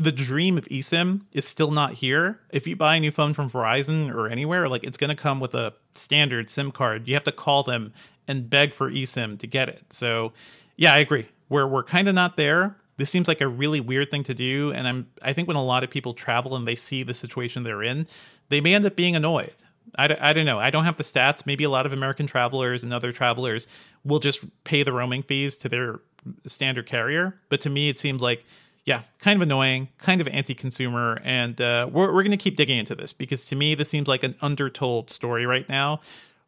the 0.00 0.10
dream 0.10 0.56
of 0.56 0.64
eSIM 0.68 1.20
is 1.30 1.46
still 1.46 1.70
not 1.70 1.92
here. 1.92 2.40
If 2.48 2.66
you 2.66 2.74
buy 2.74 2.96
a 2.96 3.00
new 3.00 3.10
phone 3.10 3.34
from 3.34 3.50
Verizon 3.50 4.12
or 4.12 4.28
anywhere, 4.28 4.66
like 4.66 4.82
it's 4.82 4.96
going 4.96 5.14
to 5.14 5.14
come 5.14 5.40
with 5.40 5.54
a 5.54 5.74
standard 5.94 6.48
SIM 6.48 6.72
card. 6.72 7.06
You 7.06 7.12
have 7.12 7.24
to 7.24 7.32
call 7.32 7.62
them 7.62 7.92
and 8.26 8.48
beg 8.48 8.72
for 8.72 8.90
eSIM 8.90 9.38
to 9.40 9.46
get 9.46 9.68
it. 9.68 9.92
So, 9.92 10.32
yeah, 10.76 10.94
I 10.94 10.98
agree. 10.98 11.28
We're 11.50 11.66
we're 11.66 11.84
kind 11.84 12.08
of 12.08 12.14
not 12.14 12.38
there. 12.38 12.76
This 12.96 13.10
seems 13.10 13.28
like 13.28 13.42
a 13.42 13.48
really 13.48 13.80
weird 13.80 14.10
thing 14.10 14.24
to 14.24 14.34
do, 14.34 14.72
and 14.72 14.88
I'm 14.88 15.06
I 15.20 15.34
think 15.34 15.48
when 15.48 15.58
a 15.58 15.64
lot 15.64 15.84
of 15.84 15.90
people 15.90 16.14
travel 16.14 16.56
and 16.56 16.66
they 16.66 16.76
see 16.76 17.02
the 17.02 17.14
situation 17.14 17.62
they're 17.62 17.82
in, 17.82 18.06
they 18.48 18.62
may 18.62 18.74
end 18.74 18.86
up 18.86 18.96
being 18.96 19.14
annoyed. 19.14 19.54
I, 19.96 20.08
d- 20.08 20.16
I 20.18 20.32
don't 20.32 20.46
know. 20.46 20.58
I 20.58 20.70
don't 20.70 20.84
have 20.84 20.96
the 20.96 21.04
stats. 21.04 21.44
Maybe 21.44 21.64
a 21.64 21.70
lot 21.70 21.84
of 21.84 21.92
American 21.92 22.26
travelers 22.26 22.82
and 22.82 22.94
other 22.94 23.12
travelers 23.12 23.66
will 24.04 24.20
just 24.20 24.40
pay 24.64 24.82
the 24.82 24.92
roaming 24.92 25.24
fees 25.24 25.56
to 25.58 25.68
their 25.68 26.00
standard 26.46 26.86
carrier. 26.86 27.38
But 27.48 27.60
to 27.62 27.70
me, 27.70 27.88
it 27.88 27.98
seems 27.98 28.22
like 28.22 28.44
yeah, 28.84 29.02
kind 29.18 29.36
of 29.36 29.42
annoying, 29.42 29.88
kind 29.98 30.20
of 30.20 30.28
anti-consumer, 30.28 31.20
and 31.22 31.60
uh, 31.60 31.88
we're 31.92 32.12
we're 32.12 32.22
going 32.22 32.30
to 32.30 32.36
keep 32.36 32.56
digging 32.56 32.78
into 32.78 32.94
this 32.94 33.12
because 33.12 33.46
to 33.46 33.56
me 33.56 33.74
this 33.74 33.88
seems 33.88 34.08
like 34.08 34.22
an 34.22 34.34
undertold 34.40 35.10
story 35.10 35.46
right 35.46 35.68
now. 35.68 36.00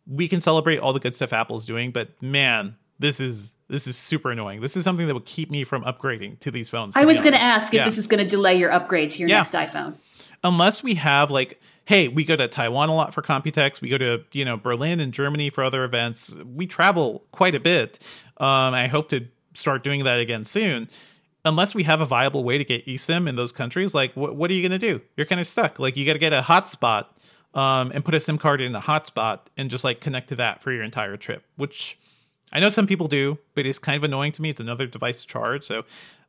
We 0.07 0.27
can 0.29 0.41
celebrate 0.41 0.79
all 0.79 0.93
the 0.93 0.99
good 1.01 1.15
stuff 1.15 1.33
Apple's 1.33 1.65
doing, 1.67 1.91
but 1.93 2.21
man, 2.23 2.75
this 2.99 3.21
is 3.21 3.55
this 3.69 3.87
is 3.87 3.97
super 3.97 4.31
annoying. 4.31 4.61
This 4.61 4.77
is 4.77 4.85
something 4.85 5.07
that 5.07 5.15
would 5.15 5.25
keep 5.27 5.51
me 5.51 5.65
from 5.65 5.85
upgrading 5.85 6.41
to 6.41 6.51
these 6.51 6.69
phones. 6.69 6.97
I 6.97 7.01
to 7.01 7.07
be 7.07 7.13
was 7.13 7.21
going 7.21 7.33
to 7.35 7.41
ask 7.41 7.73
if 7.73 7.79
Yeah. 7.79 7.85
this 7.85 7.97
is 7.99 8.07
going 8.07 8.23
to 8.23 8.29
delay 8.29 8.57
your 8.57 8.71
upgrade 8.73 9.11
to 9.13 9.19
your 9.21 9.29
Yeah. 9.29 9.39
next 9.39 9.53
iPhone. 9.53 9.95
unless 10.45 10.83
we 10.83 10.95
have 10.95 11.31
like 11.31 11.61
hey 11.85 12.09
we 12.09 12.25
go 12.25 12.35
to 12.35 12.49
taiwan 12.49 12.89
a 12.89 12.95
lot 12.95 13.15
for 13.15 13.23
computex 13.23 13.81
we 13.81 13.89
go 13.89 13.97
to 13.99 14.23
you 14.33 14.45
know 14.45 14.57
berlin 14.57 14.99
and 14.99 15.13
germany 15.13 15.49
for 15.51 15.63
other 15.63 15.85
events 15.85 16.35
we 16.45 16.67
travel 16.67 17.25
quite 17.31 17.55
a 17.55 17.61
bit 17.61 17.99
um, 18.39 18.75
i 18.75 18.89
hope 18.89 19.09
to 19.09 19.25
start 19.55 19.85
doing 19.85 20.03
that 20.05 20.19
again 20.19 20.45
soon 20.45 20.89
unless 21.45 21.75
we 21.75 21.83
have 21.83 22.01
a 22.01 22.07
viable 22.07 22.45
way 22.45 22.59
to 22.59 22.65
get 22.65 22.85
esim 22.87 23.29
in 23.29 23.37
those 23.37 23.53
countries 23.53 23.95
like 23.95 24.13
wh- 24.15 24.35
what 24.35 24.51
are 24.51 24.55
you 24.55 24.67
going 24.67 24.79
to 24.79 24.87
do 24.87 25.01
you're 25.17 25.27
kind 25.27 25.41
of 25.41 25.47
stuck 25.47 25.79
like 25.79 25.97
you 25.97 26.07
got 26.07 26.15
to 26.15 26.19
get 26.19 26.33
a 26.33 26.43
hotspot 26.43 27.07
um, 27.55 27.91
and 27.93 28.05
put 28.05 28.15
a 28.15 28.21
sim 28.21 28.39
card 28.39 28.61
in 28.61 28.75
a 28.75 28.81
hotspot 28.81 29.41
and 29.57 29.71
just 29.71 29.85
like 29.85 30.01
connect 30.01 30.29
to 30.29 30.37
that 30.37 30.63
for 30.63 30.73
your 30.73 30.83
entire 30.83 31.17
trip 31.17 31.45
which 31.57 31.99
I 32.53 32.61
know 32.61 32.69
some 32.69 32.87
people 32.87 33.09
do, 33.09 33.39
but 33.55 33.65
it's 33.65 33.79
kind 33.79 33.97
of 33.97 34.05
annoying 34.05 34.33
to 34.33 34.43
me. 34.43 34.51
It's 34.51 34.61
another 34.61 34.87
device 34.87 35.23
to 35.23 35.27
charge, 35.27 35.65
so 35.65 35.85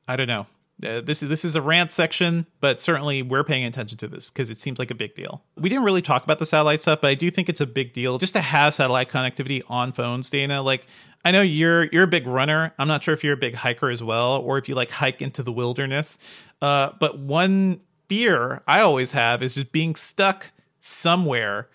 I 0.07 0.15
don't 0.15 0.27
know. 0.27 0.47
Uh, 0.81 1.01
this 1.01 1.21
is 1.23 1.29
this 1.29 1.45
is 1.45 1.55
a 1.55 1.61
rant 1.61 1.91
section, 1.91 2.45
but 2.59 2.81
certainly 2.81 3.21
we're 3.21 3.43
paying 3.43 3.63
attention 3.63 3.97
to 3.97 4.07
this 4.07 4.29
because 4.29 4.49
it 4.49 4.57
seems 4.57 4.79
like 4.79 4.91
a 4.91 4.95
big 4.95 5.15
deal. 5.15 5.43
We 5.55 5.69
didn't 5.69 5.83
really 5.83 6.01
talk 6.01 6.23
about 6.23 6.39
the 6.39 6.45
satellite 6.45 6.81
stuff, 6.81 6.99
but 7.01 7.09
I 7.09 7.15
do 7.15 7.29
think 7.29 7.47
it's 7.47 7.61
a 7.61 7.65
big 7.65 7.93
deal 7.93 8.17
just 8.17 8.33
to 8.33 8.41
have 8.41 8.73
satellite 8.73 9.09
connectivity 9.09 9.61
on 9.67 9.91
phones. 9.91 10.29
Dana, 10.29 10.61
like 10.61 10.87
I 11.23 11.31
know 11.31 11.41
you're 11.41 11.85
you're 11.85 12.03
a 12.03 12.07
big 12.07 12.27
runner. 12.27 12.73
I'm 12.79 12.87
not 12.87 13.03
sure 13.03 13.13
if 13.13 13.23
you're 13.23 13.33
a 13.33 13.37
big 13.37 13.55
hiker 13.55 13.89
as 13.89 14.03
well, 14.03 14.37
or 14.37 14.57
if 14.57 14.67
you 14.67 14.75
like 14.75 14.91
hike 14.91 15.21
into 15.21 15.43
the 15.43 15.53
wilderness. 15.53 16.17
Uh, 16.61 16.89
but 16.99 17.19
one 17.19 17.79
fear 18.09 18.61
I 18.67 18.81
always 18.81 19.11
have 19.13 19.41
is 19.41 19.53
just 19.53 19.71
being 19.71 19.95
stuck 19.95 20.51
somewhere 20.81 21.69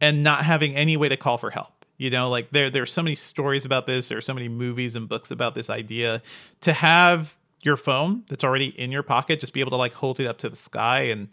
and 0.00 0.22
not 0.22 0.44
having 0.44 0.76
any 0.76 0.96
way 0.96 1.08
to 1.08 1.16
call 1.16 1.38
for 1.38 1.50
help. 1.50 1.84
You 1.96 2.10
know, 2.10 2.28
like 2.28 2.50
there 2.50 2.68
there's 2.68 2.92
so 2.92 3.02
many 3.02 3.14
stories 3.14 3.64
about 3.64 3.86
this, 3.86 4.08
there's 4.08 4.26
so 4.26 4.34
many 4.34 4.48
movies 4.48 4.96
and 4.96 5.08
books 5.08 5.30
about 5.30 5.54
this 5.54 5.70
idea 5.70 6.20
to 6.62 6.72
have 6.72 7.34
your 7.62 7.76
phone 7.76 8.24
that's 8.28 8.44
already 8.44 8.66
in 8.66 8.90
your 8.90 9.02
pocket 9.02 9.40
just 9.40 9.52
be 9.52 9.60
able 9.60 9.70
to 9.70 9.76
like 9.76 9.92
hold 9.92 10.20
it 10.20 10.26
up 10.26 10.38
to 10.38 10.48
the 10.48 10.56
sky 10.56 11.02
and 11.02 11.28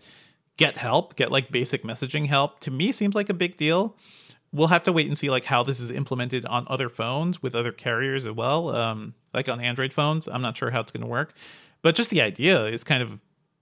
get 0.57 0.75
help, 0.75 1.15
get 1.15 1.31
like 1.31 1.51
basic 1.51 1.83
messaging 1.83 2.27
help. 2.27 2.59
To 2.61 2.71
me 2.71 2.91
seems 2.91 3.15
like 3.15 3.29
a 3.29 3.33
big 3.33 3.57
deal. 3.57 3.95
We'll 4.51 4.67
have 4.67 4.83
to 4.83 4.93
wait 4.93 5.07
and 5.07 5.17
see 5.17 5.29
like 5.29 5.45
how 5.45 5.63
this 5.63 5.79
is 5.79 5.91
implemented 5.91 6.45
on 6.45 6.65
other 6.69 6.89
phones 6.89 7.43
with 7.43 7.53
other 7.53 7.71
carriers 7.71 8.25
as 8.25 8.33
well. 8.33 8.69
Um 8.75 9.13
like 9.33 9.49
on 9.49 9.61
Android 9.61 9.93
phones. 9.93 10.27
I'm 10.27 10.41
not 10.41 10.57
sure 10.57 10.71
how 10.71 10.81
it's 10.81 10.91
going 10.91 11.01
to 11.01 11.07
work. 11.07 11.33
But 11.81 11.95
just 11.95 12.09
the 12.09 12.21
idea 12.21 12.65
is 12.65 12.83
kind 12.83 13.03
of 13.03 13.19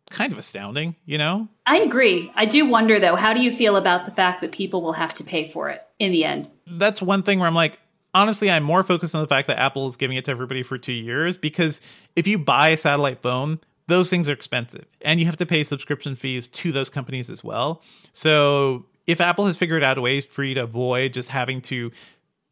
kind 0.10 0.32
of 0.32 0.38
astounding, 0.38 0.96
you 1.06 1.18
know? 1.18 1.48
I 1.66 1.78
agree. 1.78 2.32
I 2.36 2.46
do 2.46 2.66
wonder 2.66 3.00
though, 3.00 3.16
how 3.16 3.34
do 3.34 3.42
you 3.42 3.52
feel 3.52 3.76
about 3.76 4.06
the 4.06 4.12
fact 4.12 4.42
that 4.42 4.52
people 4.52 4.82
will 4.82 4.94
have 4.94 5.14
to 5.16 5.24
pay 5.24 5.50
for 5.50 5.70
it 5.70 5.82
in 6.00 6.12
the 6.12 6.24
end? 6.26 6.50
that's 6.68 7.02
one 7.02 7.22
thing 7.24 7.40
where 7.40 7.48
I'm 7.48 7.56
like, 7.56 7.80
honestly, 8.16 8.50
I'm 8.50 8.64
more 8.64 8.84
focused 8.84 9.14
on 9.14 9.22
the 9.22 9.28
fact 9.28 9.48
that 9.50 9.60
Apple 9.60 9.88
is 9.88 9.98
giving 9.98 10.18
it 10.18 10.26
to 10.26 10.32
everybody 10.32 10.64
for 10.64 10.78
two 10.78 10.94
years 10.94 11.38
because 11.38 11.82
if 12.16 12.26
you 12.26 12.40
buy 12.40 12.70
a 12.70 12.78
satellite 12.78 13.22
phone, 13.22 13.60
those 13.88 14.10
things 14.10 14.28
are 14.30 14.34
expensive 14.34 14.86
and 15.02 15.20
you 15.20 15.28
have 15.28 15.38
to 15.38 15.46
pay 15.46 15.64
subscription 15.64 16.16
fees 16.16 16.48
to 16.48 16.72
those 16.72 16.90
companies 16.90 17.30
as 17.30 17.44
well. 17.44 17.84
So 18.14 18.86
if 19.06 19.22
Apple 19.22 19.46
has 19.46 19.58
figured 19.58 19.84
out 19.84 20.02
ways 20.02 20.26
for 20.26 20.44
you 20.44 20.56
to 20.56 20.64
avoid 20.64 21.14
just 21.14 21.30
having 21.30 21.62
to, 21.64 21.92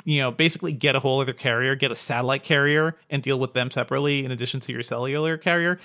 you 0.04 0.22
know, 0.22 0.30
basically 0.30 0.74
get 0.74 0.96
a 0.96 1.00
whole 1.00 1.22
other 1.22 1.34
carrier, 1.34 1.76
get 1.76 1.92
a 1.92 1.96
satellite 1.96 2.44
carrier 2.44 2.98
and 3.10 3.24
deal 3.24 3.40
with 3.40 3.54
them 3.54 3.72
separately 3.72 4.26
in 4.26 4.32
addition 4.32 4.60
to 4.60 4.74
your 4.74 4.84
cellular 4.84 5.38
carrier, 5.38 5.80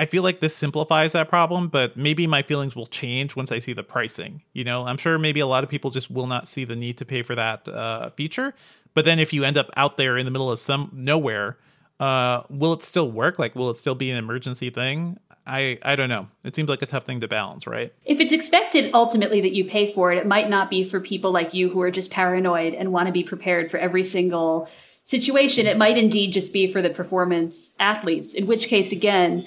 I 0.00 0.06
feel 0.06 0.22
like 0.22 0.40
this 0.40 0.56
simplifies 0.56 1.12
that 1.12 1.28
problem, 1.28 1.68
but 1.68 1.94
maybe 1.94 2.26
my 2.26 2.40
feelings 2.40 2.74
will 2.74 2.86
change 2.86 3.36
once 3.36 3.52
I 3.52 3.58
see 3.58 3.74
the 3.74 3.82
pricing. 3.82 4.40
You 4.54 4.64
know, 4.64 4.86
I'm 4.86 4.96
sure 4.96 5.18
maybe 5.18 5.40
a 5.40 5.46
lot 5.46 5.62
of 5.62 5.68
people 5.68 5.90
just 5.90 6.10
will 6.10 6.26
not 6.26 6.48
see 6.48 6.64
the 6.64 6.74
need 6.74 6.96
to 6.98 7.04
pay 7.04 7.20
for 7.20 7.34
that 7.34 7.68
uh, 7.68 8.08
feature. 8.08 8.54
But 8.94 9.04
then 9.04 9.18
if 9.18 9.32
you 9.32 9.44
end 9.44 9.56
up 9.56 9.70
out 9.76 9.96
there 9.96 10.16
in 10.18 10.24
the 10.24 10.30
middle 10.30 10.50
of 10.50 10.58
some 10.58 10.90
nowhere, 10.92 11.56
uh, 12.00 12.42
will 12.48 12.72
it 12.72 12.82
still 12.82 13.10
work? 13.10 13.38
Like, 13.38 13.54
will 13.54 13.70
it 13.70 13.74
still 13.74 13.94
be 13.94 14.10
an 14.10 14.16
emergency 14.16 14.70
thing? 14.70 15.18
I 15.46 15.78
I 15.82 15.96
don't 15.96 16.08
know. 16.08 16.28
It 16.44 16.54
seems 16.54 16.68
like 16.68 16.82
a 16.82 16.86
tough 16.86 17.04
thing 17.04 17.20
to 17.20 17.28
balance, 17.28 17.66
right? 17.66 17.92
If 18.04 18.20
it's 18.20 18.32
expected 18.32 18.90
ultimately 18.94 19.40
that 19.40 19.52
you 19.52 19.64
pay 19.64 19.92
for 19.92 20.12
it, 20.12 20.18
it 20.18 20.26
might 20.26 20.48
not 20.48 20.70
be 20.70 20.84
for 20.84 21.00
people 21.00 21.32
like 21.32 21.54
you 21.54 21.70
who 21.70 21.80
are 21.80 21.90
just 21.90 22.10
paranoid 22.10 22.74
and 22.74 22.92
want 22.92 23.06
to 23.06 23.12
be 23.12 23.22
prepared 23.22 23.70
for 23.70 23.78
every 23.78 24.04
single 24.04 24.68
situation. 25.04 25.66
It 25.66 25.78
might 25.78 25.98
indeed 25.98 26.32
just 26.32 26.52
be 26.52 26.70
for 26.70 26.82
the 26.82 26.90
performance 26.90 27.74
athletes, 27.80 28.34
in 28.34 28.46
which 28.46 28.68
case, 28.68 28.92
again, 28.92 29.46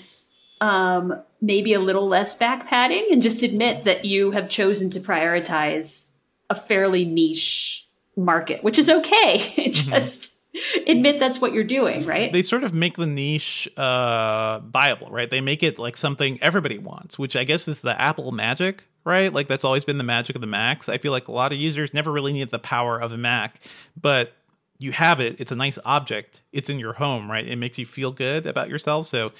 um, 0.62 1.22
maybe 1.42 1.74
a 1.74 1.80
little 1.80 2.08
less 2.08 2.36
back 2.36 2.68
padding 2.68 3.08
and 3.12 3.22
just 3.22 3.44
admit 3.44 3.86
that 3.86 4.06
you 4.06 4.32
have 4.32 4.50
chosen 4.50 4.90
to 4.92 5.00
prioritize 5.00 6.12
a 6.50 6.56
fairly 6.56 7.06
niche 7.06 7.83
market, 8.16 8.64
which 8.64 8.78
is 8.78 8.90
okay. 8.90 9.70
just 9.72 10.40
admit 10.88 11.20
that's 11.20 11.42
what 11.42 11.54
you're 11.54 11.64
doing, 11.64 12.06
right? 12.06 12.32
they 12.32 12.42
sort 12.42 12.64
of 12.64 12.74
make 12.74 12.98
the 12.98 13.08
niche 13.08 13.68
uh 13.78 14.60
viable 14.60 15.08
right? 15.08 15.30
They 15.30 15.42
make 15.42 15.64
it 15.64 15.80
like 15.80 15.98
something 15.98 16.38
everybody 16.42 16.78
wants 16.78 17.18
which 17.18 17.36
i 17.36 17.44
guess 17.44 17.68
is 17.68 17.82
the 17.82 18.00
apple 18.00 18.32
magic 18.32 18.84
right? 19.06 19.34
Like 19.34 19.50
that's 19.50 19.66
always 19.66 19.84
been 19.84 19.98
the 19.98 20.04
magic 20.06 20.34
of 20.38 20.42
the 20.42 20.48
macs. 20.48 20.88
I 20.88 20.98
feel 20.98 21.12
like 21.12 21.28
a 21.28 21.34
lot 21.34 21.52
of 21.52 21.60
users 21.60 21.94
never 21.94 22.10
really 22.10 22.32
need 22.32 22.52
the 22.52 22.60
power 22.60 23.02
of 23.02 23.12
a 23.12 23.18
mac 23.18 23.60
but 24.00 24.34
you 24.78 24.92
have 24.92 25.20
it. 25.20 25.36
It's 25.40 25.52
a 25.52 25.56
nice 25.56 25.78
object. 25.86 26.42
It's 26.52 26.70
in 26.70 26.80
your 26.80 26.94
home 26.94 27.30
right? 27.30 27.48
It 27.48 27.58
makes 27.58 27.78
you 27.78 27.86
feel 27.86 28.12
good 28.12 28.46
about 28.46 28.70
yourself. 28.70 29.08
So 29.08 29.32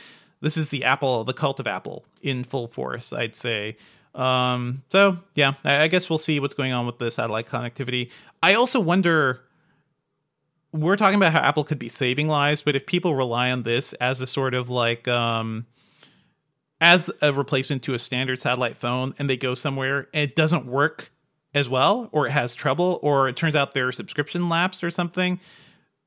this 0.44 0.58
is 0.58 0.70
the 0.70 0.84
apple 0.84 1.24
the 1.24 1.34
cult 1.34 1.60
of 1.60 1.66
apple 1.66 2.06
in 2.22 2.44
full 2.44 2.68
force 2.68 3.12
i'd 3.14 3.34
say 3.34 3.76
um 4.16 4.84
so 4.90 5.18
yeah 5.34 5.54
i, 5.64 5.84
I 5.84 5.88
guess 5.88 6.10
we'll 6.10 6.20
see 6.20 6.40
what's 6.40 6.54
going 6.54 6.72
on 6.72 6.86
with 6.86 7.00
the 7.00 7.10
satellite 7.12 7.48
connectivity. 7.48 8.12
I 8.42 8.54
also 8.56 8.80
wonder 8.80 9.42
we're 10.74 10.98
talking 10.98 11.16
about 11.16 11.32
how 11.32 11.40
Apple 11.40 11.64
could 11.64 11.78
be 11.78 11.88
saving 11.88 12.28
lives, 12.28 12.64
but 12.64 12.76
if 12.76 12.88
people 12.88 13.16
rely 13.16 13.52
on 13.52 13.62
this 13.62 13.94
as 13.94 14.22
a 14.22 14.28
sort 14.28 14.54
of 14.54 14.70
like 14.70 15.08
um 15.08 15.66
as 16.82 17.10
a 17.22 17.32
replacement 17.32 17.84
to 17.84 17.94
a 17.94 18.00
standard 18.00 18.42
satellite 18.42 18.76
phone 18.76 19.16
and 19.18 19.30
they 19.30 19.38
go 19.38 19.54
somewhere 19.54 20.10
and 20.14 20.30
it 20.30 20.36
doesn't 20.36 20.66
work 20.66 21.12
as 21.54 21.70
well 21.70 22.10
or 22.12 22.28
it 22.28 22.32
has 22.32 22.54
trouble 22.54 23.00
or 23.02 23.30
it 23.30 23.38
turns 23.38 23.56
out 23.56 23.74
their 23.74 23.92
subscription 23.92 24.50
lapsed 24.50 24.84
or 24.84 24.92
something 24.92 25.40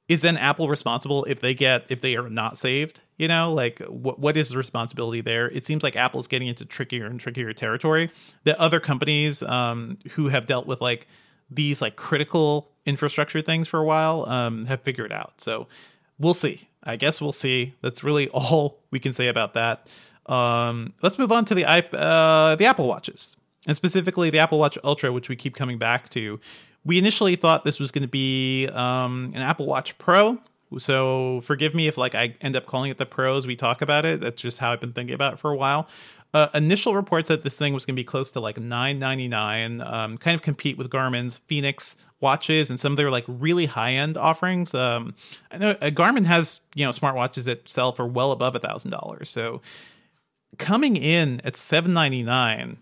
is 0.08 0.22
then 0.22 0.36
apple 0.36 0.68
responsible 0.68 1.24
if 1.24 1.40
they 1.40 1.54
get 1.54 1.84
if 1.88 2.00
they 2.00 2.16
are 2.16 2.28
not 2.28 2.56
saved 2.56 3.00
you 3.16 3.28
know? 3.28 3.52
Like 3.52 3.80
what 3.80 4.18
what 4.18 4.36
is 4.36 4.50
the 4.50 4.58
responsibility 4.58 5.20
there? 5.20 5.50
It 5.50 5.64
seems 5.64 5.82
like 5.82 5.96
apple's 5.96 6.26
getting 6.26 6.48
into 6.48 6.64
trickier 6.64 7.06
and 7.06 7.18
trickier 7.18 7.52
territory. 7.52 8.10
That 8.44 8.58
other 8.58 8.80
companies 8.80 9.42
um, 9.42 9.98
who 10.12 10.28
have 10.28 10.46
dealt 10.46 10.66
with 10.66 10.80
like 10.80 11.06
these 11.50 11.80
like 11.80 11.96
critical 11.96 12.70
infrastructure 12.84 13.40
things 13.40 13.68
for 13.68 13.80
a 13.80 13.84
while 13.84 14.28
um, 14.28 14.66
have 14.66 14.80
figured 14.80 15.12
out. 15.12 15.40
So 15.40 15.68
we'll 16.18 16.34
see. 16.34 16.68
I 16.82 16.96
guess 16.96 17.20
we'll 17.20 17.32
see. 17.32 17.74
That's 17.82 18.04
really 18.04 18.28
all 18.32 18.80
we 18.90 19.00
can 19.00 19.12
say 19.12 19.28
about 19.28 19.54
that. 19.54 19.86
Um, 20.26 20.92
let's 21.02 21.18
move 21.18 21.32
on 21.32 21.44
to 21.46 21.54
the 21.54 21.64
uh, 21.64 22.56
the 22.56 22.66
apple 22.66 22.88
watches 22.88 23.36
and 23.66 23.76
specifically 23.76 24.30
the 24.30 24.38
Apple 24.38 24.58
Watch 24.58 24.78
Ultra, 24.84 25.12
which 25.12 25.28
we 25.28 25.36
keep 25.36 25.56
coming 25.56 25.78
back 25.78 26.08
to. 26.10 26.38
We 26.86 26.98
initially 26.98 27.36
thought 27.36 27.64
this 27.64 27.80
was 27.80 27.90
going 27.90 28.02
to 28.02 28.08
be 28.08 28.68
um, 28.68 29.32
an 29.34 29.42
Apple 29.42 29.66
Watch 29.66 29.98
Pro. 29.98 30.38
So 30.78 31.40
forgive 31.42 31.74
me 31.74 31.88
if 31.88 31.98
like 31.98 32.14
I 32.14 32.36
end 32.40 32.56
up 32.56 32.66
calling 32.66 32.90
it 32.90 32.98
the 32.98 33.06
Pro 33.06 33.36
as 33.36 33.46
we 33.46 33.56
talk 33.56 33.82
about 33.82 34.04
it. 34.04 34.20
That's 34.20 34.40
just 34.40 34.58
how 34.58 34.72
I've 34.72 34.80
been 34.80 34.92
thinking 34.92 35.14
about 35.14 35.34
it 35.34 35.38
for 35.38 35.50
a 35.50 35.56
while. 35.56 35.88
Uh, 36.34 36.48
initial 36.54 36.94
reports 36.94 37.28
that 37.28 37.42
this 37.42 37.56
thing 37.56 37.72
was 37.72 37.84
going 37.84 37.94
to 37.94 38.00
be 38.00 38.04
close 38.04 38.30
to 38.32 38.40
like 38.40 38.58
nine 38.58 38.98
ninety 38.98 39.28
nine, 39.28 39.80
um, 39.80 40.18
kind 40.18 40.34
of 40.34 40.42
compete 40.42 40.76
with 40.76 40.90
Garmin's 40.90 41.38
Fenix 41.46 41.96
watches 42.20 42.70
and 42.70 42.80
some 42.80 42.92
of 42.92 42.96
their 42.96 43.10
like 43.10 43.24
really 43.26 43.66
high 43.66 43.92
end 43.92 44.16
offerings. 44.16 44.74
Um, 44.74 45.14
I 45.50 45.58
know 45.58 45.70
uh, 45.70 45.90
Garmin 45.90 46.26
has 46.26 46.60
you 46.74 46.84
know 46.84 46.90
smartwatches 46.90 47.44
that 47.44 47.68
sell 47.68 47.92
for 47.92 48.06
well 48.06 48.32
above 48.32 48.54
a 48.54 48.58
thousand 48.58 48.90
dollars. 48.90 49.30
So 49.30 49.62
coming 50.58 50.96
in 50.96 51.40
at 51.42 51.56
seven 51.56 51.92
ninety 51.92 52.22
nine 52.22 52.78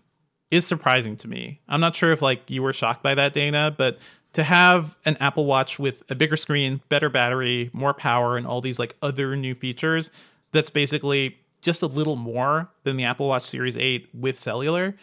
is 0.51 0.65
surprising 0.65 1.15
to 1.17 1.27
me. 1.27 1.59
I'm 1.67 1.81
not 1.81 1.95
sure 1.95 2.11
if 2.11 2.21
like 2.21 2.49
you 2.49 2.61
were 2.61 2.73
shocked 2.73 3.03
by 3.03 3.15
that, 3.15 3.33
Dana, 3.33 3.73
but 3.75 3.97
to 4.33 4.43
have 4.43 4.97
an 5.05 5.17
Apple 5.19 5.45
Watch 5.45 5.79
with 5.79 6.03
a 6.09 6.15
bigger 6.15 6.37
screen, 6.37 6.81
better 6.89 7.09
battery, 7.09 7.69
more 7.73 7.93
power, 7.93 8.37
and 8.37 8.45
all 8.45 8.61
these 8.61 8.79
like 8.79 8.95
other 9.01 9.35
new 9.35 9.55
features, 9.55 10.11
that's 10.51 10.69
basically 10.69 11.37
just 11.61 11.81
a 11.81 11.87
little 11.87 12.15
more 12.15 12.69
than 12.83 12.97
the 12.97 13.05
Apple 13.05 13.27
Watch 13.27 13.43
Series 13.43 13.77
8 13.77 14.09
with 14.13 14.37
cellular. 14.37 14.95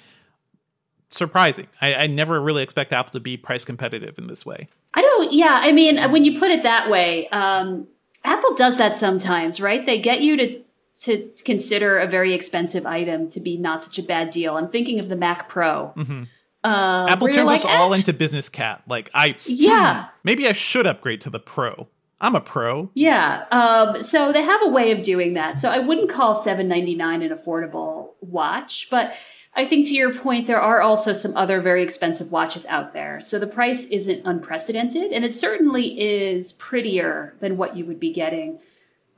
Surprising. 1.10 1.66
I, 1.80 1.94
I 1.94 2.06
never 2.06 2.40
really 2.40 2.62
expect 2.62 2.92
Apple 2.92 3.12
to 3.12 3.20
be 3.20 3.36
price 3.36 3.64
competitive 3.64 4.18
in 4.18 4.26
this 4.26 4.46
way. 4.46 4.68
I 4.94 5.00
don't, 5.00 5.32
yeah. 5.32 5.60
I 5.62 5.72
mean, 5.72 5.98
when 6.12 6.24
you 6.24 6.38
put 6.38 6.50
it 6.50 6.62
that 6.62 6.90
way, 6.90 7.28
um, 7.30 7.88
Apple 8.24 8.54
does 8.54 8.78
that 8.78 8.94
sometimes, 8.94 9.60
right? 9.60 9.84
They 9.84 9.98
get 9.98 10.20
you 10.20 10.36
to 10.36 10.62
to 11.00 11.30
consider 11.44 11.98
a 11.98 12.06
very 12.06 12.32
expensive 12.32 12.86
item 12.86 13.28
to 13.30 13.40
be 13.40 13.56
not 13.56 13.82
such 13.82 13.98
a 13.98 14.02
bad 14.02 14.30
deal. 14.30 14.56
I'm 14.56 14.68
thinking 14.68 15.00
of 15.00 15.08
the 15.08 15.16
Mac 15.16 15.48
Pro. 15.48 15.92
Mm-hmm. 15.96 16.24
Uh, 16.64 17.06
Apple 17.08 17.28
turned 17.28 17.48
like, 17.48 17.56
us 17.56 17.64
all 17.64 17.92
eh. 17.92 17.98
into 17.98 18.12
business 18.12 18.48
cat. 18.48 18.82
Like 18.86 19.10
I, 19.14 19.36
yeah, 19.46 20.04
hmm, 20.04 20.08
maybe 20.22 20.46
I 20.46 20.52
should 20.52 20.86
upgrade 20.86 21.20
to 21.22 21.30
the 21.30 21.40
Pro. 21.40 21.88
I'm 22.22 22.36
a 22.36 22.40
pro. 22.40 22.88
Yeah. 22.94 23.44
Um, 23.50 24.00
so 24.04 24.30
they 24.32 24.42
have 24.42 24.60
a 24.62 24.68
way 24.68 24.92
of 24.92 25.02
doing 25.02 25.34
that. 25.34 25.58
So 25.58 25.68
I 25.68 25.80
wouldn't 25.80 26.08
call 26.08 26.36
7.99 26.36 27.00
an 27.00 27.36
affordable 27.36 28.10
watch, 28.20 28.86
but 28.92 29.16
I 29.54 29.66
think 29.66 29.88
to 29.88 29.94
your 29.94 30.14
point, 30.14 30.46
there 30.46 30.60
are 30.60 30.80
also 30.80 31.12
some 31.12 31.36
other 31.36 31.60
very 31.60 31.82
expensive 31.82 32.30
watches 32.30 32.64
out 32.66 32.94
there. 32.94 33.20
So 33.20 33.40
the 33.40 33.48
price 33.48 33.86
isn't 33.86 34.24
unprecedented, 34.24 35.12
and 35.12 35.24
it 35.24 35.34
certainly 35.34 36.00
is 36.00 36.52
prettier 36.54 37.34
than 37.40 37.56
what 37.56 37.76
you 37.76 37.84
would 37.84 38.00
be 38.00 38.12
getting 38.12 38.60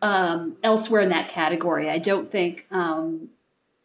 um, 0.05 0.59
elsewhere 0.63 1.01
in 1.01 1.09
that 1.09 1.31
category. 1.31 1.89
I 1.89 1.97
don't 1.97 2.31
think 2.31 2.67
um, 2.71 3.31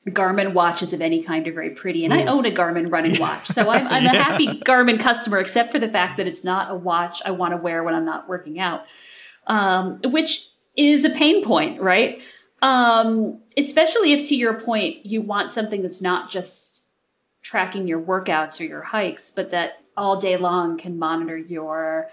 Garmin 0.06 0.54
watches 0.54 0.92
of 0.92 1.00
any 1.00 1.24
kind 1.24 1.48
are 1.48 1.54
very 1.54 1.70
pretty, 1.70 2.04
and 2.04 2.14
Ooh. 2.14 2.18
I 2.18 2.26
own 2.26 2.46
a 2.46 2.52
Garmin 2.52 2.92
running 2.92 3.18
watch, 3.22 3.48
so 3.48 3.70
I'm, 3.70 3.88
I'm 3.88 4.04
yeah. 4.04 4.12
a 4.12 4.24
happy 4.24 4.48
Garmin 4.60 5.00
customer, 5.00 5.38
except 5.38 5.72
for 5.72 5.80
the 5.80 5.88
fact 5.88 6.18
that 6.18 6.28
it's 6.28 6.44
not 6.44 6.72
a 6.72 6.76
watch 6.76 7.22
I 7.24 7.32
want 7.32 7.54
to 7.54 7.58
wear 7.58 7.86
when 7.86 7.94
I'm 7.96 8.04
not 8.04 8.28
working 8.28 8.60
out, 8.60 8.84
um, 9.48 10.02
which 10.04 10.50
is 10.76 11.06
a 11.06 11.10
pain 11.10 11.42
point, 11.42 11.82
right? 11.82 12.20
Um, 12.62 13.40
especially 13.56 14.12
if, 14.12 14.28
to 14.28 14.36
your 14.36 14.60
point, 14.60 15.06
you 15.06 15.22
want 15.22 15.50
something 15.50 15.82
that's 15.82 16.02
not 16.02 16.30
just 16.30 16.88
tracking 17.42 17.88
your 17.88 18.02
workouts 18.02 18.60
or 18.60 18.66
your 18.66 18.82
hikes, 18.82 19.32
but 19.32 19.52
that 19.52 19.84
all 19.96 20.20
day 20.20 20.36
long 20.36 20.78
can 20.78 21.00
monitor 21.00 21.38
your 21.38 22.10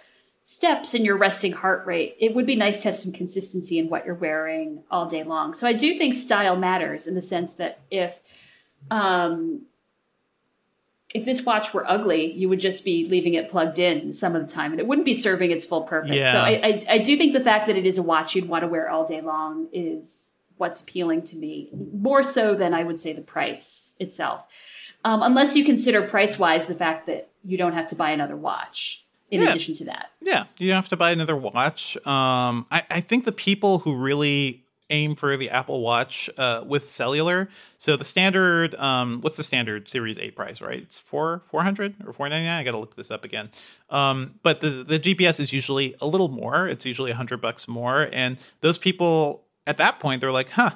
steps 0.49 0.95
and 0.95 1.05
your 1.05 1.17
resting 1.17 1.51
heart 1.51 1.85
rate, 1.87 2.17
it 2.21 2.33
would 2.33 2.47
be 2.47 2.55
nice 2.55 2.79
to 2.79 2.87
have 2.87 2.97
some 2.97 3.13
consistency 3.13 3.81
in 3.81 3.89
what 3.89 4.07
you're 4.07 4.15
wearing 4.15 4.81
all 4.93 5.05
day 5.07 5.25
long. 5.25 5.53
So 5.53 5.67
I 5.67 5.73
do 5.73 5.99
think 5.99 6.15
style 6.15 6.55
matters 6.55 7.09
in 7.09 7.17
the 7.17 7.21
sense 7.21 7.55
that 7.57 7.81
if 7.91 8.21
um, 8.89 9.63
if 11.13 11.25
this 11.25 11.45
watch 11.45 11.75
were 11.75 11.85
ugly, 11.91 12.33
you 12.33 12.49
would 12.49 12.61
just 12.61 12.85
be 12.85 13.09
leaving 13.09 13.35
it 13.35 13.51
plugged 13.51 13.81
in 13.81 14.13
some 14.13 14.37
of 14.37 14.47
the 14.47 14.53
time, 14.53 14.71
and 14.71 14.79
it 14.79 14.87
wouldn't 14.87 15.05
be 15.05 15.15
serving 15.15 15.51
its 15.51 15.65
full 15.65 15.83
purpose. 15.83 16.15
Yeah. 16.15 16.31
So 16.31 16.39
I, 16.39 16.51
I, 16.51 16.83
I 16.91 16.99
do 16.99 17.17
think 17.17 17.33
the 17.33 17.41
fact 17.41 17.67
that 17.67 17.77
it 17.77 17.85
is 17.85 17.99
a 17.99 18.03
watch 18.05 18.37
you'd 18.37 18.49
want 18.49 18.63
to 18.63 18.69
wear 18.69 18.89
all 18.89 19.05
day 19.05 19.21
long 19.21 19.67
is 19.73 20.33
what's 20.59 20.81
appealing 20.81 21.23
to 21.23 21.37
me 21.37 21.71
more 21.93 22.23
so 22.23 22.55
than 22.55 22.73
I 22.73 22.85
would 22.85 23.01
say 23.01 23.13
the 23.13 23.21
price 23.21 23.97
itself. 23.99 24.47
Um, 25.05 25.23
unless 25.23 25.57
you 25.57 25.65
consider 25.65 26.03
price 26.03 26.39
wise 26.39 26.69
the 26.69 26.75
fact 26.75 27.09
that 27.09 27.31
you 27.45 27.59
don't 27.59 27.75
have 27.75 27.89
to 27.89 27.97
buy 27.97 28.11
another 28.13 28.37
watch 28.37 29.06
in 29.31 29.43
yeah. 29.43 29.51
addition 29.51 29.75
to 29.77 29.85
that. 29.85 30.11
Yeah, 30.21 30.45
you 30.59 30.73
have 30.73 30.89
to 30.89 30.97
buy 30.97 31.11
another 31.11 31.37
watch. 31.37 31.97
Um, 32.07 32.67
I, 32.71 32.85
I 32.91 33.01
think 33.01 33.25
the 33.25 33.33
people 33.33 33.81
who 33.81 33.97
really 33.97 34.67
aim 34.91 35.15
for 35.17 35.37
the 35.37 35.51
Apple 35.51 35.81
Watch 35.81 36.31
uh, 36.37 36.63
with 36.67 36.85
cellular. 36.85 37.49
So 37.79 37.97
the 37.97 38.05
standard, 38.05 38.75
um, 38.77 39.21
what's 39.21 39.37
the 39.37 39.43
standard 39.43 39.89
Series 39.89 40.19
Eight 40.19 40.37
price? 40.37 40.61
Right, 40.61 40.81
it's 40.81 40.99
four 40.99 41.43
four 41.47 41.63
hundred 41.63 41.95
or 42.07 42.13
four 42.13 42.29
ninety 42.29 42.47
nine. 42.47 42.61
I 42.61 42.65
got 42.65 42.73
to 42.73 42.79
look 42.79 42.97
this 42.97 43.11
up 43.11 43.25
again. 43.25 43.51
Um, 43.91 44.39
but 44.43 44.61
the 44.61 44.71
the 44.71 44.99
GPS 44.99 45.41
is 45.41 45.53
usually 45.53 45.95
a 46.01 46.07
little 46.07 46.29
more. 46.29 46.69
It's 46.69 46.87
usually 46.87 47.11
a 47.11 47.17
hundred 47.17 47.41
bucks 47.41 47.67
more, 47.67 48.09
and 48.13 48.39
those 48.61 48.79
people 48.79 49.45
at 49.67 49.77
that 49.79 49.99
point 50.01 50.21
they're 50.21 50.33
like, 50.33 50.51
huh. 50.51 50.71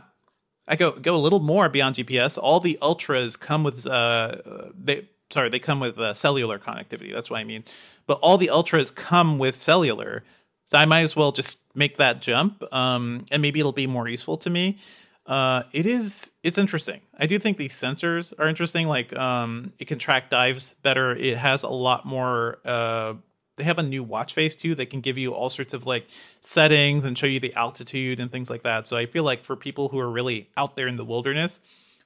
I 0.69 0.77
go 0.77 0.93
go 0.93 1.17
a 1.17 1.19
little 1.19 1.41
more 1.41 1.69
beyond 1.69 1.97
GPS. 1.97 2.39
All 2.41 2.61
the 2.61 2.79
ultras 2.81 3.37
come 3.37 3.65
with 3.65 3.89
uh, 3.89 4.37
they 4.79 5.09
sorry 5.31 5.49
they 5.49 5.59
come 5.59 5.81
with 5.81 5.99
uh, 5.99 6.13
cellular 6.15 6.59
connectivity. 6.59 7.13
That's 7.13 7.31
what 7.31 7.39
I 7.39 7.45
mean 7.45 7.65
but 8.11 8.19
all 8.23 8.37
the 8.37 8.51
ultras 8.51 8.91
come 8.91 9.39
with 9.39 9.55
cellular. 9.55 10.25
So 10.65 10.77
I 10.77 10.85
might 10.85 11.03
as 11.03 11.15
well 11.15 11.31
just 11.31 11.59
make 11.77 11.99
that 11.99 12.21
jump, 12.21 12.61
um, 12.73 13.25
and 13.31 13.41
maybe 13.41 13.61
it'll 13.61 13.71
be 13.71 13.87
more 13.87 14.09
useful 14.09 14.37
to 14.39 14.51
me. 14.51 14.79
Uh, 15.27 15.63
it 15.73 15.87
is 15.87 16.33
it's 16.43 16.59
interesting. 16.59 17.03
I 17.17 17.27
do 17.27 17.39
think 17.39 17.57
these 17.57 17.73
sensors 17.73 18.33
are 18.37 18.49
interesting. 18.49 18.89
Like 18.89 19.17
um, 19.17 19.73
it 19.79 19.85
can 19.85 20.01
track 20.01 20.29
dives 20.29 20.75
better. 20.83 21.15
It 21.15 21.37
has 21.37 21.63
a 21.63 21.69
lot 21.69 22.05
more. 22.05 22.59
Uh, 22.65 23.15
they 23.55 23.63
have 23.63 23.79
a 23.79 23.85
new 23.85 24.03
watch 24.03 24.35
face 24.35 24.57
too 24.57 24.75
that 24.75 24.91
can 24.91 25.01
give 25.01 25.17
you 25.17 25.33
all 25.33 25.49
sorts 25.49 25.73
of 25.73 25.87
like 25.87 26.09
settings 26.41 27.05
and 27.05 27.17
show 27.17 27.29
you 27.29 27.39
the 27.39 27.55
altitude 27.55 28.19
and 28.19 28.33
things 28.33 28.51
like 28.51 28.65
that. 28.65 28.89
So 28.89 28.97
I 28.97 29.07
feel 29.07 29.23
like 29.23 29.45
for 29.45 29.55
people 29.55 29.89
who 29.89 30.01
are 30.01 30.11
really 30.11 30.51
out 30.57 30.75
there 30.75 30.89
in 30.89 30.97
the 30.97 31.05
wilderness, 31.05 31.61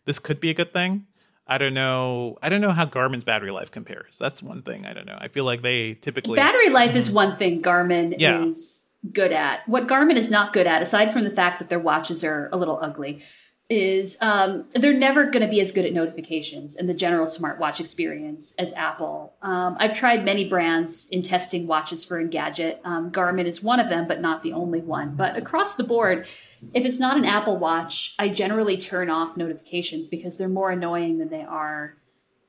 this 0.04 0.18
could 0.18 0.38
be 0.38 0.50
a 0.50 0.54
good 0.54 0.74
thing. 0.74 1.06
I 1.46 1.58
don't 1.58 1.74
know. 1.74 2.38
I 2.42 2.48
don't 2.48 2.60
know 2.60 2.70
how 2.70 2.86
Garmin's 2.86 3.24
battery 3.24 3.50
life 3.50 3.70
compares. 3.70 4.18
That's 4.18 4.42
one 4.42 4.62
thing 4.62 4.86
I 4.86 4.94
don't 4.94 5.06
know. 5.06 5.18
I 5.20 5.28
feel 5.28 5.44
like 5.44 5.62
they 5.62 5.94
typically 5.94 6.36
battery 6.36 6.70
life 6.70 6.94
is 6.96 7.06
mm-hmm. 7.06 7.16
one 7.16 7.36
thing 7.36 7.62
Garmin 7.62 8.14
yeah. 8.18 8.44
is 8.44 8.88
good 9.12 9.32
at. 9.32 9.68
What 9.68 9.86
Garmin 9.86 10.16
is 10.16 10.30
not 10.30 10.52
good 10.52 10.66
at, 10.66 10.80
aside 10.80 11.12
from 11.12 11.24
the 11.24 11.30
fact 11.30 11.58
that 11.58 11.68
their 11.68 11.78
watches 11.78 12.24
are 12.24 12.48
a 12.52 12.56
little 12.56 12.78
ugly, 12.80 13.22
is 13.70 14.18
um, 14.20 14.66
they're 14.74 14.92
never 14.92 15.24
going 15.24 15.40
to 15.40 15.48
be 15.48 15.60
as 15.60 15.72
good 15.72 15.86
at 15.86 15.92
notifications 15.92 16.76
and 16.76 16.86
the 16.86 16.94
general 16.94 17.26
smartwatch 17.26 17.80
experience 17.80 18.54
as 18.58 18.74
Apple. 18.74 19.34
Um, 19.40 19.76
I've 19.80 19.96
tried 19.96 20.22
many 20.22 20.46
brands 20.46 21.08
in 21.10 21.22
testing 21.22 21.66
watches 21.66 22.04
for 22.04 22.22
Engadget. 22.22 22.78
Um, 22.84 23.10
Garmin 23.10 23.46
is 23.46 23.62
one 23.62 23.80
of 23.80 23.88
them, 23.88 24.06
but 24.06 24.20
not 24.20 24.42
the 24.42 24.52
only 24.52 24.80
one. 24.80 25.14
But 25.16 25.36
across 25.36 25.76
the 25.76 25.84
board, 25.84 26.26
if 26.74 26.84
it's 26.84 27.00
not 27.00 27.16
an 27.16 27.24
Apple 27.24 27.56
Watch, 27.56 28.14
I 28.18 28.28
generally 28.28 28.76
turn 28.76 29.08
off 29.08 29.36
notifications 29.36 30.06
because 30.06 30.36
they're 30.36 30.48
more 30.48 30.70
annoying 30.70 31.16
than 31.16 31.30
they 31.30 31.42
are 31.42 31.96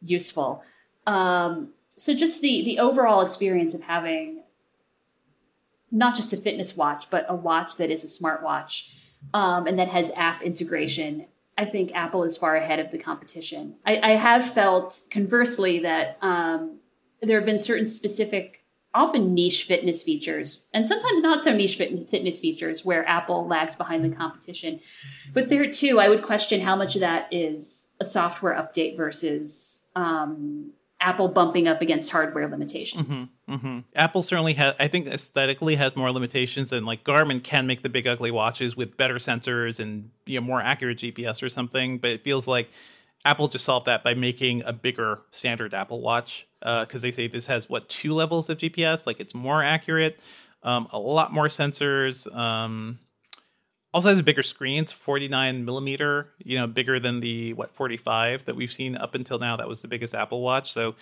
useful. 0.02 0.64
Um, 1.08 1.70
so 1.98 2.14
just 2.14 2.42
the 2.42 2.64
the 2.66 2.80
overall 2.80 3.22
experience 3.22 3.74
of 3.74 3.84
having 3.84 4.44
not 5.92 6.16
just 6.16 6.34
a 6.34 6.38
fitness 6.38 6.76
watch, 6.76 7.10
but 7.10 7.26
a 7.30 7.36
watch 7.36 7.78
that 7.78 7.90
is 7.90 8.04
a 8.04 8.24
smartwatch 8.24 8.92
um, 9.34 9.68
and 9.68 9.80
that 9.80 9.90
has 9.90 10.12
app 10.12 10.42
integration, 10.42 11.26
I 11.58 11.66
think 11.66 11.94
Apple 11.94 12.24
is 12.24 12.38
far 12.38 12.56
ahead 12.56 12.80
of 12.80 12.92
the 12.92 12.98
competition. 12.98 13.76
I, 13.86 14.00
I 14.00 14.12
have 14.12 14.54
felt 14.54 15.04
conversely 15.10 15.80
that 15.80 16.18
um, 16.22 16.80
there 17.22 17.38
have 17.38 17.46
been 17.46 17.60
certain 17.60 17.86
specific, 17.86 18.64
often 18.94 19.34
niche 19.34 19.64
fitness 19.64 20.04
features, 20.04 20.66
and 20.74 20.86
sometimes 20.86 21.22
not 21.22 21.42
so 21.42 21.56
niche 21.56 21.78
fit- 21.78 22.10
fitness 22.10 22.40
features 22.40 22.84
where 22.84 23.08
Apple 23.08 23.48
lags 23.48 23.76
behind 23.76 24.04
the 24.04 24.16
competition. 24.16 24.80
But 25.34 25.50
there 25.50 25.70
too, 25.72 26.00
I 26.00 26.10
would 26.10 26.24
question 26.24 26.62
how 26.62 26.76
much 26.76 26.96
of 26.96 27.02
that 27.02 27.34
is 27.34 27.94
a 28.00 28.06
software 28.06 28.54
update 28.54 28.98
versus 28.98 29.88
um, 29.96 30.72
Apple 31.06 31.28
bumping 31.28 31.68
up 31.68 31.82
against 31.82 32.10
hardware 32.10 32.50
limitations. 32.50 33.30
Mm-hmm, 33.48 33.54
mm-hmm. 33.54 33.80
Apple 33.96 34.24
certainly 34.24 34.54
has, 34.54 34.74
I 34.80 34.88
think, 34.88 35.06
aesthetically 35.06 35.76
has 35.76 35.96
more 35.96 36.12
limitations 36.12 36.72
than 36.72 36.84
like 36.84 37.04
Garmin 37.04 37.44
can 37.44 37.68
make 37.68 37.84
the 37.84 37.90
big 37.90 38.08
ugly 38.08 38.32
watches 38.32 38.76
with 38.76 38.98
better 38.98 39.16
sensors 39.16 39.80
and 39.80 40.10
you 40.26 40.42
know 40.42 40.46
more 40.46 40.60
accurate 40.60 40.98
GPS 40.98 41.44
or 41.44 41.50
something. 41.50 42.00
But 42.00 42.10
it 42.10 42.24
feels 42.24 42.48
like 42.48 42.72
Apple 43.24 43.48
just 43.48 43.66
solved 43.66 43.86
that 43.86 44.04
by 44.04 44.16
making 44.16 44.64
a 44.64 44.74
bigger 44.74 45.22
standard 45.30 45.76
Apple 45.76 46.02
Watch 46.02 46.48
because 46.60 46.96
uh, 46.96 47.00
they 47.00 47.12
say 47.12 47.28
this 47.28 47.46
has 47.46 47.70
what 47.70 47.88
two 47.88 48.14
levels 48.14 48.50
of 48.50 48.58
GPS, 48.58 49.06
like 49.06 49.20
it's 49.20 49.36
more 49.36 49.62
accurate, 49.62 50.20
um, 50.64 50.88
a 50.92 50.98
lot 50.98 51.32
more 51.32 51.50
sensors. 51.50 52.34
Um, 52.36 52.98
also 53.96 54.10
has 54.10 54.20
a 54.20 54.24
bigger 54.24 54.44
screen. 54.44 54.84
It's 54.84 54.92
49 54.92 55.64
millimeter, 55.64 56.30
you 56.44 56.58
know, 56.58 56.68
bigger 56.68 57.00
than 57.00 57.22
the 57.22 57.54
what 57.54 57.74
45 57.74 58.44
that 58.44 58.54
we've 58.54 58.72
seen 58.72 58.98
up 58.98 59.16
until 59.16 59.40
now. 59.40 59.56
That 59.56 59.70
was 59.70 59.82
the 59.82 59.88
biggest 59.88 60.14
Apple 60.14 60.42
Watch. 60.42 60.74
So 60.74 60.96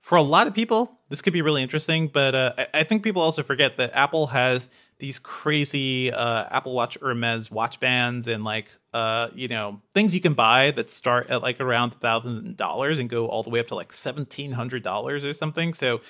for 0.00 0.18
a 0.18 0.22
lot 0.22 0.48
of 0.48 0.54
people, 0.54 0.98
this 1.10 1.22
could 1.22 1.32
be 1.32 1.42
really 1.42 1.62
interesting. 1.62 2.08
But 2.08 2.34
uh, 2.34 2.54
I, 2.58 2.66
I, 2.74 2.82
think 2.82 3.04
people 3.04 3.22
also 3.22 3.44
forget 3.44 3.76
that 3.76 3.92
Apple 3.94 4.26
has 4.26 4.68
these 4.98 5.20
crazy 5.20 6.12
uh, 6.12 6.46
Apple 6.50 6.74
Watch 6.74 6.98
Hermes 7.00 7.52
watch 7.52 7.78
bands 7.78 8.26
and 8.26 8.42
like 8.42 8.76
uh, 8.92 9.28
you 9.32 9.46
know 9.46 9.80
things 9.94 10.12
you 10.12 10.20
can 10.20 10.34
buy 10.34 10.72
that 10.72 10.90
start 10.90 11.30
at 11.30 11.42
like 11.42 11.60
around 11.60 11.94
thousand 12.00 12.56
dollars 12.56 12.98
and 12.98 13.08
go 13.08 13.28
all 13.28 13.44
the 13.44 13.50
way 13.50 13.60
up 13.60 13.68
to 13.68 13.76
like 13.76 13.92
seventeen 13.92 14.50
hundred 14.50 14.82
dollars 14.82 15.24
or 15.24 15.32
something. 15.34 15.72
So 15.72 16.00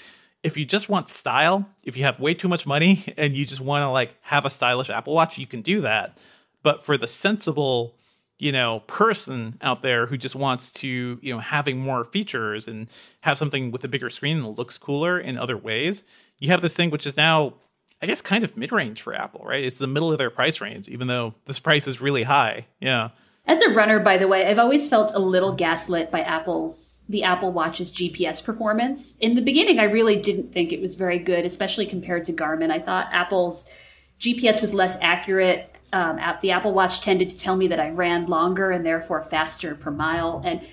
if 0.42 0.56
you 0.56 0.64
just 0.64 0.88
want 0.88 1.08
style, 1.08 1.68
if 1.82 1.96
you 1.96 2.04
have 2.04 2.18
way 2.18 2.34
too 2.34 2.48
much 2.48 2.66
money 2.66 3.04
and 3.16 3.34
you 3.34 3.44
just 3.44 3.60
want 3.60 3.82
to 3.82 3.90
like 3.90 4.14
have 4.22 4.44
a 4.44 4.50
stylish 4.50 4.90
Apple 4.90 5.14
Watch, 5.14 5.38
you 5.38 5.46
can 5.46 5.62
do 5.62 5.80
that. 5.82 6.16
But 6.62 6.82
for 6.82 6.96
the 6.96 7.06
sensible, 7.06 7.94
you 8.38 8.52
know, 8.52 8.80
person 8.86 9.58
out 9.60 9.82
there 9.82 10.06
who 10.06 10.16
just 10.16 10.34
wants 10.34 10.72
to, 10.72 11.18
you 11.20 11.32
know, 11.32 11.40
having 11.40 11.78
more 11.78 12.04
features 12.04 12.68
and 12.68 12.88
have 13.20 13.38
something 13.38 13.70
with 13.70 13.84
a 13.84 13.88
bigger 13.88 14.10
screen 14.10 14.42
that 14.42 14.48
looks 14.48 14.78
cooler 14.78 15.18
in 15.18 15.36
other 15.36 15.56
ways, 15.56 16.04
you 16.38 16.50
have 16.50 16.62
this 16.62 16.76
thing 16.76 16.90
which 16.90 17.06
is 17.06 17.16
now 17.16 17.54
I 18.02 18.06
guess 18.06 18.22
kind 18.22 18.44
of 18.44 18.56
mid-range 18.56 19.02
for 19.02 19.14
Apple, 19.14 19.42
right? 19.44 19.62
It's 19.62 19.76
the 19.76 19.86
middle 19.86 20.10
of 20.10 20.16
their 20.16 20.30
price 20.30 20.62
range 20.62 20.88
even 20.88 21.06
though 21.06 21.34
this 21.44 21.58
price 21.58 21.86
is 21.86 22.00
really 22.00 22.22
high. 22.22 22.66
Yeah. 22.80 23.10
As 23.46 23.62
a 23.62 23.70
runner, 23.70 23.98
by 23.98 24.16
the 24.16 24.28
way, 24.28 24.46
I've 24.46 24.58
always 24.58 24.88
felt 24.88 25.12
a 25.14 25.18
little 25.18 25.54
gaslit 25.54 26.10
by 26.10 26.20
Apple's 26.20 27.04
the 27.08 27.24
Apple 27.24 27.52
Watch's 27.52 27.92
GPS 27.92 28.44
performance. 28.44 29.16
In 29.18 29.34
the 29.34 29.42
beginning, 29.42 29.80
I 29.80 29.84
really 29.84 30.20
didn't 30.20 30.52
think 30.52 30.72
it 30.72 30.80
was 30.80 30.94
very 30.94 31.18
good, 31.18 31.44
especially 31.44 31.86
compared 31.86 32.24
to 32.26 32.32
Garmin. 32.32 32.70
I 32.70 32.78
thought 32.78 33.08
Apple's 33.10 33.70
GPS 34.20 34.60
was 34.60 34.74
less 34.74 34.98
accurate. 35.00 35.74
Um, 35.92 36.20
the 36.42 36.52
Apple 36.52 36.72
Watch 36.72 37.00
tended 37.00 37.30
to 37.30 37.38
tell 37.38 37.56
me 37.56 37.66
that 37.68 37.80
I 37.80 37.90
ran 37.90 38.26
longer 38.26 38.70
and 38.70 38.86
therefore 38.86 39.22
faster 39.22 39.74
per 39.74 39.90
mile. 39.90 40.42
And 40.44 40.64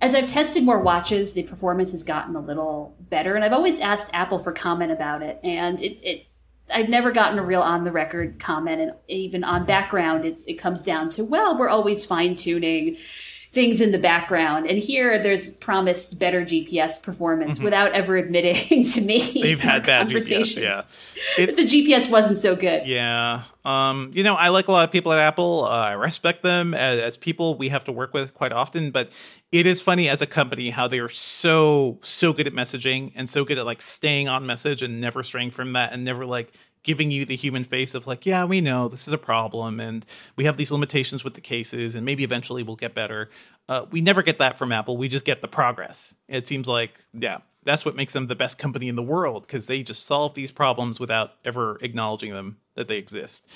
as 0.00 0.14
I've 0.14 0.28
tested 0.28 0.64
more 0.64 0.80
watches, 0.80 1.34
the 1.34 1.42
performance 1.42 1.90
has 1.90 2.02
gotten 2.02 2.34
a 2.34 2.40
little 2.40 2.96
better. 2.98 3.34
And 3.34 3.44
I've 3.44 3.52
always 3.52 3.78
asked 3.78 4.10
Apple 4.14 4.38
for 4.38 4.52
comment 4.52 4.90
about 4.90 5.22
it, 5.22 5.38
and 5.44 5.80
it, 5.82 5.98
it 6.02 6.26
I've 6.72 6.88
never 6.88 7.12
gotten 7.12 7.38
a 7.38 7.42
real 7.42 7.60
on 7.60 7.84
the 7.84 7.92
record 7.92 8.38
comment, 8.38 8.80
and 8.80 8.92
even 9.08 9.44
on 9.44 9.66
background, 9.66 10.24
it's 10.24 10.46
it 10.46 10.54
comes 10.54 10.82
down 10.82 11.10
to 11.10 11.24
well, 11.24 11.58
we're 11.58 11.68
always 11.68 12.04
fine 12.04 12.36
tuning 12.36 12.96
things 13.52 13.82
in 13.82 13.92
the 13.92 13.98
background. 13.98 14.66
And 14.66 14.78
here, 14.78 15.22
there's 15.22 15.50
promised 15.50 16.18
better 16.18 16.42
GPS 16.42 17.02
performance 17.02 17.56
mm-hmm. 17.56 17.64
without 17.64 17.92
ever 17.92 18.16
admitting 18.16 18.88
to 18.88 19.00
me 19.00 19.42
they've 19.42 19.60
had 19.60 19.84
bad 19.84 20.08
GPS. 20.08 20.60
Yeah, 20.60 20.82
it, 21.38 21.56
the 21.56 21.62
GPS 21.62 22.10
wasn't 22.10 22.38
so 22.38 22.56
good. 22.56 22.86
Yeah, 22.86 23.42
um, 23.64 24.10
you 24.14 24.22
know, 24.22 24.34
I 24.34 24.48
like 24.48 24.68
a 24.68 24.72
lot 24.72 24.84
of 24.84 24.90
people 24.90 25.12
at 25.12 25.18
Apple. 25.18 25.64
Uh, 25.64 25.68
I 25.68 25.92
respect 25.92 26.42
them 26.42 26.74
as, 26.74 27.00
as 27.00 27.16
people 27.16 27.56
we 27.56 27.68
have 27.68 27.84
to 27.84 27.92
work 27.92 28.14
with 28.14 28.34
quite 28.34 28.52
often, 28.52 28.90
but 28.90 29.12
it 29.52 29.66
is 29.66 29.82
funny 29.82 30.08
as 30.08 30.22
a 30.22 30.26
company 30.26 30.70
how 30.70 30.88
they 30.88 30.98
are 30.98 31.10
so 31.10 31.98
so 32.02 32.32
good 32.32 32.46
at 32.46 32.54
messaging 32.54 33.12
and 33.14 33.28
so 33.28 33.44
good 33.44 33.58
at 33.58 33.66
like 33.66 33.82
staying 33.82 34.28
on 34.28 34.46
message 34.46 34.82
and 34.82 35.00
never 35.00 35.22
straying 35.22 35.50
from 35.50 35.74
that 35.74 35.92
and 35.92 36.04
never 36.04 36.24
like 36.24 36.52
giving 36.82 37.10
you 37.10 37.24
the 37.24 37.36
human 37.36 37.64
face 37.64 37.94
of 37.94 38.06
like 38.06 38.26
yeah 38.26 38.44
we 38.44 38.60
know 38.60 38.88
this 38.88 39.06
is 39.06 39.12
a 39.12 39.18
problem 39.18 39.78
and 39.80 40.04
we 40.36 40.44
have 40.44 40.56
these 40.56 40.70
limitations 40.70 41.22
with 41.22 41.34
the 41.34 41.40
cases 41.40 41.94
and 41.94 42.04
maybe 42.04 42.24
eventually 42.24 42.62
we'll 42.62 42.76
get 42.76 42.94
better. 42.94 43.30
Uh, 43.68 43.86
we 43.90 44.00
never 44.00 44.22
get 44.22 44.38
that 44.38 44.58
from 44.58 44.72
apple. 44.72 44.96
We 44.96 45.08
just 45.08 45.24
get 45.24 45.40
the 45.40 45.48
progress. 45.48 46.14
It 46.28 46.46
seems 46.46 46.68
like 46.68 47.04
yeah 47.12 47.38
that's 47.64 47.84
what 47.84 47.94
makes 47.94 48.12
them 48.12 48.26
the 48.26 48.34
best 48.34 48.58
company 48.58 48.88
in 48.88 48.96
the 48.96 49.02
world 49.02 49.46
because 49.46 49.66
they 49.66 49.82
just 49.82 50.04
solve 50.06 50.34
these 50.34 50.50
problems 50.50 50.98
without 50.98 51.34
ever 51.44 51.78
acknowledging 51.80 52.32
them 52.32 52.58
that 52.74 52.88
they 52.88 52.96
exist. 52.96 53.46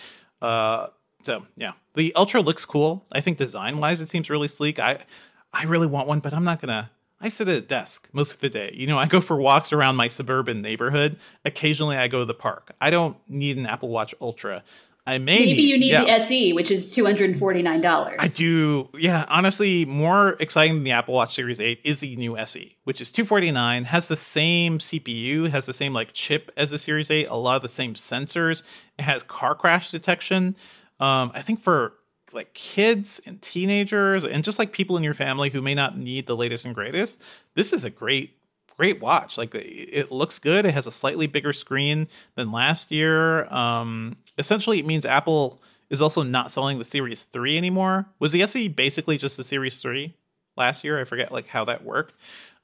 Uh, 0.40 0.88
so 1.24 1.44
yeah. 1.56 1.72
The 1.94 2.14
ultra 2.14 2.40
looks 2.40 2.64
cool. 2.64 3.04
I 3.10 3.20
think 3.20 3.36
design 3.36 3.78
wise 3.78 4.00
it 4.00 4.08
seems 4.08 4.30
really 4.30 4.48
sleek. 4.48 4.78
I 4.78 5.04
I 5.52 5.64
really 5.64 5.86
want 5.86 6.06
one, 6.06 6.20
but 6.20 6.32
I'm 6.32 6.44
not 6.44 6.60
gonna. 6.60 6.90
I 7.20 7.28
sit 7.28 7.48
at 7.48 7.56
a 7.56 7.60
desk 7.60 8.08
most 8.12 8.34
of 8.34 8.40
the 8.40 8.50
day. 8.50 8.72
You 8.74 8.86
know, 8.86 8.98
I 8.98 9.06
go 9.06 9.20
for 9.20 9.40
walks 9.40 9.72
around 9.72 9.96
my 9.96 10.08
suburban 10.08 10.60
neighborhood. 10.60 11.18
Occasionally, 11.44 11.96
I 11.96 12.08
go 12.08 12.18
to 12.18 12.24
the 12.24 12.34
park. 12.34 12.72
I 12.80 12.90
don't 12.90 13.16
need 13.28 13.56
an 13.56 13.66
Apple 13.66 13.88
Watch 13.88 14.14
Ultra. 14.20 14.62
I 15.08 15.18
may 15.18 15.38
maybe 15.38 15.54
need, 15.54 15.60
you 15.62 15.78
need 15.78 15.92
yeah. 15.92 16.02
the 16.02 16.10
SE, 16.10 16.52
which 16.52 16.70
is 16.70 16.92
two 16.92 17.04
hundred 17.04 17.30
and 17.30 17.38
forty 17.38 17.62
nine 17.62 17.80
dollars. 17.80 18.16
I 18.18 18.26
do. 18.26 18.88
Yeah, 18.98 19.24
honestly, 19.28 19.84
more 19.84 20.36
exciting 20.40 20.74
than 20.74 20.84
the 20.84 20.90
Apple 20.90 21.14
Watch 21.14 21.32
Series 21.32 21.60
Eight 21.60 21.80
is 21.84 22.00
the 22.00 22.16
new 22.16 22.36
SE, 22.38 22.76
which 22.82 23.00
is 23.00 23.12
two 23.12 23.24
forty 23.24 23.52
nine. 23.52 23.84
Has 23.84 24.08
the 24.08 24.16
same 24.16 24.78
CPU, 24.78 25.48
has 25.48 25.64
the 25.64 25.72
same 25.72 25.92
like 25.92 26.12
chip 26.12 26.50
as 26.56 26.72
the 26.72 26.78
Series 26.78 27.10
Eight. 27.10 27.28
A 27.28 27.36
lot 27.36 27.54
of 27.54 27.62
the 27.62 27.68
same 27.68 27.94
sensors. 27.94 28.64
It 28.98 29.02
has 29.02 29.22
car 29.22 29.54
crash 29.54 29.92
detection. 29.92 30.56
Um, 30.98 31.30
I 31.34 31.42
think 31.42 31.60
for 31.60 31.92
like 32.32 32.52
kids 32.54 33.20
and 33.26 33.40
teenagers 33.40 34.24
and 34.24 34.44
just 34.44 34.58
like 34.58 34.72
people 34.72 34.96
in 34.96 35.02
your 35.02 35.14
family 35.14 35.50
who 35.50 35.62
may 35.62 35.74
not 35.74 35.96
need 35.96 36.26
the 36.26 36.36
latest 36.36 36.64
and 36.64 36.74
greatest, 36.74 37.22
this 37.54 37.72
is 37.72 37.84
a 37.84 37.90
great 37.90 38.36
great 38.76 39.00
watch. 39.00 39.38
Like 39.38 39.54
it 39.54 40.12
looks 40.12 40.38
good. 40.38 40.66
It 40.66 40.74
has 40.74 40.86
a 40.86 40.92
slightly 40.92 41.26
bigger 41.26 41.52
screen 41.52 42.08
than 42.34 42.52
last 42.52 42.90
year. 42.90 43.46
Um, 43.46 44.16
essentially, 44.38 44.78
it 44.78 44.86
means 44.86 45.06
Apple 45.06 45.60
is 45.90 46.00
also 46.00 46.22
not 46.22 46.50
selling 46.50 46.78
the 46.78 46.84
Series 46.84 47.24
Three 47.24 47.56
anymore. 47.56 48.06
Was 48.18 48.32
the 48.32 48.42
SE 48.42 48.68
basically 48.68 49.18
just 49.18 49.36
the 49.36 49.44
Series 49.44 49.78
Three 49.78 50.14
last 50.56 50.84
year? 50.84 51.00
I 51.00 51.04
forget 51.04 51.32
like 51.32 51.46
how 51.46 51.64
that 51.64 51.84
worked. 51.84 52.14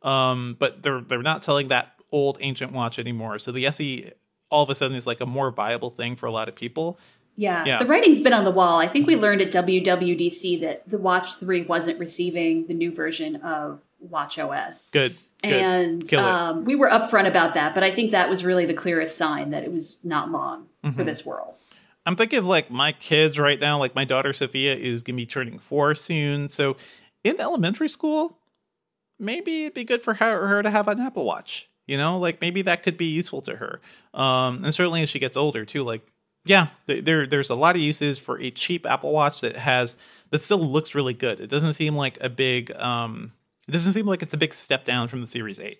Um, 0.02 0.56
but 0.58 0.82
they're 0.82 1.00
they're 1.00 1.22
not 1.22 1.42
selling 1.42 1.68
that 1.68 1.94
old 2.10 2.38
ancient 2.40 2.72
watch 2.72 2.98
anymore. 2.98 3.38
So 3.38 3.52
the 3.52 3.66
SE 3.66 4.10
all 4.50 4.62
of 4.62 4.70
a 4.70 4.74
sudden 4.74 4.96
is 4.96 5.06
like 5.06 5.20
a 5.20 5.26
more 5.26 5.50
viable 5.50 5.90
thing 5.90 6.14
for 6.14 6.26
a 6.26 6.32
lot 6.32 6.48
of 6.48 6.54
people. 6.54 6.98
Yeah. 7.36 7.64
yeah. 7.64 7.78
the 7.78 7.86
writing's 7.86 8.20
been 8.20 8.32
on 8.32 8.44
the 8.44 8.50
wall. 8.50 8.78
I 8.78 8.88
think 8.88 9.06
we 9.06 9.16
learned 9.16 9.40
at 9.40 9.50
WWDC 9.50 10.60
that 10.60 10.88
the 10.88 10.98
Watch 10.98 11.36
3 11.36 11.62
wasn't 11.62 11.98
receiving 11.98 12.66
the 12.66 12.74
new 12.74 12.94
version 12.94 13.36
of 13.36 13.80
Watch 14.00 14.38
OS. 14.38 14.90
Good. 14.92 15.16
Good. 15.42 15.52
And 15.52 16.14
um, 16.14 16.64
we 16.64 16.76
were 16.76 16.88
upfront 16.88 17.26
about 17.26 17.54
that, 17.54 17.74
but 17.74 17.82
I 17.82 17.90
think 17.90 18.12
that 18.12 18.30
was 18.30 18.44
really 18.44 18.64
the 18.64 18.74
clearest 18.74 19.16
sign 19.16 19.50
that 19.50 19.64
it 19.64 19.72
was 19.72 19.98
not 20.04 20.30
long 20.30 20.66
mm-hmm. 20.84 20.96
for 20.96 21.02
this 21.02 21.26
world. 21.26 21.56
I'm 22.06 22.14
thinking 22.14 22.38
of 22.38 22.46
like 22.46 22.70
my 22.70 22.92
kids 22.92 23.38
right 23.38 23.60
now. 23.60 23.78
Like 23.78 23.94
my 23.94 24.04
daughter 24.04 24.32
Sophia 24.32 24.76
is 24.76 25.02
going 25.02 25.16
to 25.16 25.22
be 25.22 25.26
turning 25.26 25.58
four 25.58 25.94
soon. 25.94 26.48
So 26.48 26.76
in 27.24 27.40
elementary 27.40 27.88
school, 27.88 28.38
maybe 29.18 29.62
it'd 29.62 29.74
be 29.74 29.84
good 29.84 30.02
for 30.02 30.14
her, 30.14 30.46
her 30.46 30.62
to 30.62 30.70
have 30.70 30.88
an 30.88 31.00
Apple 31.00 31.24
Watch. 31.24 31.68
You 31.86 31.96
know, 31.96 32.18
like 32.18 32.40
maybe 32.40 32.62
that 32.62 32.84
could 32.84 32.96
be 32.96 33.06
useful 33.06 33.42
to 33.42 33.56
her. 33.56 33.80
Um, 34.14 34.64
and 34.64 34.72
certainly 34.72 35.02
as 35.02 35.10
she 35.10 35.18
gets 35.18 35.36
older 35.36 35.64
too, 35.64 35.82
like 35.82 36.06
yeah, 36.44 36.68
there 36.86 37.26
there's 37.26 37.50
a 37.50 37.54
lot 37.54 37.76
of 37.76 37.82
uses 37.82 38.18
for 38.18 38.40
a 38.40 38.50
cheap 38.50 38.84
Apple 38.86 39.12
Watch 39.12 39.40
that 39.42 39.56
has 39.56 39.96
that 40.30 40.40
still 40.40 40.58
looks 40.58 40.94
really 40.94 41.14
good. 41.14 41.40
It 41.40 41.48
doesn't 41.48 41.74
seem 41.74 41.94
like 41.94 42.18
a 42.20 42.28
big 42.28 42.72
um 42.76 43.32
it 43.68 43.72
doesn't 43.72 43.92
seem 43.92 44.06
like 44.06 44.22
it's 44.22 44.34
a 44.34 44.38
big 44.38 44.52
step 44.52 44.84
down 44.84 45.08
from 45.08 45.20
the 45.20 45.26
Series 45.26 45.60
8. 45.60 45.78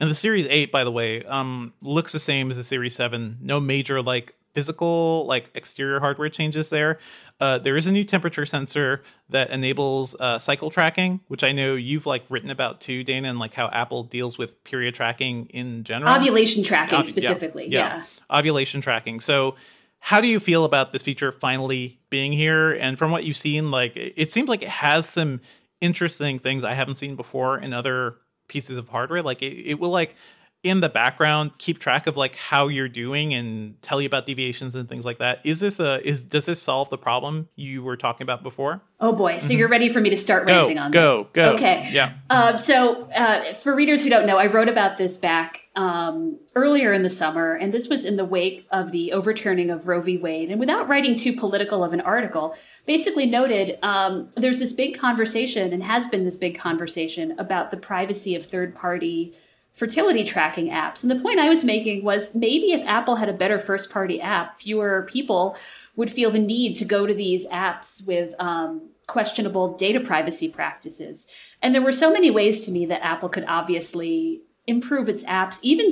And 0.00 0.10
the 0.10 0.14
Series 0.14 0.46
8, 0.48 0.72
by 0.72 0.82
the 0.82 0.90
way, 0.90 1.22
um 1.24 1.74
looks 1.80 2.12
the 2.12 2.18
same 2.18 2.50
as 2.50 2.56
the 2.56 2.64
Series 2.64 2.94
7. 2.96 3.38
No 3.40 3.60
major 3.60 4.02
like 4.02 4.34
physical 4.52 5.26
like 5.26 5.48
exterior 5.54 6.00
hardware 6.00 6.28
changes 6.28 6.70
there. 6.70 6.98
Uh, 7.38 7.58
there 7.58 7.76
is 7.76 7.86
a 7.86 7.92
new 7.92 8.04
temperature 8.04 8.44
sensor 8.44 9.02
that 9.28 9.48
enables 9.50 10.14
uh, 10.18 10.38
cycle 10.38 10.70
tracking, 10.70 11.20
which 11.28 11.44
I 11.44 11.52
know 11.52 11.74
you've 11.74 12.04
like 12.04 12.24
written 12.28 12.50
about 12.50 12.80
too, 12.80 13.04
Dana, 13.04 13.30
and 13.30 13.38
like 13.38 13.54
how 13.54 13.68
Apple 13.68 14.02
deals 14.02 14.36
with 14.36 14.62
period 14.64 14.94
tracking 14.94 15.46
in 15.46 15.84
general. 15.84 16.14
Ovulation 16.14 16.64
tracking 16.64 17.04
specifically, 17.04 17.68
yeah. 17.68 17.78
yeah. 17.78 18.04
yeah. 18.28 18.38
Ovulation 18.38 18.80
tracking. 18.80 19.20
So 19.20 19.54
how 20.00 20.20
do 20.20 20.26
you 20.26 20.40
feel 20.40 20.64
about 20.64 20.92
this 20.92 21.02
feature 21.02 21.30
finally 21.30 22.00
being 22.08 22.32
here? 22.32 22.72
And 22.72 22.98
from 22.98 23.10
what 23.10 23.24
you've 23.24 23.36
seen, 23.36 23.70
like 23.70 23.92
it 23.94 24.32
seems 24.32 24.48
like 24.48 24.62
it 24.62 24.68
has 24.68 25.08
some 25.08 25.40
interesting 25.80 26.38
things 26.38 26.64
I 26.64 26.74
haven't 26.74 26.96
seen 26.96 27.16
before 27.16 27.58
in 27.58 27.72
other 27.72 28.16
pieces 28.48 28.78
of 28.78 28.88
hardware. 28.88 29.22
Like 29.22 29.42
it, 29.42 29.56
it 29.66 29.78
will 29.78 29.90
like 29.90 30.16
in 30.62 30.80
the 30.80 30.88
background 30.88 31.52
keep 31.56 31.78
track 31.78 32.06
of 32.06 32.16
like 32.16 32.36
how 32.36 32.68
you're 32.68 32.88
doing 32.88 33.32
and 33.32 33.80
tell 33.82 34.00
you 34.00 34.06
about 34.06 34.26
deviations 34.26 34.74
and 34.74 34.88
things 34.88 35.04
like 35.04 35.18
that. 35.18 35.40
Is 35.44 35.60
this 35.60 35.80
a 35.80 36.06
is 36.06 36.22
does 36.22 36.46
this 36.46 36.60
solve 36.60 36.90
the 36.90 36.98
problem 36.98 37.48
you 37.54 37.82
were 37.82 37.96
talking 37.96 38.24
about 38.24 38.42
before? 38.42 38.82
Oh 39.00 39.12
boy. 39.12 39.38
So 39.38 39.50
mm-hmm. 39.50 39.58
you're 39.58 39.68
ready 39.68 39.88
for 39.88 40.00
me 40.00 40.10
to 40.10 40.16
start 40.16 40.46
go, 40.46 40.60
ranting 40.60 40.78
on 40.78 40.90
go, 40.90 41.18
this? 41.18 41.28
go 41.28 41.50
go. 41.50 41.54
Okay. 41.54 41.88
Yeah. 41.92 42.14
Um, 42.28 42.58
so 42.58 43.04
uh, 43.10 43.54
for 43.54 43.74
readers 43.74 44.02
who 44.02 44.10
don't 44.10 44.26
know 44.26 44.36
i 44.36 44.46
wrote 44.46 44.68
about 44.68 44.98
this 44.98 45.16
back 45.16 45.59
um, 45.76 46.38
earlier 46.56 46.92
in 46.92 47.02
the 47.02 47.10
summer 47.10 47.54
and 47.54 47.72
this 47.72 47.88
was 47.88 48.04
in 48.04 48.16
the 48.16 48.24
wake 48.24 48.66
of 48.70 48.90
the 48.90 49.12
overturning 49.12 49.70
of 49.70 49.86
roe 49.86 50.00
v 50.00 50.18
wade 50.18 50.50
and 50.50 50.58
without 50.58 50.88
writing 50.88 51.14
too 51.14 51.32
political 51.32 51.84
of 51.84 51.92
an 51.92 52.00
article 52.00 52.56
basically 52.86 53.24
noted 53.24 53.78
um, 53.82 54.28
there's 54.36 54.58
this 54.58 54.72
big 54.72 54.98
conversation 54.98 55.72
and 55.72 55.84
has 55.84 56.08
been 56.08 56.24
this 56.24 56.36
big 56.36 56.58
conversation 56.58 57.38
about 57.38 57.70
the 57.70 57.76
privacy 57.76 58.34
of 58.34 58.44
third 58.44 58.74
party 58.74 59.32
fertility 59.72 60.24
tracking 60.24 60.68
apps. 60.68 61.02
And 61.02 61.10
the 61.10 61.22
point 61.22 61.38
I 61.38 61.48
was 61.48 61.64
making 61.64 62.04
was 62.04 62.34
maybe 62.34 62.72
if 62.72 62.86
Apple 62.86 63.16
had 63.16 63.28
a 63.28 63.32
better 63.32 63.58
first 63.58 63.90
party 63.90 64.20
app, 64.20 64.60
fewer 64.60 65.06
people 65.08 65.56
would 65.96 66.10
feel 66.10 66.30
the 66.30 66.38
need 66.38 66.74
to 66.76 66.84
go 66.84 67.06
to 67.06 67.14
these 67.14 67.46
apps 67.48 68.06
with 68.06 68.34
um, 68.38 68.90
questionable 69.06 69.76
data 69.76 70.00
privacy 70.00 70.48
practices. 70.48 71.30
And 71.62 71.74
there 71.74 71.82
were 71.82 71.92
so 71.92 72.12
many 72.12 72.30
ways 72.30 72.60
to 72.62 72.70
me 72.70 72.86
that 72.86 73.04
Apple 73.04 73.28
could 73.28 73.44
obviously 73.46 74.42
improve 74.66 75.08
its 75.08 75.24
apps, 75.24 75.58
even 75.62 75.90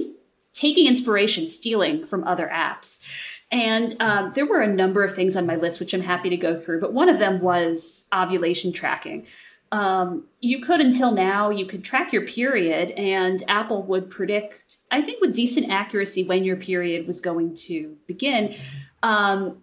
taking 0.55 0.87
inspiration, 0.87 1.47
stealing 1.47 2.07
from 2.07 2.25
other 2.25 2.51
apps. 2.53 3.07
And 3.51 3.97
um, 4.01 4.33
there 4.35 4.47
were 4.47 4.61
a 4.61 4.67
number 4.67 5.03
of 5.03 5.15
things 5.15 5.37
on 5.37 5.47
my 5.47 5.57
list, 5.57 5.81
which 5.81 5.95
I'm 5.95 6.03
happy 6.03 6.29
to 6.31 6.37
go 6.37 6.61
through. 6.61 6.81
But 6.81 6.93
one 6.93 7.09
of 7.09 7.19
them 7.19 7.41
was 7.41 8.07
ovulation 8.15 8.73
tracking. 8.73 9.27
Um, 9.71 10.27
you 10.41 10.61
could, 10.61 10.81
until 10.81 11.13
now, 11.13 11.51
you 11.51 11.67
could 11.67 11.85
track 11.85 12.13
your 12.13 12.27
period, 12.27 12.91
and 12.91 13.43
Apple 13.49 13.83
would 13.85 14.11
predict, 14.11 14.79
I 14.91 15.03
think, 15.03 15.21
with 15.21 15.35
decent 15.35 15.71
accuracy, 15.71 16.25
when 16.25 16.45
your 16.45 16.57
period 16.57 17.07
was 17.07 17.21
going 17.21 17.55
to 17.67 17.97
begin. 18.07 18.55
Um, 19.03 19.63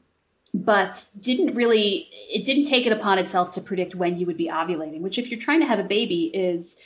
but 0.54 1.08
didn't 1.20 1.56
really, 1.56 2.08
it 2.30 2.46
didn't 2.46 2.66
take 2.66 2.86
it 2.86 2.92
upon 2.92 3.18
itself 3.18 3.52
to 3.52 3.62
predict 3.62 3.94
when 3.96 4.18
you 4.18 4.26
would 4.26 4.38
be 4.38 4.48
ovulating, 4.48 5.02
which, 5.02 5.18
if 5.18 5.30
you're 5.30 5.40
trying 5.40 5.60
to 5.60 5.66
have 5.66 5.80
a 5.80 5.84
baby, 5.84 6.26
is 6.26 6.82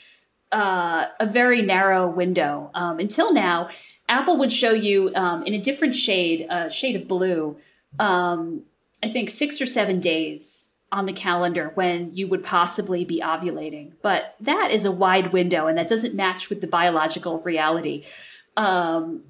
uh, 0.51 1.05
a 1.19 1.25
very 1.25 1.61
narrow 1.61 2.07
window. 2.07 2.71
Um, 2.73 2.99
until 2.99 3.33
now, 3.33 3.69
Apple 4.07 4.37
would 4.37 4.51
show 4.51 4.71
you 4.71 5.11
um, 5.15 5.43
in 5.43 5.53
a 5.53 5.61
different 5.61 5.95
shade, 5.95 6.47
a 6.49 6.53
uh, 6.53 6.69
shade 6.69 6.95
of 6.95 7.07
blue, 7.07 7.57
um, 7.99 8.63
I 9.03 9.09
think 9.09 9.29
six 9.29 9.61
or 9.61 9.65
seven 9.65 9.99
days 9.99 10.75
on 10.91 11.05
the 11.05 11.13
calendar 11.13 11.71
when 11.75 12.13
you 12.15 12.27
would 12.27 12.43
possibly 12.43 13.05
be 13.05 13.21
ovulating. 13.21 13.91
But 14.01 14.35
that 14.39 14.71
is 14.71 14.85
a 14.85 14.91
wide 14.91 15.31
window 15.31 15.67
and 15.67 15.77
that 15.77 15.87
doesn't 15.87 16.15
match 16.15 16.49
with 16.49 16.61
the 16.61 16.67
biological 16.67 17.39
reality. 17.41 18.03
Um, 18.57 19.23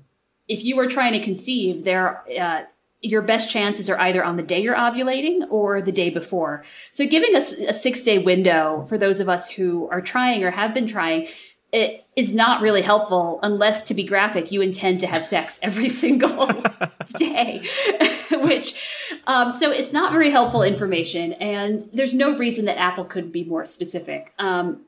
if 0.47 0.63
you 0.63 0.79
are 0.79 0.87
trying 0.87 1.13
to 1.13 1.19
conceive, 1.19 1.83
there, 1.83 2.23
uh, 2.39 2.63
your 3.01 3.21
best 3.21 3.49
chances 3.49 3.89
are 3.89 3.99
either 3.99 4.23
on 4.23 4.35
the 4.35 4.43
day 4.43 4.61
you're 4.61 4.75
ovulating 4.75 5.47
or 5.49 5.81
the 5.81 5.91
day 5.91 6.09
before. 6.09 6.63
So, 6.91 7.07
giving 7.07 7.35
us 7.35 7.53
a 7.53 7.73
six 7.73 8.03
day 8.03 8.17
window 8.17 8.85
for 8.89 8.97
those 8.97 9.19
of 9.19 9.29
us 9.29 9.49
who 9.49 9.87
are 9.89 10.01
trying 10.01 10.43
or 10.43 10.51
have 10.51 10.73
been 10.73 10.87
trying 10.87 11.27
it 11.71 12.05
is 12.15 12.33
not 12.33 12.61
really 12.61 12.81
helpful 12.81 13.39
unless 13.43 13.83
to 13.83 13.93
be 13.93 14.03
graphic 14.03 14.51
you 14.51 14.61
intend 14.61 14.99
to 14.99 15.07
have 15.07 15.25
sex 15.25 15.59
every 15.61 15.89
single 16.03 16.47
day 17.15 17.63
which 18.31 18.75
um, 19.27 19.53
so 19.53 19.71
it's 19.71 19.93
not 19.93 20.11
very 20.11 20.31
helpful 20.31 20.63
information 20.63 21.33
and 21.33 21.81
there's 21.93 22.13
no 22.13 22.35
reason 22.35 22.65
that 22.65 22.77
apple 22.77 23.05
could 23.05 23.31
be 23.31 23.43
more 23.43 23.65
specific 23.65 24.33
um, 24.39 24.81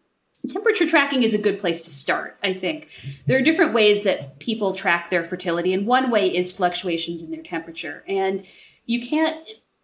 temperature 0.49 0.87
tracking 0.87 1.23
is 1.23 1.33
a 1.33 1.37
good 1.37 1.59
place 1.59 1.81
to 1.81 1.89
start 1.89 2.37
i 2.43 2.53
think. 2.53 2.89
There 3.27 3.37
are 3.37 3.41
different 3.41 3.73
ways 3.73 4.03
that 4.03 4.39
people 4.39 4.73
track 4.73 5.09
their 5.09 5.23
fertility 5.23 5.73
and 5.73 5.85
one 5.85 6.11
way 6.11 6.35
is 6.35 6.51
fluctuations 6.51 7.23
in 7.23 7.31
their 7.31 7.43
temperature. 7.43 8.03
And 8.07 8.45
you 8.85 9.05
can't 9.05 9.37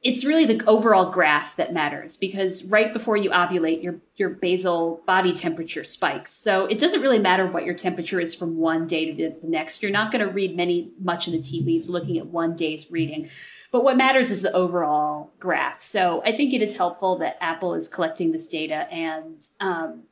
it's 0.04 0.24
really 0.24 0.46
the 0.46 0.64
overall 0.66 1.12
graph 1.12 1.56
that 1.56 1.74
matters 1.74 2.16
because 2.16 2.64
right 2.66 2.94
before 2.94 3.18
you 3.18 3.32
ovulate 3.32 3.82
your 3.82 3.96
your 4.16 4.30
basal 4.30 5.02
body 5.08 5.34
temperature 5.34 5.84
spikes. 5.84 6.32
So 6.32 6.68
it 6.68 6.78
doesn't 6.78 7.02
really 7.02 7.20
matter 7.20 7.48
what 7.48 7.66
your 7.66 7.74
temperature 7.74 8.20
is 8.20 8.36
from 8.36 8.58
one 8.58 8.88
day 8.88 9.12
to 9.12 9.30
the 9.42 9.48
next. 9.48 9.82
You're 9.82 9.92
not 9.92 10.12
going 10.12 10.26
to 10.26 10.32
read 10.32 10.56
many 10.56 10.92
much 11.00 11.28
of 11.28 11.34
the 11.34 11.42
tea 11.42 11.64
leaves 11.64 11.90
looking 11.90 12.18
at 12.18 12.28
one 12.28 12.56
day's 12.56 12.92
reading. 12.92 13.30
But 13.72 13.84
what 13.84 13.98
matters 13.98 14.32
is 14.32 14.44
the 14.44 14.54
overall 14.54 15.32
graph. 15.40 15.82
So 15.82 16.22
i 16.24 16.32
think 16.32 16.54
it 16.54 16.62
is 16.62 16.78
helpful 16.78 17.18
that 17.18 17.38
apple 17.42 17.74
is 17.74 17.88
collecting 17.88 18.32
this 18.32 18.46
data 18.46 18.88
and 18.92 19.48
um, 19.60 20.04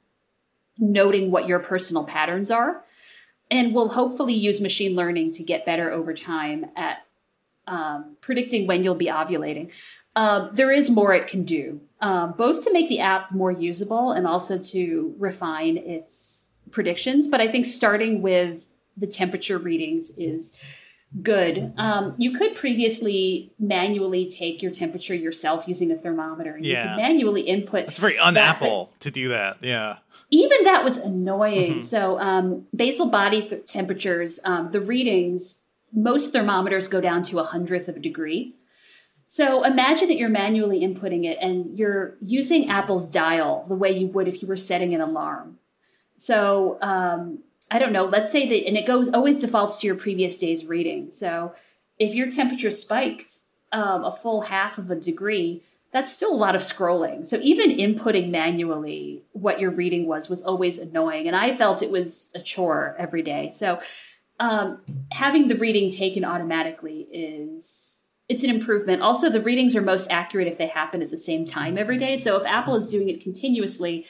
noting 0.77 1.31
what 1.31 1.47
your 1.47 1.59
personal 1.59 2.03
patterns 2.03 2.51
are 2.51 2.83
and 3.51 3.73
we'll 3.73 3.89
hopefully 3.89 4.33
use 4.33 4.59
machine 4.59 4.95
learning 4.95 5.31
to 5.33 5.43
get 5.43 5.65
better 5.65 5.91
over 5.91 6.13
time 6.13 6.65
at 6.75 7.05
um, 7.67 8.17
predicting 8.21 8.67
when 8.67 8.83
you'll 8.83 8.95
be 8.95 9.07
ovulating. 9.07 9.71
Uh, 10.15 10.49
there 10.53 10.71
is 10.71 10.89
more 10.89 11.13
it 11.13 11.27
can 11.27 11.43
do, 11.43 11.81
um, 11.99 12.33
both 12.37 12.63
to 12.63 12.71
make 12.71 12.87
the 12.89 12.99
app 12.99 13.31
more 13.31 13.51
usable 13.51 14.11
and 14.11 14.25
also 14.25 14.57
to 14.57 15.13
refine 15.17 15.77
its 15.77 16.51
predictions. 16.71 17.27
But 17.27 17.41
I 17.41 17.47
think 17.47 17.65
starting 17.65 18.21
with 18.21 18.63
the 18.95 19.07
temperature 19.07 19.57
readings 19.57 20.17
is 20.17 20.61
good. 21.21 21.73
Um, 21.77 22.15
you 22.17 22.31
could 22.31 22.55
previously 22.55 23.53
manually 23.59 24.29
take 24.29 24.61
your 24.61 24.71
temperature 24.71 25.15
yourself 25.15 25.67
using 25.67 25.91
a 25.91 25.95
thermometer, 25.95 26.55
and 26.55 26.65
yeah. 26.65 26.83
you 26.83 26.89
could 26.89 27.01
manually 27.01 27.41
input. 27.41 27.87
It's 27.87 27.97
very 27.97 28.17
un-Apple 28.17 28.91
to 29.01 29.11
do 29.11 29.29
that. 29.29 29.57
Yeah. 29.61 29.97
Even 30.31 30.63
that 30.63 30.83
was 30.83 30.97
annoying. 30.97 31.71
Mm-hmm. 31.73 31.81
So 31.81 32.19
um, 32.19 32.67
basal 32.75 33.09
body 33.09 33.61
temperatures, 33.65 34.39
um, 34.43 34.71
the 34.71 34.81
readings 34.81 35.65
most 35.95 36.33
thermometers 36.33 36.87
go 36.87 36.99
down 36.99 37.23
to 37.23 37.39
a 37.39 37.43
hundredth 37.43 37.87
of 37.87 37.95
a 37.95 37.99
degree. 37.99 38.55
So 39.25 39.63
imagine 39.63 40.07
that 40.09 40.17
you're 40.17 40.29
manually 40.29 40.81
inputting 40.81 41.25
it 41.25 41.37
and 41.41 41.77
you're 41.77 42.15
using 42.21 42.69
Apple's 42.69 43.07
dial 43.07 43.65
the 43.67 43.75
way 43.75 43.97
you 43.97 44.07
would 44.07 44.27
if 44.27 44.41
you 44.41 44.47
were 44.47 44.57
setting 44.57 44.93
an 44.93 45.01
alarm. 45.01 45.57
So 46.17 46.77
um, 46.81 47.39
I 47.71 47.79
don't 47.79 47.93
know, 47.93 48.05
let's 48.05 48.31
say 48.31 48.47
that, 48.47 48.67
and 48.67 48.77
it 48.77 48.85
goes 48.85 49.09
always 49.09 49.39
defaults 49.39 49.77
to 49.77 49.87
your 49.87 49.95
previous 49.95 50.37
day's 50.37 50.65
reading. 50.65 51.11
So 51.11 51.53
if 51.97 52.13
your 52.13 52.29
temperature 52.29 52.71
spiked 52.71 53.39
um, 53.71 54.03
a 54.03 54.11
full 54.11 54.41
half 54.41 54.77
of 54.77 54.91
a 54.91 54.95
degree, 54.95 55.63
that's 55.91 56.11
still 56.11 56.33
a 56.33 56.35
lot 56.35 56.55
of 56.55 56.61
scrolling. 56.61 57.25
So 57.25 57.39
even 57.41 57.71
inputting 57.71 58.29
manually 58.29 59.23
what 59.31 59.59
your 59.59 59.71
reading 59.71 60.07
was 60.07 60.29
was 60.29 60.43
always 60.43 60.77
annoying. 60.77 61.27
And 61.27 61.35
I 61.35 61.55
felt 61.55 61.81
it 61.81 61.89
was 61.89 62.31
a 62.35 62.39
chore 62.39 62.95
every 62.99 63.21
day. 63.21 63.49
So 63.49 63.79
um, 64.39 64.81
having 65.11 65.47
the 65.47 65.55
reading 65.55 65.91
taken 65.91 66.25
automatically 66.25 67.07
is 67.11 68.03
it's 68.27 68.43
an 68.43 68.49
improvement. 68.49 69.01
Also, 69.01 69.29
the 69.29 69.39
readings 69.39 69.75
are 69.75 69.81
most 69.81 70.11
accurate 70.11 70.47
if 70.47 70.57
they 70.57 70.67
happen 70.67 71.01
at 71.01 71.11
the 71.11 71.17
same 71.17 71.45
time 71.45 71.77
every 71.77 71.97
day. 71.97 72.17
So 72.17 72.35
if 72.37 72.45
Apple 72.45 72.75
is 72.75 72.87
doing 72.87 73.07
it 73.07 73.21
continuously, 73.21 74.05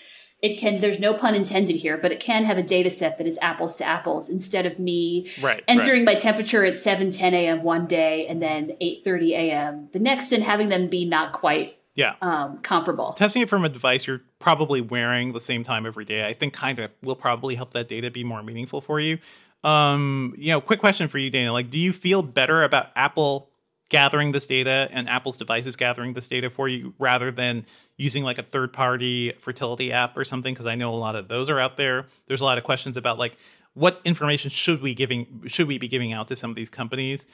it 0.45 0.59
can 0.59 0.77
there's 0.77 0.99
no 0.99 1.13
pun 1.13 1.33
intended 1.33 1.77
here, 1.77 1.97
but 1.97 2.11
it 2.11 2.19
can 2.19 2.45
have 2.45 2.57
a 2.57 2.63
data 2.63 2.91
set 2.91 3.17
that 3.17 3.25
is 3.25 3.39
apples 3.41 3.75
to 3.75 3.83
apples 3.83 4.29
instead 4.29 4.67
of 4.67 4.77
me 4.77 5.31
right, 5.41 5.63
entering 5.67 6.05
right. 6.05 6.13
my 6.13 6.19
temperature 6.19 6.63
at 6.63 6.75
7 6.75 7.11
10 7.11 7.33
a.m. 7.33 7.63
one 7.63 7.87
day 7.87 8.27
and 8.27 8.41
then 8.41 8.77
8 8.79 9.03
30 9.03 9.33
a.m. 9.33 9.89
the 9.91 9.99
next 9.99 10.31
and 10.31 10.43
having 10.43 10.69
them 10.69 10.87
be 10.87 11.03
not 11.03 11.33
quite 11.33 11.79
yeah 11.95 12.13
um, 12.21 12.59
comparable. 12.59 13.13
Testing 13.13 13.41
it 13.41 13.49
from 13.49 13.65
a 13.65 13.69
device 13.69 14.05
you're 14.05 14.21
probably 14.37 14.81
wearing 14.81 15.33
the 15.33 15.41
same 15.41 15.63
time 15.63 15.87
every 15.87 16.05
day, 16.05 16.27
I 16.27 16.33
think 16.33 16.53
kind 16.53 16.77
of 16.77 16.91
will 17.01 17.15
probably 17.15 17.55
help 17.55 17.73
that 17.73 17.87
data 17.87 18.11
be 18.11 18.23
more 18.23 18.43
meaningful 18.43 18.81
for 18.81 18.99
you. 18.99 19.17
Um, 19.63 20.35
you 20.37 20.51
know, 20.51 20.61
quick 20.61 20.79
question 20.79 21.07
for 21.07 21.17
you, 21.17 21.31
Dana. 21.31 21.51
Like, 21.51 21.71
do 21.71 21.79
you 21.79 21.91
feel 21.91 22.21
better 22.21 22.61
about 22.61 22.91
Apple 22.95 23.49
gathering 23.89 24.31
this 24.31 24.47
data 24.47 24.87
and 24.91 25.07
Apple's 25.07 25.37
devices 25.37 25.75
gathering 25.75 26.13
this 26.13 26.27
data 26.27 26.49
for 26.49 26.67
you 26.67 26.93
rather 26.97 27.31
than 27.31 27.65
using 27.97 28.23
like 28.23 28.37
a 28.37 28.43
third 28.43 28.73
party 28.73 29.33
fertility 29.39 29.91
app 29.91 30.17
or 30.17 30.23
something? 30.23 30.53
Because 30.53 30.65
I 30.65 30.75
know 30.75 30.93
a 30.93 30.95
lot 30.95 31.15
of 31.15 31.27
those 31.27 31.49
are 31.49 31.59
out 31.59 31.77
there. 31.77 32.07
There's 32.27 32.41
a 32.41 32.45
lot 32.45 32.57
of 32.57 32.63
questions 32.63 32.97
about 32.97 33.17
like 33.17 33.37
what 33.73 34.01
information 34.05 34.49
should 34.49 34.81
we 34.81 34.93
giving 34.95 35.43
should 35.47 35.67
we 35.67 35.77
be 35.77 35.87
giving 35.87 36.13
out 36.13 36.27
to 36.29 36.35
some 36.35 36.49
of 36.49 36.55
these 36.55 36.69
companies? 36.69 37.25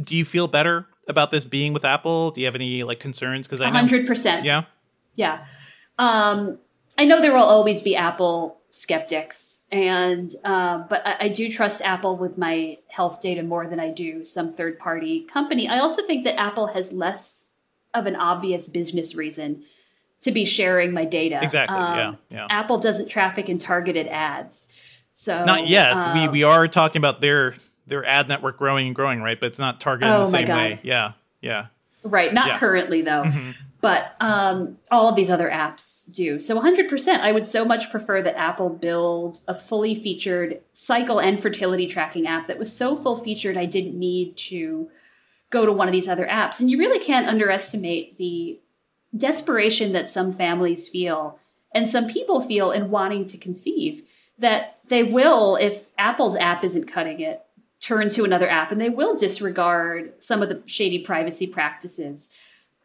Do 0.00 0.16
you 0.16 0.24
feel 0.24 0.48
better 0.48 0.86
about 1.08 1.30
this 1.30 1.44
being 1.44 1.72
with 1.72 1.84
Apple? 1.84 2.30
Do 2.30 2.40
you 2.40 2.46
have 2.46 2.54
any 2.54 2.82
like 2.84 3.00
concerns? 3.00 3.46
Because 3.46 3.60
I 3.60 3.68
hundred 3.68 4.06
percent. 4.06 4.44
Yeah. 4.44 4.64
Yeah. 5.16 5.44
Um, 5.98 6.58
I 6.96 7.04
know 7.04 7.20
there 7.20 7.32
will 7.32 7.42
always 7.42 7.82
be 7.82 7.96
Apple 7.96 8.59
skeptics, 8.70 9.66
and 9.70 10.32
um, 10.44 10.86
but 10.88 11.06
I, 11.06 11.16
I, 11.20 11.28
do 11.28 11.50
trust 11.50 11.82
Apple 11.82 12.16
with 12.16 12.38
my 12.38 12.78
health 12.88 13.20
data 13.20 13.42
more 13.42 13.66
than 13.66 13.80
I 13.80 13.90
do 13.90 14.24
some 14.24 14.52
third 14.52 14.78
party 14.78 15.24
company. 15.24 15.68
I 15.68 15.78
also 15.80 16.02
think 16.02 16.24
that 16.24 16.38
Apple 16.38 16.68
has 16.68 16.92
less 16.92 17.52
of 17.94 18.06
an 18.06 18.16
obvious 18.16 18.68
business 18.68 19.14
reason 19.14 19.64
to 20.22 20.30
be 20.30 20.44
sharing 20.44 20.92
my 20.92 21.04
data. 21.04 21.40
Exactly. 21.42 21.76
Um, 21.76 21.96
yeah. 21.96 22.14
Yeah. 22.30 22.46
Apple 22.50 22.78
doesn't 22.78 23.08
traffic 23.08 23.48
in 23.48 23.58
targeted 23.58 24.06
ads, 24.06 24.78
so 25.12 25.44
not 25.44 25.66
yet. 25.66 25.92
Um, 25.92 26.20
we 26.20 26.28
we 26.28 26.42
are 26.44 26.68
talking 26.68 27.00
about 27.00 27.20
their 27.20 27.54
their 27.86 28.04
ad 28.04 28.28
network 28.28 28.58
growing 28.58 28.86
and 28.86 28.94
growing, 28.94 29.20
right? 29.20 29.38
But 29.38 29.46
it's 29.46 29.58
not 29.58 29.80
targeted 29.80 30.12
oh 30.12 30.18
in 30.18 30.20
the 30.22 30.30
same 30.30 30.48
way. 30.48 30.80
Yeah. 30.82 31.12
Yeah. 31.40 31.66
Right. 32.04 32.32
Not 32.32 32.46
yeah. 32.46 32.58
currently 32.58 33.02
though. 33.02 33.24
But 33.80 34.14
um, 34.20 34.76
all 34.90 35.08
of 35.08 35.16
these 35.16 35.30
other 35.30 35.48
apps 35.48 36.12
do. 36.14 36.38
So 36.38 36.60
100%, 36.60 37.20
I 37.20 37.32
would 37.32 37.46
so 37.46 37.64
much 37.64 37.90
prefer 37.90 38.20
that 38.20 38.36
Apple 38.36 38.68
build 38.68 39.40
a 39.48 39.54
fully 39.54 39.94
featured 39.94 40.60
cycle 40.72 41.18
and 41.18 41.40
fertility 41.40 41.86
tracking 41.86 42.26
app 42.26 42.46
that 42.46 42.58
was 42.58 42.74
so 42.74 42.94
full 42.94 43.16
featured 43.16 43.56
I 43.56 43.64
didn't 43.64 43.98
need 43.98 44.36
to 44.36 44.90
go 45.48 45.64
to 45.64 45.72
one 45.72 45.88
of 45.88 45.92
these 45.92 46.08
other 46.08 46.26
apps. 46.26 46.60
And 46.60 46.70
you 46.70 46.78
really 46.78 46.98
can't 46.98 47.26
underestimate 47.26 48.18
the 48.18 48.60
desperation 49.16 49.92
that 49.92 50.08
some 50.08 50.32
families 50.32 50.88
feel 50.88 51.38
and 51.74 51.88
some 51.88 52.06
people 52.06 52.40
feel 52.40 52.70
in 52.70 52.90
wanting 52.90 53.26
to 53.28 53.38
conceive 53.38 54.02
that 54.38 54.78
they 54.88 55.02
will, 55.02 55.56
if 55.56 55.90
Apple's 55.98 56.36
app 56.36 56.64
isn't 56.64 56.90
cutting 56.90 57.20
it, 57.20 57.42
turn 57.80 58.08
to 58.10 58.24
another 58.24 58.48
app 58.48 58.70
and 58.70 58.80
they 58.80 58.88
will 58.88 59.16
disregard 59.16 60.12
some 60.22 60.42
of 60.42 60.48
the 60.48 60.62
shady 60.66 60.98
privacy 60.98 61.46
practices 61.46 62.34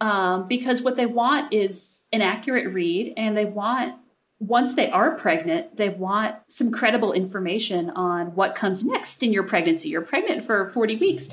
um, 0.01 0.47
because 0.47 0.81
what 0.81 0.95
they 0.95 1.05
want 1.05 1.53
is 1.53 2.07
an 2.11 2.21
accurate 2.21 2.73
read 2.73 3.13
and 3.17 3.35
they 3.35 3.45
want 3.45 3.95
once 4.39 4.75
they 4.75 4.91
are 4.91 5.15
pregnant, 5.15 5.77
they 5.77 5.89
want 5.89 6.35
some 6.49 6.71
credible 6.71 7.13
information 7.13 7.89
on 7.91 8.35
what 8.35 8.53
comes 8.53 8.83
next 8.83 9.23
in 9.23 9.31
your 9.31 9.43
pregnancy. 9.43 9.89
You're 9.89 10.01
pregnant 10.01 10.45
for 10.45 10.69
40 10.71 10.97
weeks. 10.97 11.29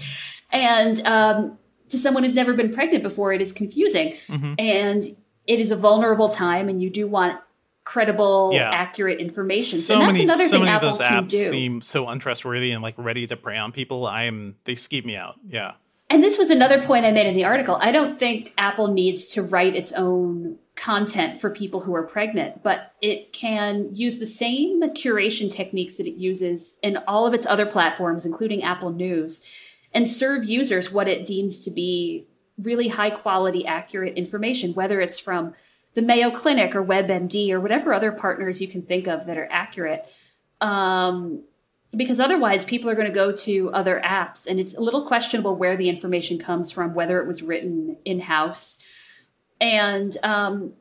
And 0.52 1.04
um, 1.04 1.58
to 1.88 1.98
someone 1.98 2.22
who's 2.22 2.34
never 2.34 2.54
been 2.54 2.72
pregnant 2.72 3.02
before, 3.02 3.32
it 3.32 3.42
is 3.42 3.52
confusing. 3.52 4.16
Mm-hmm. 4.28 4.54
And 4.58 5.04
it 5.46 5.58
is 5.58 5.72
a 5.72 5.76
vulnerable 5.76 6.28
time, 6.28 6.68
and 6.68 6.80
you 6.80 6.88
do 6.88 7.08
want 7.08 7.40
credible, 7.84 8.50
yeah. 8.52 8.70
accurate 8.70 9.18
information. 9.18 9.78
So, 9.78 9.98
that's 9.98 10.12
many, 10.12 10.24
another 10.24 10.44
so 10.44 10.50
thing 10.52 10.60
many 10.60 10.72
Apple 10.72 10.90
of 10.90 10.98
those 10.98 11.06
apps 11.06 11.28
do. 11.28 11.50
seem 11.50 11.80
so 11.80 12.06
untrustworthy 12.08 12.70
and 12.70 12.82
like 12.82 12.94
ready 12.96 13.26
to 13.26 13.36
prey 13.36 13.56
on 13.56 13.72
people. 13.72 14.06
I 14.06 14.24
am 14.24 14.54
they 14.64 14.74
skeeve 14.74 15.04
me 15.04 15.16
out. 15.16 15.34
Yeah. 15.48 15.72
And 16.12 16.22
this 16.22 16.36
was 16.36 16.50
another 16.50 16.82
point 16.82 17.06
I 17.06 17.10
made 17.10 17.26
in 17.26 17.34
the 17.34 17.44
article. 17.44 17.78
I 17.80 17.90
don't 17.90 18.18
think 18.18 18.52
Apple 18.58 18.88
needs 18.88 19.30
to 19.30 19.40
write 19.42 19.74
its 19.74 19.92
own 19.92 20.58
content 20.74 21.40
for 21.40 21.48
people 21.48 21.80
who 21.80 21.94
are 21.94 22.02
pregnant, 22.02 22.62
but 22.62 22.92
it 23.00 23.32
can 23.32 23.88
use 23.94 24.18
the 24.18 24.26
same 24.26 24.82
curation 24.90 25.50
techniques 25.50 25.96
that 25.96 26.06
it 26.06 26.16
uses 26.16 26.78
in 26.82 26.98
all 27.08 27.26
of 27.26 27.32
its 27.32 27.46
other 27.46 27.64
platforms, 27.64 28.26
including 28.26 28.62
Apple 28.62 28.92
News, 28.92 29.42
and 29.94 30.06
serve 30.06 30.44
users 30.44 30.92
what 30.92 31.08
it 31.08 31.24
deems 31.24 31.60
to 31.60 31.70
be 31.70 32.26
really 32.58 32.88
high 32.88 33.08
quality, 33.08 33.64
accurate 33.64 34.18
information, 34.18 34.74
whether 34.74 35.00
it's 35.00 35.18
from 35.18 35.54
the 35.94 36.02
Mayo 36.02 36.30
Clinic 36.30 36.76
or 36.76 36.84
WebMD 36.84 37.50
or 37.52 37.58
whatever 37.58 37.94
other 37.94 38.12
partners 38.12 38.60
you 38.60 38.68
can 38.68 38.82
think 38.82 39.06
of 39.06 39.24
that 39.24 39.38
are 39.38 39.48
accurate. 39.50 40.06
Um, 40.60 41.44
because 41.97 42.20
otherwise, 42.20 42.64
people 42.64 42.88
are 42.88 42.95
going 42.95 43.09
to 43.09 43.14
go 43.14 43.32
to 43.32 43.70
other 43.72 44.01
apps, 44.05 44.47
and 44.47 44.59
it's 44.59 44.76
a 44.76 44.80
little 44.80 45.07
questionable 45.07 45.55
where 45.57 45.76
the 45.76 45.88
information 45.88 46.38
comes 46.38 46.70
from, 46.70 46.95
whether 46.95 47.20
it 47.20 47.26
was 47.26 47.43
written 47.43 47.97
in 48.05 48.20
house 48.20 48.84
and 49.62 50.18
um, 50.24 50.72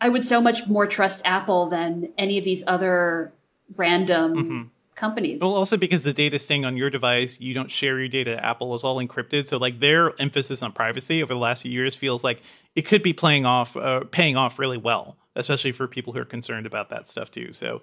I 0.00 0.08
would 0.08 0.24
so 0.24 0.40
much 0.40 0.66
more 0.66 0.86
trust 0.86 1.22
Apple 1.24 1.68
than 1.68 2.12
any 2.18 2.36
of 2.36 2.44
these 2.44 2.64
other 2.66 3.32
random 3.76 4.34
mm-hmm. 4.34 4.62
companies. 4.96 5.40
Well, 5.40 5.54
also 5.54 5.76
because 5.76 6.02
the 6.02 6.12
data 6.12 6.40
staying 6.40 6.64
on 6.64 6.76
your 6.76 6.90
device, 6.90 7.40
you 7.40 7.54
don't 7.54 7.70
share 7.70 7.98
your 8.00 8.08
data. 8.08 8.44
Apple 8.44 8.74
is 8.74 8.82
all 8.82 8.96
encrypted, 8.96 9.46
so 9.46 9.58
like 9.58 9.78
their 9.78 10.20
emphasis 10.20 10.60
on 10.60 10.72
privacy 10.72 11.22
over 11.22 11.32
the 11.32 11.38
last 11.38 11.62
few 11.62 11.70
years 11.70 11.94
feels 11.94 12.24
like 12.24 12.42
it 12.74 12.82
could 12.82 13.02
be 13.02 13.12
playing 13.12 13.46
off, 13.46 13.76
uh, 13.76 14.00
paying 14.10 14.36
off 14.36 14.58
really 14.58 14.78
well, 14.78 15.16
especially 15.36 15.70
for 15.70 15.86
people 15.86 16.12
who 16.12 16.18
are 16.18 16.24
concerned 16.24 16.66
about 16.66 16.90
that 16.90 17.08
stuff 17.08 17.30
too. 17.30 17.52
So 17.52 17.80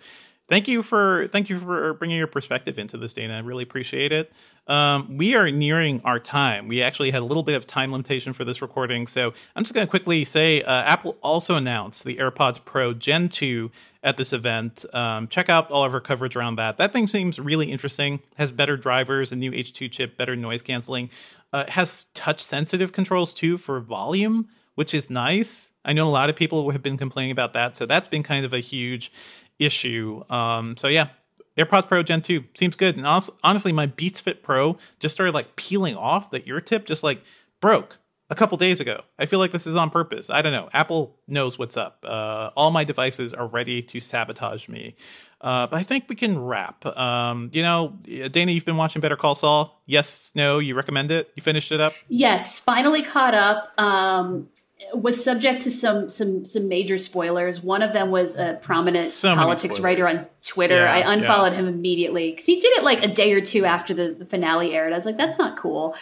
thank 0.48 0.68
you 0.68 0.82
for 0.84 1.28
thank 1.32 1.50
you 1.50 1.60
for 1.60 1.94
bringing 1.96 2.18
your 2.18 2.28
perspective 2.28 2.78
into 2.80 2.98
this 2.98 3.14
dana. 3.14 3.36
I 3.36 3.40
really 3.40 3.64
appreciate 3.64 4.12
it. 4.12 4.32
Um, 4.68 5.18
we 5.18 5.36
are 5.36 5.50
nearing 5.52 6.02
our 6.04 6.20
time. 6.20 6.68
We 6.68 6.82
actually 6.82 7.12
had 7.12 7.22
a 7.22 7.26
little 7.26 7.44
bit 7.44 7.56
of 7.56 7.68
time 7.68 7.92
limitation 7.92 8.34
for 8.34 8.44
this 8.44 8.62
recording 8.62 9.08
so 9.08 9.34
i'm 9.56 9.64
just 9.64 9.74
going 9.74 9.86
to 9.86 9.90
quickly 9.90 10.26
say 10.26 10.62
uh, 10.64 10.72
apple 10.84 11.18
also 11.22 11.56
announced 11.56 12.04
the 12.04 12.18
airpods 12.18 12.64
pro 12.64 12.94
gen 12.94 13.30
2 13.30 13.72
at 14.04 14.18
this 14.18 14.34
event. 14.34 14.86
Um, 14.94 15.28
check 15.28 15.50
out 15.50 15.72
all 15.72 15.84
of 15.84 15.94
our 15.94 16.00
coverage 16.00 16.36
around 16.36 16.58
that. 16.58 16.78
That 16.78 16.94
thing 16.94 17.08
seems 17.08 17.40
really 17.40 17.72
interesting 17.72 18.20
has 18.36 18.52
better 18.52 18.78
drivers 18.78 19.32
a 19.32 19.36
new 19.36 19.52
h2 19.52 19.92
chip 19.92 20.18
better 20.18 20.36
noise 20.36 20.62
canceling 20.62 21.10
uh, 21.54 21.66
has 21.70 22.06
touch 22.14 22.42
sensitive 22.42 22.92
controls 22.92 23.34
too 23.34 23.58
for 23.58 23.80
volume 23.80 24.48
which 24.76 24.94
is 24.94 25.10
nice. 25.10 25.72
I 25.84 25.94
know 25.94 26.08
a 26.08 26.12
lot 26.12 26.30
of 26.30 26.36
people 26.36 26.70
have 26.72 26.84
been 26.84 26.98
complaining 26.98 27.32
about 27.32 27.54
that, 27.54 27.76
so 27.76 27.86
that's 27.86 28.08
been 28.08 28.24
kind 28.24 28.46
of 28.46 28.54
a 28.54 28.60
huge 28.60 29.12
issue. 29.60 30.24
Um, 30.30 30.78
so 30.78 30.88
yeah, 30.88 31.10
AirPods 31.58 31.88
Pro 31.88 32.04
Gen 32.04 32.22
2 32.22 32.44
seems 32.54 32.76
good. 32.76 32.98
And 32.98 33.06
honestly, 33.44 33.72
my 33.72 33.86
Beats 33.86 34.20
Fit 34.20 34.44
Pro 34.44 34.78
just 35.00 35.14
started 35.14 35.34
like 35.34 35.56
peeling 35.56 35.96
off. 35.96 36.32
The 36.32 36.48
ear 36.48 36.62
tip 36.62 36.86
just 36.86 37.04
like 37.04 37.22
broke 37.62 37.98
a 38.30 38.36
couple 38.36 38.58
days 38.58 38.80
ago. 38.80 39.02
I 39.20 39.26
feel 39.26 39.40
like 39.40 39.52
this 39.52 39.68
is 39.68 39.76
on 39.76 39.90
purpose. 39.90 40.30
I 40.30 40.42
don't 40.42 40.52
know. 40.52 40.70
Apple 40.74 41.18
knows 41.28 41.58
what's 41.60 41.78
up. 41.78 42.04
Uh, 42.06 42.50
all 42.56 42.72
my 42.72 42.84
devices 42.84 43.34
are 43.34 43.48
ready 43.48 43.82
to 43.84 44.00
sabotage 44.00 44.68
me. 44.68 44.96
Uh, 45.42 45.68
but 45.68 45.78
I 45.78 45.84
think 45.84 46.06
we 46.10 46.16
can 46.16 46.38
wrap. 46.40 46.86
Um, 46.86 47.52
you 47.54 47.62
know, 47.62 47.98
Dana, 48.32 48.52
you've 48.52 48.66
been 48.66 48.78
watching 48.78 49.00
Better 49.00 49.16
Call 49.16 49.36
Saul. 49.36 49.82
Yes, 49.86 50.32
no, 50.34 50.60
you 50.60 50.76
recommend 50.76 51.12
it? 51.12 51.32
You 51.36 51.44
finished 51.44 51.72
it 51.72 51.80
up? 51.80 51.94
Yes, 52.10 52.60
finally 52.60 53.04
caught 53.04 53.36
up. 53.36 53.80
Um, 53.80 54.50
was 54.94 55.24
subject 55.24 55.62
to 55.64 55.72
some 55.72 56.10
some 56.10 56.46
some 56.46 56.68
major 56.68 56.98
spoilers. 56.98 57.62
One 57.62 57.82
of 57.82 57.94
them 57.94 58.12
was 58.12 58.38
a 58.38 58.60
prominent 58.62 59.08
so 59.08 59.36
politics 59.36 59.80
writer 59.80 60.08
on 60.08 60.28
Twitter. 60.44 60.76
Yeah, 60.76 60.94
I 60.94 61.14
unfollowed 61.14 61.54
yeah. 61.54 61.60
him 61.60 61.68
immediately 61.68 62.32
because 62.32 62.46
he 62.46 62.60
did 62.60 62.78
it 62.78 62.84
like 62.84 63.04
a 63.04 63.08
day 63.08 63.34
or 63.34 63.42
two 63.42 63.66
after 63.66 63.94
the, 63.94 64.16
the 64.18 64.26
finale 64.26 64.74
aired. 64.74 64.94
I 64.94 64.96
was 64.96 65.06
like, 65.06 65.18
that's 65.18 65.38
not 65.38 65.58
cool. 65.58 65.96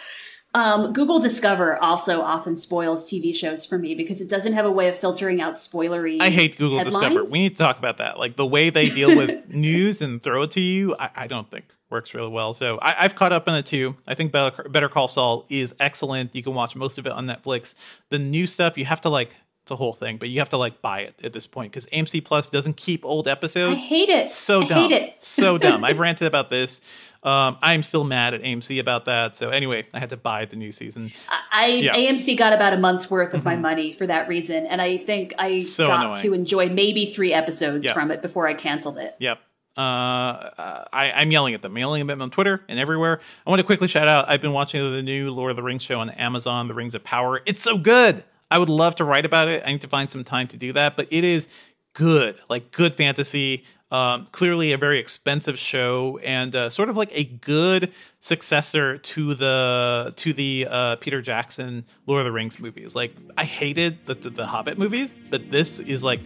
Um, 0.54 0.92
Google 0.92 1.18
Discover 1.18 1.82
also 1.82 2.22
often 2.22 2.54
spoils 2.54 3.10
TV 3.10 3.34
shows 3.34 3.66
for 3.66 3.76
me 3.76 3.96
because 3.96 4.20
it 4.20 4.30
doesn't 4.30 4.52
have 4.52 4.64
a 4.64 4.70
way 4.70 4.88
of 4.88 4.96
filtering 4.96 5.40
out 5.40 5.54
spoilery. 5.54 6.22
I 6.22 6.30
hate 6.30 6.56
Google 6.56 6.78
headlines. 6.78 6.96
Discover. 6.96 7.32
We 7.32 7.42
need 7.42 7.50
to 7.50 7.56
talk 7.56 7.78
about 7.78 7.98
that. 7.98 8.20
Like 8.20 8.36
the 8.36 8.46
way 8.46 8.70
they 8.70 8.88
deal 8.88 9.16
with 9.16 9.48
news 9.54 10.00
and 10.00 10.22
throw 10.22 10.42
it 10.42 10.52
to 10.52 10.60
you. 10.60 10.94
I, 10.96 11.10
I 11.16 11.26
don't 11.26 11.50
think 11.50 11.64
works 11.94 12.12
really 12.12 12.28
well. 12.28 12.52
So 12.52 12.78
I, 12.82 12.90
have 13.04 13.14
caught 13.14 13.32
up 13.32 13.48
on 13.48 13.54
it 13.54 13.64
too. 13.64 13.96
I 14.06 14.14
think 14.14 14.32
Better, 14.32 14.88
Call 14.88 15.08
Saul 15.08 15.46
is 15.48 15.74
excellent. 15.78 16.34
You 16.34 16.42
can 16.42 16.52
watch 16.52 16.74
most 16.74 16.98
of 16.98 17.06
it 17.06 17.12
on 17.12 17.26
Netflix. 17.26 17.74
The 18.10 18.18
new 18.18 18.46
stuff 18.46 18.76
you 18.76 18.84
have 18.84 19.00
to 19.02 19.08
like 19.08 19.36
it's 19.62 19.70
a 19.70 19.76
whole 19.76 19.94
thing, 19.94 20.18
but 20.18 20.28
you 20.28 20.40
have 20.40 20.50
to 20.50 20.58
like 20.58 20.82
buy 20.82 21.00
it 21.00 21.14
at 21.24 21.32
this 21.32 21.46
point 21.46 21.72
because 21.72 21.86
AMC 21.86 22.22
Plus 22.22 22.50
doesn't 22.50 22.76
keep 22.76 23.02
old 23.02 23.26
episodes. 23.26 23.76
I 23.76 23.80
hate 23.80 24.10
it. 24.10 24.30
So 24.30 24.60
I 24.60 24.66
dumb. 24.66 24.90
Hate 24.90 25.02
it. 25.02 25.14
so 25.20 25.56
dumb. 25.66 25.84
I've 25.84 25.98
ranted 25.98 26.26
about 26.26 26.50
this. 26.50 26.82
Um, 27.22 27.56
I'm 27.62 27.82
still 27.82 28.04
mad 28.04 28.34
at 28.34 28.42
AMC 28.42 28.78
about 28.78 29.06
that. 29.06 29.36
So 29.36 29.48
anyway, 29.48 29.86
I 29.94 30.00
had 30.00 30.10
to 30.10 30.18
buy 30.18 30.44
the 30.44 30.56
new 30.56 30.70
season. 30.70 31.12
I 31.50 31.66
yeah. 31.66 31.94
AMC 31.94 32.36
got 32.36 32.52
about 32.52 32.74
a 32.74 32.76
month's 32.76 33.10
worth 33.10 33.32
of 33.32 33.40
mm-hmm. 33.40 33.48
my 33.48 33.56
money 33.56 33.92
for 33.94 34.06
that 34.06 34.28
reason, 34.28 34.66
and 34.66 34.82
I 34.82 34.98
think 34.98 35.32
I 35.38 35.56
so 35.58 35.86
got 35.86 36.00
annoying. 36.00 36.16
to 36.16 36.34
enjoy 36.34 36.68
maybe 36.68 37.06
three 37.06 37.32
episodes 37.32 37.86
yep. 37.86 37.94
from 37.94 38.10
it 38.10 38.20
before 38.20 38.46
I 38.46 38.52
canceled 38.52 38.98
it. 38.98 39.16
Yep. 39.18 39.38
Uh, 39.76 40.86
I, 40.92 41.12
I'm 41.16 41.32
yelling 41.32 41.54
at 41.54 41.62
them, 41.62 41.72
I'm 41.72 41.78
yelling 41.78 42.00
at 42.02 42.06
them 42.06 42.22
on 42.22 42.30
Twitter 42.30 42.62
and 42.68 42.78
everywhere. 42.78 43.20
I 43.44 43.50
want 43.50 43.58
to 43.58 43.66
quickly 43.66 43.88
shout 43.88 44.06
out. 44.06 44.28
I've 44.28 44.40
been 44.40 44.52
watching 44.52 44.80
the 44.92 45.02
new 45.02 45.32
Lord 45.32 45.50
of 45.50 45.56
the 45.56 45.64
Rings 45.64 45.82
show 45.82 45.98
on 45.98 46.10
Amazon, 46.10 46.68
The 46.68 46.74
Rings 46.74 46.94
of 46.94 47.02
Power. 47.02 47.40
It's 47.44 47.62
so 47.62 47.76
good. 47.76 48.22
I 48.50 48.58
would 48.58 48.68
love 48.68 48.94
to 48.96 49.04
write 49.04 49.26
about 49.26 49.48
it. 49.48 49.64
I 49.66 49.72
need 49.72 49.80
to 49.80 49.88
find 49.88 50.08
some 50.08 50.22
time 50.22 50.46
to 50.48 50.56
do 50.56 50.72
that, 50.74 50.96
but 50.96 51.08
it 51.10 51.24
is 51.24 51.48
good, 51.94 52.36
like 52.48 52.70
good 52.70 52.94
fantasy. 52.94 53.64
Um, 53.90 54.26
clearly, 54.32 54.72
a 54.72 54.78
very 54.78 54.98
expensive 54.98 55.56
show, 55.56 56.18
and 56.22 56.54
uh, 56.56 56.68
sort 56.68 56.88
of 56.88 56.96
like 56.96 57.10
a 57.12 57.24
good 57.24 57.92
successor 58.18 58.98
to 58.98 59.34
the 59.34 60.12
to 60.16 60.32
the 60.32 60.66
uh, 60.68 60.96
Peter 60.96 61.22
Jackson 61.22 61.84
Lord 62.06 62.20
of 62.20 62.24
the 62.24 62.32
Rings 62.32 62.58
movies. 62.58 62.96
Like 62.96 63.14
I 63.36 63.44
hated 63.44 64.04
the, 64.06 64.14
the 64.14 64.46
Hobbit 64.46 64.78
movies, 64.78 65.20
but 65.30 65.50
this 65.50 65.78
is 65.78 66.02
like 66.02 66.20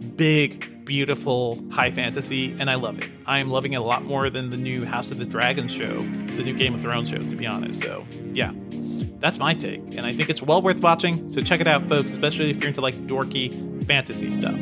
big, 0.00 0.84
beautiful 0.84 1.62
high 1.70 1.90
fantasy, 1.90 2.56
and 2.58 2.70
I 2.70 2.74
love 2.74 2.98
it. 3.00 3.08
I 3.26 3.38
am 3.38 3.50
loving 3.50 3.74
it 3.74 3.76
a 3.76 3.82
lot 3.82 4.04
more 4.04 4.30
than 4.30 4.50
the 4.50 4.56
new 4.56 4.84
House 4.84 5.10
of 5.10 5.18
the 5.18 5.24
Dragon 5.24 5.68
show, 5.68 6.02
the 6.02 6.42
new 6.42 6.54
Game 6.54 6.74
of 6.74 6.82
Thrones 6.82 7.10
show, 7.10 7.18
to 7.18 7.36
be 7.36 7.46
honest. 7.46 7.80
So, 7.80 8.06
yeah, 8.32 8.52
that's 9.20 9.38
my 9.38 9.54
take, 9.54 9.80
and 9.94 10.06
I 10.06 10.16
think 10.16 10.30
it's 10.30 10.42
well 10.42 10.62
worth 10.62 10.80
watching. 10.80 11.30
So 11.30 11.42
check 11.42 11.60
it 11.60 11.68
out, 11.68 11.88
folks, 11.88 12.12
especially 12.12 12.50
if 12.50 12.58
you're 12.58 12.68
into 12.68 12.80
like 12.80 13.06
dorky 13.06 13.86
fantasy 13.86 14.30
stuff. 14.30 14.58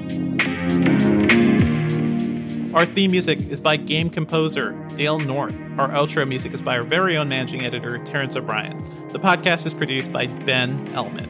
Our 2.74 2.84
theme 2.84 3.10
music 3.10 3.40
is 3.48 3.60
by 3.60 3.76
game 3.76 4.10
composer 4.10 4.72
Dale 4.94 5.18
North. 5.18 5.54
Our 5.78 5.88
outro 5.88 6.28
music 6.28 6.52
is 6.52 6.60
by 6.60 6.76
our 6.76 6.84
very 6.84 7.16
own 7.16 7.28
managing 7.28 7.64
editor, 7.64 7.98
Terrence 8.04 8.36
O'Brien. 8.36 9.08
The 9.12 9.18
podcast 9.18 9.64
is 9.64 9.72
produced 9.72 10.12
by 10.12 10.26
Ben 10.26 10.88
Ellman. 10.92 11.28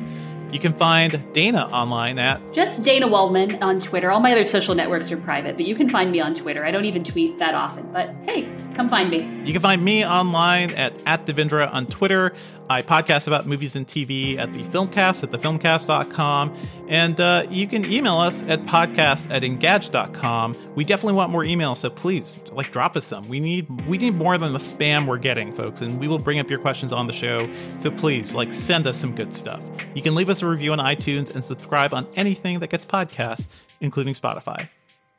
You 0.51 0.59
can 0.59 0.72
find 0.72 1.22
Dana 1.34 1.66
online 1.66 2.18
at 2.18 2.55
just 2.55 2.82
Dana 2.82 3.07
Wollman 3.07 3.62
on 3.62 3.80
Twitter. 3.80 4.11
All 4.11 4.20
my 4.20 4.32
other 4.32 4.44
social 4.46 4.74
networks 4.74 5.12
are 5.12 5.18
private, 5.18 5.57
but 5.57 5.66
you 5.66 5.74
can 5.74 5.90
find 5.90 6.11
me 6.11 6.20
on 6.20 6.34
Twitter. 6.34 6.64
I 6.64 6.70
don't 6.70 6.86
even 6.86 7.05
tweet 7.05 7.38
that 7.38 7.55
often, 7.55 7.90
but 7.92 8.14
hey, 8.24 8.49
come 8.79 8.89
find 8.89 9.11
me. 9.11 9.29
You 9.45 9.53
can 9.53 9.61
find 9.61 9.85
me 9.85 10.07
online 10.07 10.70
at, 10.70 10.95
at 11.05 11.26
Devindra 11.26 11.72
on 11.74 11.87
Twitter. 11.87 12.33
I 12.70 12.83
podcast 12.83 13.26
about 13.26 13.47
movies 13.47 13.74
and 13.74 13.85
TV 13.85 14.39
at 14.39 14.53
the 14.53 14.62
Filmcast 14.62 15.24
at 15.24 15.31
thefilmcast.com. 15.31 16.57
And 16.87 17.20
uh, 17.20 17.47
you 17.51 17.66
can 17.66 17.91
email 17.91 18.18
us 18.18 18.45
at 18.45 18.64
podcast 18.66 19.31
at 19.31 19.43
engadget.com. 19.43 20.57
We 20.76 20.85
definitely 20.85 21.14
want 21.14 21.33
more 21.33 21.43
emails, 21.43 21.79
so 21.79 21.91
please 21.91 22.39
like 22.53 22.70
drop 22.70 22.97
us 22.97 23.07
some. 23.07 23.26
We 23.29 23.41
need 23.41 23.68
we 23.89 23.99
need 23.99 24.14
more 24.14 24.39
than 24.39 24.53
the 24.53 24.59
spam 24.59 25.07
we're 25.07 25.18
getting, 25.18 25.53
folks, 25.53 25.81
and 25.81 25.99
we 25.99 26.07
will 26.07 26.20
bring 26.20 26.39
up 26.39 26.49
your 26.49 26.61
questions 26.61 26.93
on 26.93 27.09
the 27.09 27.12
show. 27.12 27.51
So 27.79 27.91
please 27.91 28.33
like 28.35 28.53
send 28.53 28.87
us 28.87 28.97
some 28.97 29.14
good 29.14 29.35
stuff. 29.35 29.62
You 29.95 30.03
can 30.03 30.14
leave 30.14 30.31
us 30.31 30.43
a 30.43 30.47
review 30.47 30.72
on 30.72 30.79
iTunes 30.79 31.31
and 31.31 31.43
subscribe 31.43 31.93
on 31.93 32.07
anything 32.14 32.61
that 32.61 32.70
gets 32.70 32.85
podcasts, 32.85 33.49
including 33.81 34.14
Spotify. 34.14 34.68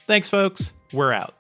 Thanks, 0.08 0.30
folks. 0.30 0.74
We're 0.94 1.12
out. 1.12 1.39